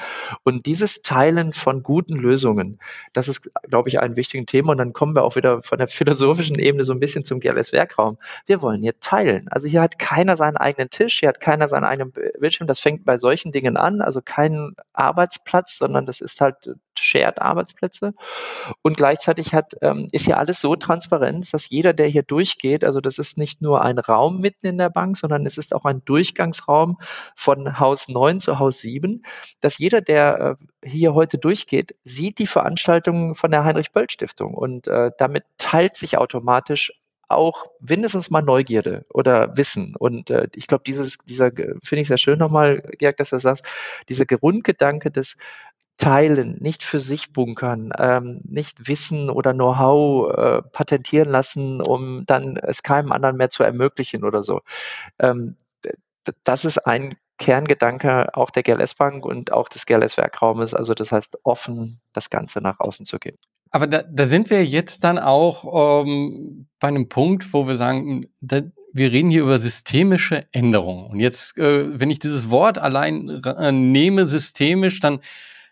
[0.44, 2.80] Und dieses Teilen von guten Lösungen,
[3.14, 4.72] das ist, glaube ich, ein wichtiges Thema.
[4.72, 8.18] Und dann kommen wir auch wieder von der philosophischen Ebene so ein bisschen zum GLS-Werkraum.
[8.46, 9.48] Wir wollen hier teilen.
[9.50, 12.68] Also hier hat keiner seinen eigenen Tisch, hier hat keiner seinen eigenen Bildschirm.
[12.68, 18.14] Das fängt bei solchen Dingen an, also kein Arbeitsplatz, sondern das ist halt Shared Arbeitsplätze.
[18.82, 23.02] Und gleichzeitig hat, ähm, ist hier alles so transparent, dass jeder, der hier durchgeht, also
[23.02, 26.04] das ist nicht nur ein Raum mitten in der Bank, sondern es ist auch ein
[26.06, 26.98] Durchgangsraum
[27.36, 29.24] von Haus 9 zu Haus 7,
[29.62, 35.12] dass jeder, der äh, hier heute durchgeht, sieht die Veranstaltung von der Heinrich-Böll-Stiftung und äh,
[35.18, 36.92] damit teilt sich automatisch
[37.30, 39.96] auch mindestens mal Neugierde oder Wissen.
[39.96, 43.64] Und äh, ich glaube, dieses, dieser, finde ich sehr schön nochmal, Georg, dass du sagst,
[44.10, 45.38] dieser Grundgedanke des
[46.00, 52.56] teilen, nicht für sich bunkern, ähm, nicht Wissen oder Know-how äh, patentieren lassen, um dann
[52.56, 54.62] es keinem anderen mehr zu ermöglichen oder so.
[55.20, 55.58] Ähm,
[56.44, 60.74] das ist ein Kerngedanke auch der GLS Bank und auch des GLS Werkraumes.
[60.74, 63.38] Also das heißt, offen das Ganze nach außen zu geben.
[63.72, 68.26] Aber da, da sind wir jetzt dann auch ähm, bei einem Punkt, wo wir sagen,
[68.42, 68.62] da,
[68.94, 71.08] wir reden hier über systemische Änderungen.
[71.08, 75.20] Und jetzt, äh, wenn ich dieses Wort allein äh, nehme, systemisch, dann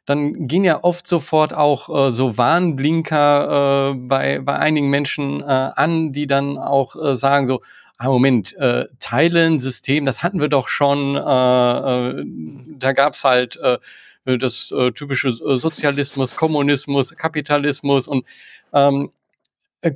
[0.07, 5.45] dann gehen ja oft sofort auch äh, so Warnblinker äh, bei, bei einigen Menschen äh,
[5.45, 7.61] an, die dann auch äh, sagen so,
[7.97, 12.25] ah, Moment, äh, Teilen, System, das hatten wir doch schon, äh, äh,
[12.79, 13.77] da gab's halt äh,
[14.37, 18.25] das äh, typische äh, Sozialismus, Kommunismus, Kapitalismus und
[18.71, 19.11] ähm,
[19.81, 19.91] äh,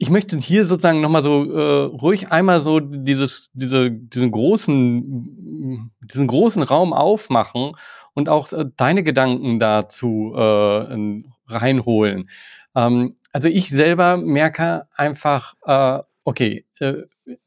[0.00, 6.26] ich möchte hier sozusagen nochmal so äh, ruhig einmal so dieses, diese, diesen großen, diesen
[6.28, 7.72] großen Raum aufmachen
[8.18, 12.28] und auch äh, deine Gedanken dazu äh, reinholen.
[12.74, 17.04] Ähm, also ich selber merke einfach, äh, okay, äh,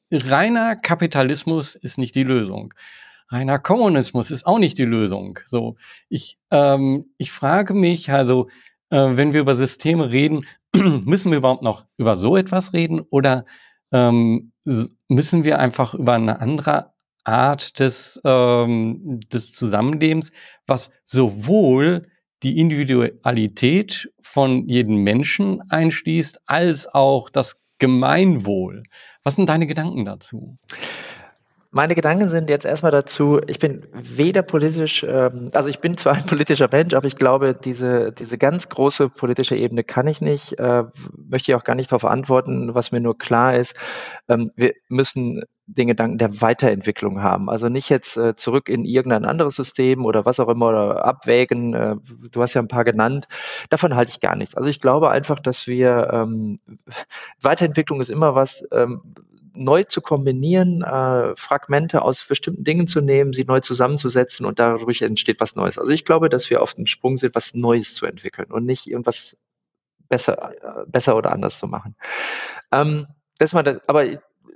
[0.09, 2.73] reiner Kapitalismus ist nicht die Lösung.
[3.27, 5.39] Reiner Kommunismus ist auch nicht die Lösung.
[5.43, 5.75] So,
[6.07, 8.47] ich, ähm, ich frage mich also,
[8.91, 13.43] äh, wenn wir über Systeme reden, müssen wir überhaupt noch über so etwas reden oder
[13.91, 14.53] ähm,
[15.09, 16.90] müssen wir einfach über eine andere
[17.23, 20.31] Art des, ähm, des Zusammenlebens,
[20.67, 22.03] was sowohl
[22.43, 28.83] die Individualität von jedem Menschen einschließt, als auch das Gemeinwohl.
[29.23, 30.57] Was sind deine Gedanken dazu?
[31.73, 36.15] Meine Gedanken sind jetzt erstmal dazu, ich bin weder politisch, ähm, also ich bin zwar
[36.15, 40.59] ein politischer Mensch, aber ich glaube, diese, diese ganz große politische Ebene kann ich nicht,
[40.59, 40.83] äh,
[41.15, 42.75] möchte ich auch gar nicht darauf antworten.
[42.75, 43.73] Was mir nur klar ist,
[44.27, 47.49] ähm, wir müssen den Gedanken der Weiterentwicklung haben.
[47.49, 51.73] Also nicht jetzt äh, zurück in irgendein anderes System oder was auch immer oder abwägen.
[51.73, 51.95] Äh,
[52.31, 53.27] du hast ja ein paar genannt.
[53.69, 54.55] Davon halte ich gar nichts.
[54.55, 56.59] Also ich glaube einfach, dass wir ähm,
[57.41, 59.01] Weiterentwicklung ist immer was, ähm,
[59.53, 65.01] neu zu kombinieren, äh, Fragmente aus bestimmten Dingen zu nehmen, sie neu zusammenzusetzen und dadurch
[65.01, 65.77] entsteht was Neues.
[65.77, 68.87] Also ich glaube, dass wir auf dem Sprung sind, was Neues zu entwickeln und nicht
[68.87, 69.37] irgendwas
[70.09, 71.95] besser, äh, besser oder anders zu machen.
[72.71, 73.07] Ähm,
[73.39, 74.05] das mal, das, aber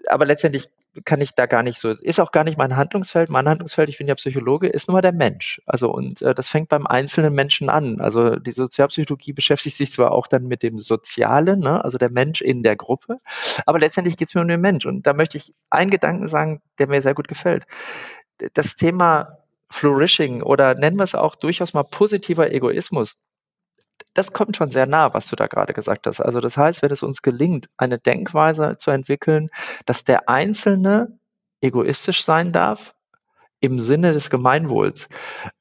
[0.08, 0.70] aber letztendlich
[1.04, 3.30] kann ich da gar nicht so, ist auch gar nicht mein Handlungsfeld.
[3.30, 5.62] Mein Handlungsfeld, ich bin ja Psychologe, ist nur mal der Mensch.
[5.66, 8.00] Also und äh, das fängt beim einzelnen Menschen an.
[8.00, 11.84] Also die Sozialpsychologie beschäftigt sich zwar auch dann mit dem Sozialen, ne?
[11.84, 13.18] also der Mensch in der Gruppe,
[13.66, 14.86] aber letztendlich geht es mir um den Mensch.
[14.86, 17.66] Und da möchte ich einen Gedanken sagen, der mir sehr gut gefällt.
[18.54, 23.18] Das Thema Flourishing oder nennen wir es auch durchaus mal positiver Egoismus
[24.14, 26.22] das kommt schon sehr nah, was du da gerade gesagt hast.
[26.22, 29.48] Also das heißt, wenn es uns gelingt, eine Denkweise zu entwickeln,
[29.86, 31.18] dass der Einzelne
[31.62, 32.96] egoistisch sein darf
[33.60, 35.08] im Sinne des Gemeinwohls,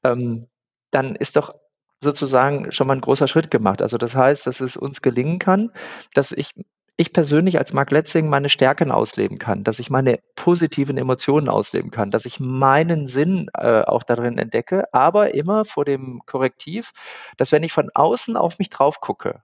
[0.03, 0.47] ähm,
[0.91, 1.53] dann ist doch
[2.01, 3.81] sozusagen schon mal ein großer Schritt gemacht.
[3.81, 5.71] Also das heißt, dass es uns gelingen kann,
[6.13, 6.51] dass ich
[6.97, 11.91] ich persönlich als Mark Letzing meine Stärken ausleben kann, dass ich meine positiven Emotionen ausleben
[11.91, 16.91] kann, dass ich meinen Sinn äh, auch darin entdecke, aber immer vor dem Korrektiv,
[17.37, 19.43] dass wenn ich von außen auf mich drauf gucke,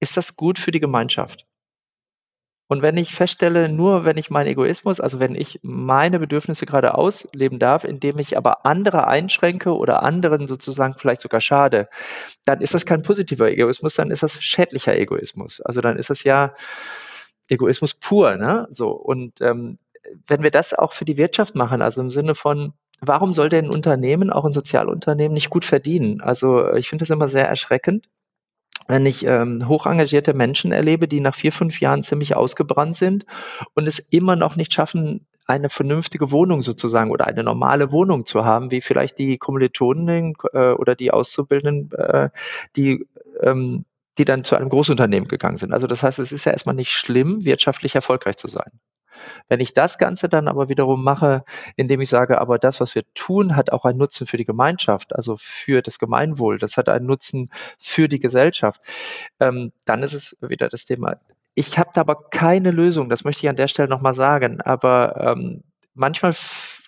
[0.00, 1.46] ist das gut für die Gemeinschaft.
[2.70, 6.94] Und wenn ich feststelle, nur wenn ich meinen Egoismus, also wenn ich meine Bedürfnisse gerade
[6.94, 11.88] ausleben darf, indem ich aber andere einschränke oder anderen sozusagen vielleicht sogar schade,
[12.44, 15.60] dann ist das kein positiver Egoismus, dann ist das schädlicher Egoismus.
[15.62, 16.54] Also dann ist das ja
[17.48, 18.68] Egoismus pur, ne?
[18.70, 18.90] So.
[18.90, 19.78] Und ähm,
[20.28, 23.64] wenn wir das auch für die Wirtschaft machen, also im Sinne von, warum soll denn
[23.64, 26.20] ein Unternehmen, auch ein Sozialunternehmen, nicht gut verdienen?
[26.20, 28.06] Also ich finde das immer sehr erschreckend
[28.90, 33.24] wenn ich ähm, hoch engagierte Menschen erlebe, die nach vier, fünf Jahren ziemlich ausgebrannt sind
[33.74, 38.44] und es immer noch nicht schaffen, eine vernünftige Wohnung sozusagen oder eine normale Wohnung zu
[38.44, 42.30] haben, wie vielleicht die Kommilitonen äh, oder die Auszubildenden, äh,
[42.76, 43.06] die
[43.40, 43.84] ähm,
[44.18, 45.72] die dann zu einem Großunternehmen gegangen sind.
[45.72, 48.70] Also das heißt, es ist ja erstmal nicht schlimm, wirtschaftlich erfolgreich zu sein.
[49.48, 51.44] Wenn ich das Ganze dann aber wiederum mache,
[51.76, 55.14] indem ich sage, aber das, was wir tun, hat auch einen Nutzen für die Gemeinschaft,
[55.14, 58.80] also für das Gemeinwohl, das hat einen Nutzen für die Gesellschaft,
[59.40, 61.16] ähm, dann ist es wieder das Thema.
[61.54, 65.16] Ich habe da aber keine Lösung, das möchte ich an der Stelle nochmal sagen, aber
[65.18, 65.62] ähm,
[65.94, 66.32] manchmal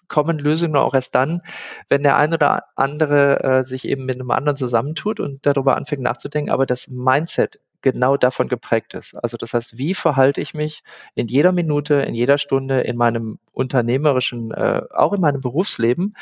[0.09, 1.41] kommen Lösungen auch erst dann,
[1.89, 6.03] wenn der ein oder andere äh, sich eben mit einem anderen zusammentut und darüber anfängt
[6.03, 9.15] nachzudenken, aber das Mindset genau davon geprägt ist.
[9.23, 10.83] Also das heißt, wie verhalte ich mich
[11.15, 16.15] in jeder Minute, in jeder Stunde, in meinem unternehmerischen, äh, auch in meinem Berufsleben,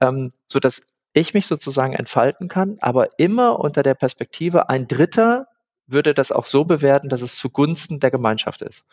[0.00, 0.82] ähm, so dass
[1.14, 5.46] ich mich sozusagen entfalten kann, aber immer unter der Perspektive, ein Dritter
[5.86, 8.84] würde das auch so bewerten, dass es zugunsten der Gemeinschaft ist.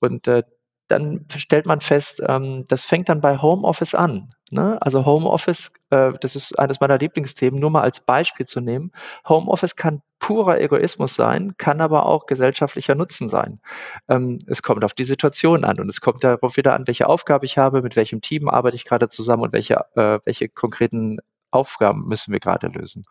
[0.00, 0.42] Und äh,
[0.88, 4.30] dann stellt man fest, ähm, das fängt dann bei Homeoffice an.
[4.52, 4.76] Ne?
[4.82, 8.92] Also Homeoffice, äh, das ist eines meiner Lieblingsthemen, nur mal als Beispiel zu nehmen.
[9.26, 13.60] Homeoffice kann purer Egoismus sein, kann aber auch gesellschaftlicher Nutzen sein.
[14.08, 17.46] Ähm, es kommt auf die Situation an und es kommt darauf wieder an, welche Aufgabe
[17.46, 21.18] ich habe, mit welchem Team arbeite ich gerade zusammen und welche, äh, welche konkreten
[21.50, 23.04] Aufgaben müssen wir gerade lösen.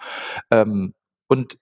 [0.51, 0.93] Ähm,
[1.27, 1.57] und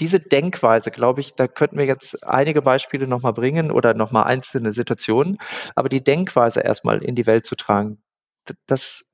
[0.00, 4.72] diese Denkweise, glaube ich, da könnten wir jetzt einige Beispiele nochmal bringen oder nochmal einzelne
[4.72, 5.38] Situationen,
[5.74, 8.02] aber die Denkweise erstmal in die Welt zu tragen,
[8.66, 9.04] das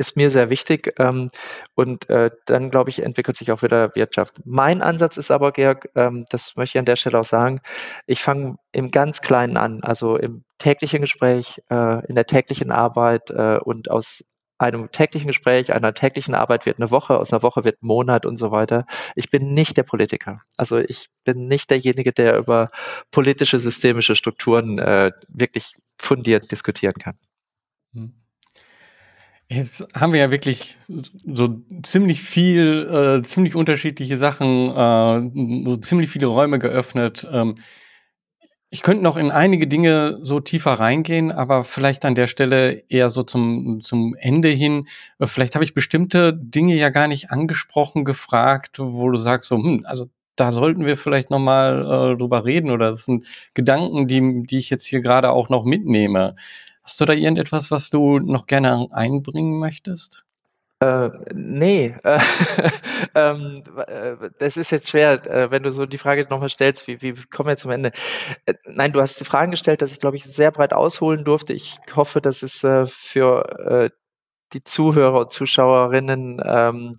[0.00, 0.94] ist mir sehr wichtig.
[0.98, 1.30] Ähm,
[1.74, 4.40] und äh, dann, glaube ich, entwickelt sich auch wieder Wirtschaft.
[4.44, 7.60] Mein Ansatz ist aber, Georg, ähm, das möchte ich an der Stelle auch sagen,
[8.06, 13.30] ich fange im ganz Kleinen an, also im täglichen Gespräch, äh, in der täglichen Arbeit
[13.30, 14.24] äh, und aus
[14.56, 18.26] einem täglichen Gespräch, einer täglichen Arbeit wird eine Woche, aus einer Woche wird ein Monat
[18.26, 18.86] und so weiter.
[19.16, 20.42] Ich bin nicht der Politiker.
[20.56, 22.70] Also ich bin nicht derjenige, der über
[23.10, 27.16] politische, systemische Strukturen äh, wirklich fundiert diskutieren kann.
[27.94, 28.19] Hm.
[29.52, 30.78] Jetzt haben wir ja wirklich
[31.26, 37.26] so ziemlich viel, äh, ziemlich unterschiedliche Sachen, äh, so ziemlich viele Räume geöffnet.
[37.32, 37.56] Ähm,
[38.68, 43.10] ich könnte noch in einige Dinge so tiefer reingehen, aber vielleicht an der Stelle eher
[43.10, 44.86] so zum, zum Ende hin.
[45.18, 49.56] Äh, vielleicht habe ich bestimmte Dinge ja gar nicht angesprochen, gefragt, wo du sagst so,
[49.56, 50.06] hm, also
[50.36, 53.24] da sollten wir vielleicht noch mal äh, drüber reden oder das sind
[53.54, 56.36] Gedanken, die, die ich jetzt hier gerade auch noch mitnehme.
[56.90, 60.24] Hast du da irgendetwas, was du noch gerne einbringen möchtest?
[60.80, 62.18] Äh, nee, äh,
[63.14, 67.00] ähm, äh, das ist jetzt schwer, äh, wenn du so die Frage nochmal stellst, wie,
[67.00, 67.92] wie kommen wir zum Ende?
[68.44, 71.52] Äh, nein, du hast die Fragen gestellt, dass ich, glaube ich, sehr breit ausholen durfte.
[71.52, 73.92] Ich hoffe, dass es äh, für
[74.52, 76.98] die Zuhörer und Zuschauerinnen ähm,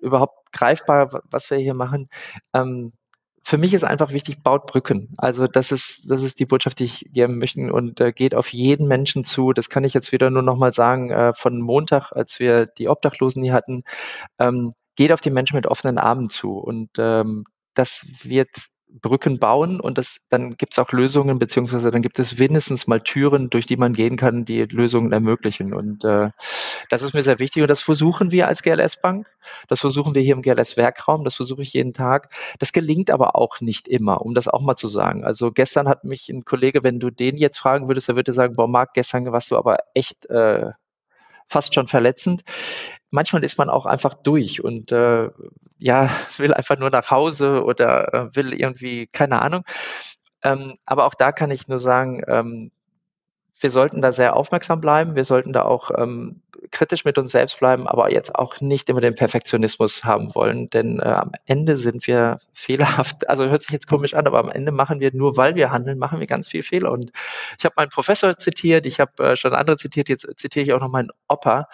[0.00, 2.08] überhaupt greifbar, was wir hier machen.
[2.54, 2.92] Ähm,
[3.50, 5.12] für mich ist einfach wichtig, baut Brücken.
[5.16, 8.52] Also das ist, das ist die Botschaft, die ich geben möchte und äh, geht auf
[8.52, 9.52] jeden Menschen zu.
[9.52, 13.42] Das kann ich jetzt wieder nur nochmal sagen, äh, von Montag, als wir die Obdachlosen
[13.42, 13.82] hier hatten,
[14.38, 16.58] ähm, geht auf die Menschen mit offenen Armen zu.
[16.58, 17.44] Und ähm,
[17.74, 18.50] das wird
[19.00, 23.00] Brücken bauen und das, dann gibt es auch Lösungen, beziehungsweise dann gibt es mindestens mal
[23.00, 25.72] Türen, durch die man gehen kann, die Lösungen ermöglichen.
[25.74, 26.30] Und äh,
[26.88, 29.26] das ist mir sehr wichtig und das versuchen wir als GLS Bank.
[29.68, 32.34] Das versuchen wir hier im GLS Werkraum, das versuche ich jeden Tag.
[32.58, 35.24] Das gelingt aber auch nicht immer, um das auch mal zu sagen.
[35.24, 38.54] Also gestern hat mich ein Kollege, wenn du den jetzt fragen würdest, er würde sagen,
[38.54, 40.70] boah, Marc, gestern warst du aber echt äh,
[41.46, 42.42] fast schon verletzend.
[43.10, 45.30] Manchmal ist man auch einfach durch und äh,
[45.78, 49.64] ja, will einfach nur nach Hause oder äh, will irgendwie, keine Ahnung.
[50.42, 52.70] Ähm, aber auch da kann ich nur sagen, ähm,
[53.60, 57.58] wir sollten da sehr aufmerksam bleiben, wir sollten da auch ähm, kritisch mit uns selbst
[57.58, 62.06] bleiben, aber jetzt auch nicht immer den Perfektionismus haben wollen, denn äh, am Ende sind
[62.06, 65.54] wir fehlerhaft, also hört sich jetzt komisch an, aber am Ende machen wir nur, weil
[65.54, 66.90] wir handeln, machen wir ganz viel Fehler.
[66.90, 67.12] Und
[67.58, 70.80] ich habe meinen Professor zitiert, ich habe äh, schon andere zitiert, jetzt zitiere ich auch
[70.80, 71.68] noch meinen Opa,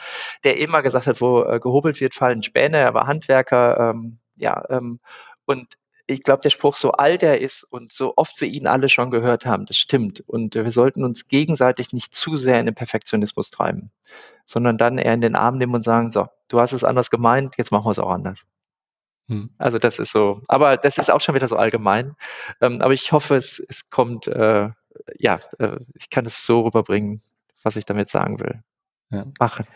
[0.45, 4.65] der immer gesagt hat, wo äh, gehobelt wird, fallen Späne, er war Handwerker, ähm, ja,
[4.71, 5.01] ähm,
[5.47, 5.77] und
[6.07, 9.11] ich glaube, der Spruch, so alt er ist und so oft wir ihn alle schon
[9.11, 10.21] gehört haben, das stimmt.
[10.21, 13.91] Und wir sollten uns gegenseitig nicht zu sehr in den Perfektionismus treiben,
[14.45, 17.57] sondern dann eher in den Arm nehmen und sagen, so, du hast es anders gemeint,
[17.59, 18.41] jetzt machen wir es auch anders.
[19.29, 19.51] Hm.
[19.59, 22.15] Also das ist so, aber das ist auch schon wieder so allgemein.
[22.61, 24.71] Ähm, aber ich hoffe, es, es kommt, äh,
[25.19, 27.21] ja, äh, ich kann es so rüberbringen,
[27.63, 28.63] was ich damit sagen will.
[29.11, 29.27] Ja.
[29.41, 29.67] Machen.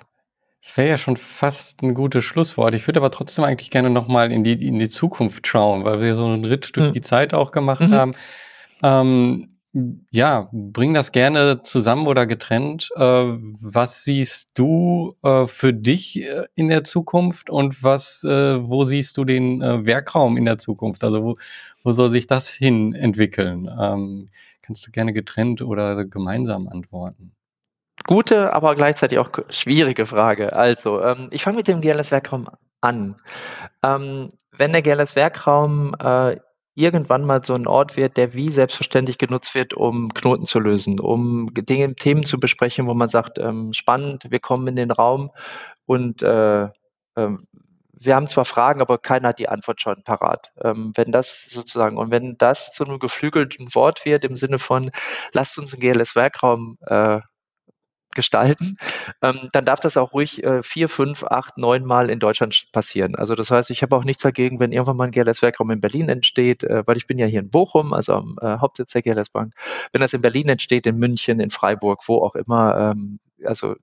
[0.63, 2.75] Es wäre ja schon fast ein gutes Schlusswort.
[2.75, 6.17] Ich würde aber trotzdem eigentlich gerne nochmal in die, in die Zukunft schauen, weil wir
[6.17, 6.93] so einen Ritt durch mhm.
[6.93, 7.93] die Zeit auch gemacht mhm.
[7.93, 8.15] haben.
[8.83, 9.57] Ähm,
[10.11, 12.91] ja, bring das gerne zusammen oder getrennt.
[12.97, 18.85] Äh, was siehst du äh, für dich äh, in der Zukunft und was, äh, wo
[18.85, 21.05] siehst du den äh, Werkraum in der Zukunft?
[21.05, 21.37] Also wo,
[21.85, 23.71] wo soll sich das hin entwickeln?
[23.81, 24.27] Ähm,
[24.61, 27.33] kannst du gerne getrennt oder gemeinsam antworten?
[28.07, 30.55] Gute, aber gleichzeitig auch schwierige Frage.
[30.57, 32.49] Also, ähm, ich fange mit dem GLS-Werkraum
[32.81, 33.17] an.
[33.83, 36.37] Ähm, wenn der GLS-Werkraum äh,
[36.75, 41.01] irgendwann mal so ein Ort wird, der wie selbstverständlich genutzt wird, um Knoten zu lösen,
[41.01, 45.31] um Dinge, Themen zu besprechen, wo man sagt, ähm, spannend, wir kommen in den Raum
[45.87, 46.69] und äh,
[47.17, 47.47] ähm,
[48.03, 50.53] wir haben zwar Fragen, aber keiner hat die Antwort schon parat.
[50.63, 54.91] Ähm, wenn das sozusagen, und wenn das zu einem geflügelten Wort wird im Sinne von,
[55.33, 57.21] lasst uns einen GLS-Werkraum äh,
[58.15, 58.77] gestalten,
[59.23, 63.15] ähm, dann darf das auch ruhig äh, vier, fünf, acht, neun Mal in Deutschland passieren.
[63.15, 66.09] Also das heißt, ich habe auch nichts dagegen, wenn irgendwann mal ein GLS-Werkraum in Berlin
[66.09, 69.31] entsteht, äh, weil ich bin ja hier in Bochum, also am äh, Hauptsitz der GLS
[69.31, 69.55] Bank.
[69.93, 73.77] Wenn das in Berlin entsteht, in München, in Freiburg, wo auch immer, ähm, also,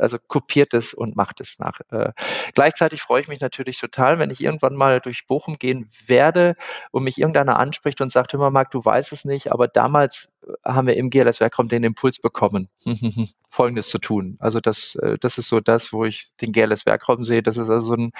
[0.00, 1.80] also kopiert es und macht es nach.
[1.90, 2.12] Äh,
[2.54, 6.56] gleichzeitig freue ich mich natürlich total, wenn ich irgendwann mal durch Bochum gehen werde
[6.90, 10.28] und mich irgendeiner anspricht und sagt, hör mal, Marc, du weißt es nicht, aber damals
[10.46, 12.68] äh, haben wir im GLS-Werkraum den Impuls bekommen,
[13.48, 14.36] Folgendes zu tun.
[14.40, 17.42] Also das, äh, das ist so das, wo ich den GLS-Werkraum sehe.
[17.42, 18.12] Das ist also so ein,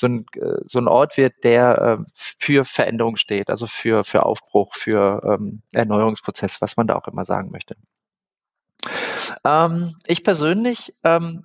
[0.00, 4.74] so ein, äh, so ein Ort wird, der für Veränderung steht, also für, für Aufbruch,
[4.74, 7.76] für ähm, Erneuerungsprozess, was man da auch immer sagen möchte.
[9.44, 11.44] Ähm, ich persönlich ähm,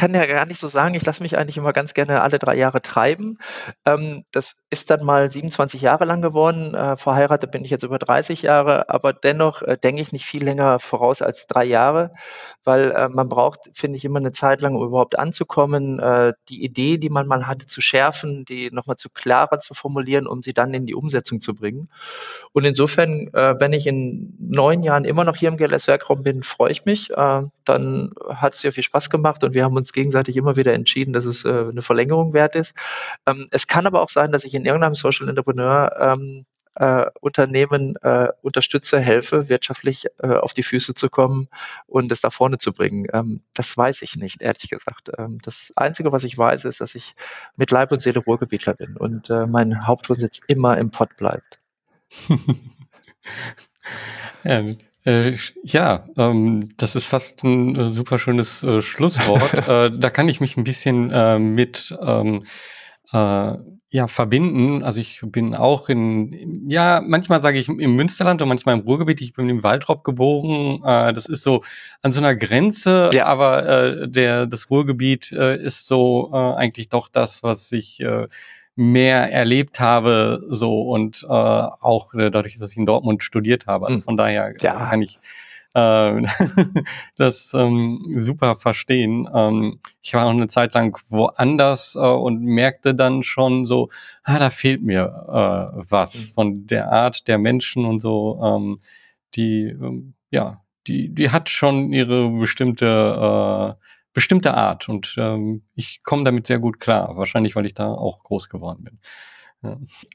[0.00, 2.56] kann ja gar nicht so sagen, ich lasse mich eigentlich immer ganz gerne alle drei
[2.56, 3.36] Jahre treiben.
[3.84, 6.74] Ähm, das ist dann mal 27 Jahre lang geworden.
[6.74, 10.42] Äh, verheiratet bin ich jetzt über 30 Jahre, aber dennoch äh, denke ich nicht viel
[10.42, 12.12] länger voraus als drei Jahre,
[12.64, 16.64] weil äh, man braucht, finde ich, immer eine Zeit lang, um überhaupt anzukommen, äh, die
[16.64, 20.54] Idee, die man mal hatte, zu schärfen, die nochmal zu klarer zu formulieren, um sie
[20.54, 21.90] dann in die Umsetzung zu bringen.
[22.52, 26.70] Und insofern, äh, wenn ich in neun Jahren immer noch hier im GLS-Werkraum bin, freue
[26.70, 27.10] ich mich.
[27.10, 30.56] Äh, dann hat es sehr viel Spaß gemacht und wir haben uns uns gegenseitig immer
[30.56, 32.72] wieder entschieden, dass es äh, eine Verlängerung wert ist.
[33.26, 36.46] Ähm, es kann aber auch sein, dass ich in irgendeinem Social Entrepreneur ähm,
[36.76, 41.48] äh, Unternehmen äh, unterstütze, helfe, wirtschaftlich äh, auf die Füße zu kommen
[41.86, 43.06] und es da vorne zu bringen.
[43.12, 45.10] Ähm, das weiß ich nicht, ehrlich gesagt.
[45.18, 47.14] Ähm, das Einzige, was ich weiß, ist, dass ich
[47.56, 51.58] mit Leib und Seele Ruhrgebietler bin und äh, mein Hauptwohnsitz immer im Pott bleibt.
[54.44, 54.62] ja,
[55.04, 59.54] äh, ja, ähm, das ist fast ein äh, super schönes äh, Schlusswort.
[59.68, 62.44] äh, da kann ich mich ein bisschen äh, mit ähm,
[63.12, 63.54] äh,
[63.92, 64.82] ja verbinden.
[64.82, 69.20] Also ich bin auch in, ja, manchmal sage ich im Münsterland und manchmal im Ruhrgebiet.
[69.20, 70.82] Ich bin im Waldrop geboren.
[70.84, 71.62] Äh, das ist so
[72.02, 73.24] an so einer Grenze, ja.
[73.24, 78.28] aber der das Ruhrgebiet ist so eigentlich doch das, was ich äh,
[78.80, 83.86] mehr erlebt habe, so und äh, auch äh, dadurch, dass ich in Dortmund studiert habe.
[83.86, 84.02] Also hm.
[84.02, 84.88] von daher ja.
[84.88, 85.18] kann ich
[85.74, 86.22] äh,
[87.16, 89.28] das ähm, super verstehen.
[89.34, 93.90] Ähm, ich war auch eine Zeit lang woanders äh, und merkte dann schon so,
[94.24, 96.32] ah, da fehlt mir äh, was mhm.
[96.32, 98.40] von der Art der Menschen und so.
[98.42, 98.80] Ähm,
[99.34, 106.02] die, ähm, ja, die, die hat schon ihre bestimmte äh, bestimmte Art und ähm, ich
[106.02, 107.16] komme damit sehr gut klar.
[107.16, 108.98] Wahrscheinlich, weil ich da auch groß geworden bin.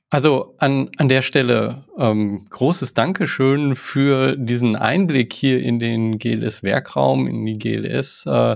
[0.09, 7.27] Also an, an der Stelle ähm, großes Dankeschön für diesen Einblick hier in den GLS-Werkraum,
[7.27, 8.55] in die GLS, äh,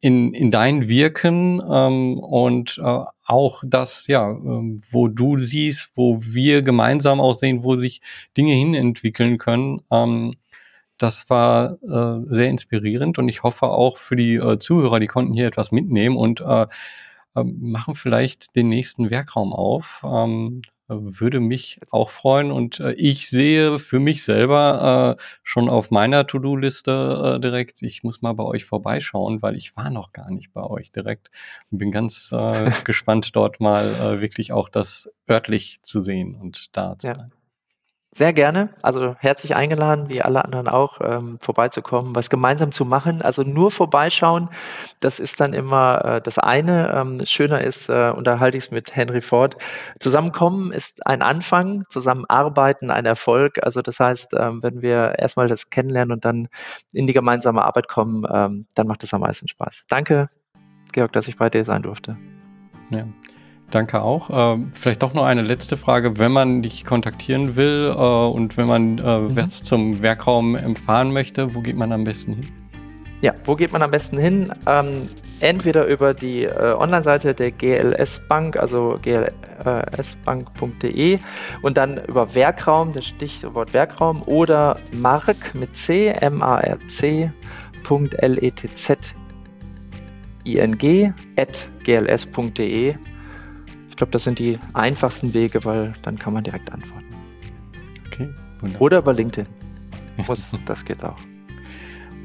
[0.00, 6.18] in, in dein Wirken ähm, und äh, auch das, ja, ähm, wo du siehst, wo
[6.20, 8.02] wir gemeinsam auch sehen, wo sich
[8.36, 9.80] Dinge hin entwickeln können.
[9.90, 10.34] Ähm,
[11.02, 15.34] das war äh, sehr inspirierend und ich hoffe auch für die äh, Zuhörer, die konnten
[15.34, 16.66] hier etwas mitnehmen und äh,
[17.34, 20.02] äh, machen vielleicht den nächsten Werkraum auf.
[20.04, 25.90] Ähm, würde mich auch freuen und äh, ich sehe für mich selber äh, schon auf
[25.90, 30.30] meiner To-Do-Liste äh, direkt, ich muss mal bei euch vorbeischauen, weil ich war noch gar
[30.30, 31.30] nicht bei euch direkt
[31.70, 36.76] und bin ganz äh, gespannt, dort mal äh, wirklich auch das örtlich zu sehen und
[36.76, 37.32] da zu sein.
[38.14, 38.68] Sehr gerne.
[38.82, 43.22] Also herzlich eingeladen, wie alle anderen auch, ähm, vorbeizukommen, was gemeinsam zu machen.
[43.22, 44.50] Also nur vorbeischauen,
[45.00, 46.92] das ist dann immer äh, das eine.
[46.94, 49.56] Ähm, schöner ist, äh, unterhalte ich es mit Henry Ford.
[49.98, 53.64] Zusammenkommen ist ein Anfang, zusammenarbeiten ein Erfolg.
[53.64, 56.48] Also das heißt, ähm, wenn wir erstmal das kennenlernen und dann
[56.92, 59.84] in die gemeinsame Arbeit kommen, ähm, dann macht es am meisten Spaß.
[59.88, 60.26] Danke,
[60.92, 62.18] Georg, dass ich bei dir sein durfte.
[62.90, 63.06] Ja.
[63.72, 64.28] Danke auch.
[64.30, 66.18] Ähm, vielleicht doch noch eine letzte Frage.
[66.18, 69.34] Wenn man dich kontaktieren will äh, und wenn man äh, mhm.
[69.34, 72.48] was zum Werkraum erfahren möchte, wo geht man am besten hin?
[73.22, 74.52] Ja, wo geht man am besten hin?
[74.66, 75.08] Ähm,
[75.40, 81.18] entweder über die äh, Online-Seite der GLS Bank, also glsbank.de
[81.62, 87.32] und dann über Werkraum, das Stichwort Werkraum oder Mark mit C, M-A-R-C,
[87.88, 89.14] .letz
[90.44, 92.94] ing at gls.de
[94.02, 97.06] glaube, das sind die einfachsten Wege, weil dann kann man direkt antworten.
[98.08, 98.28] Okay,
[98.60, 98.82] wunderbar.
[98.82, 99.46] Oder über LinkedIn.
[100.66, 101.18] das geht auch.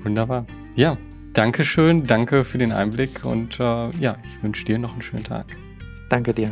[0.01, 0.47] Wunderbar.
[0.75, 0.97] Ja,
[1.35, 5.23] danke schön, danke für den Einblick und äh, ja, ich wünsche dir noch einen schönen
[5.23, 5.45] Tag.
[6.09, 6.51] Danke dir.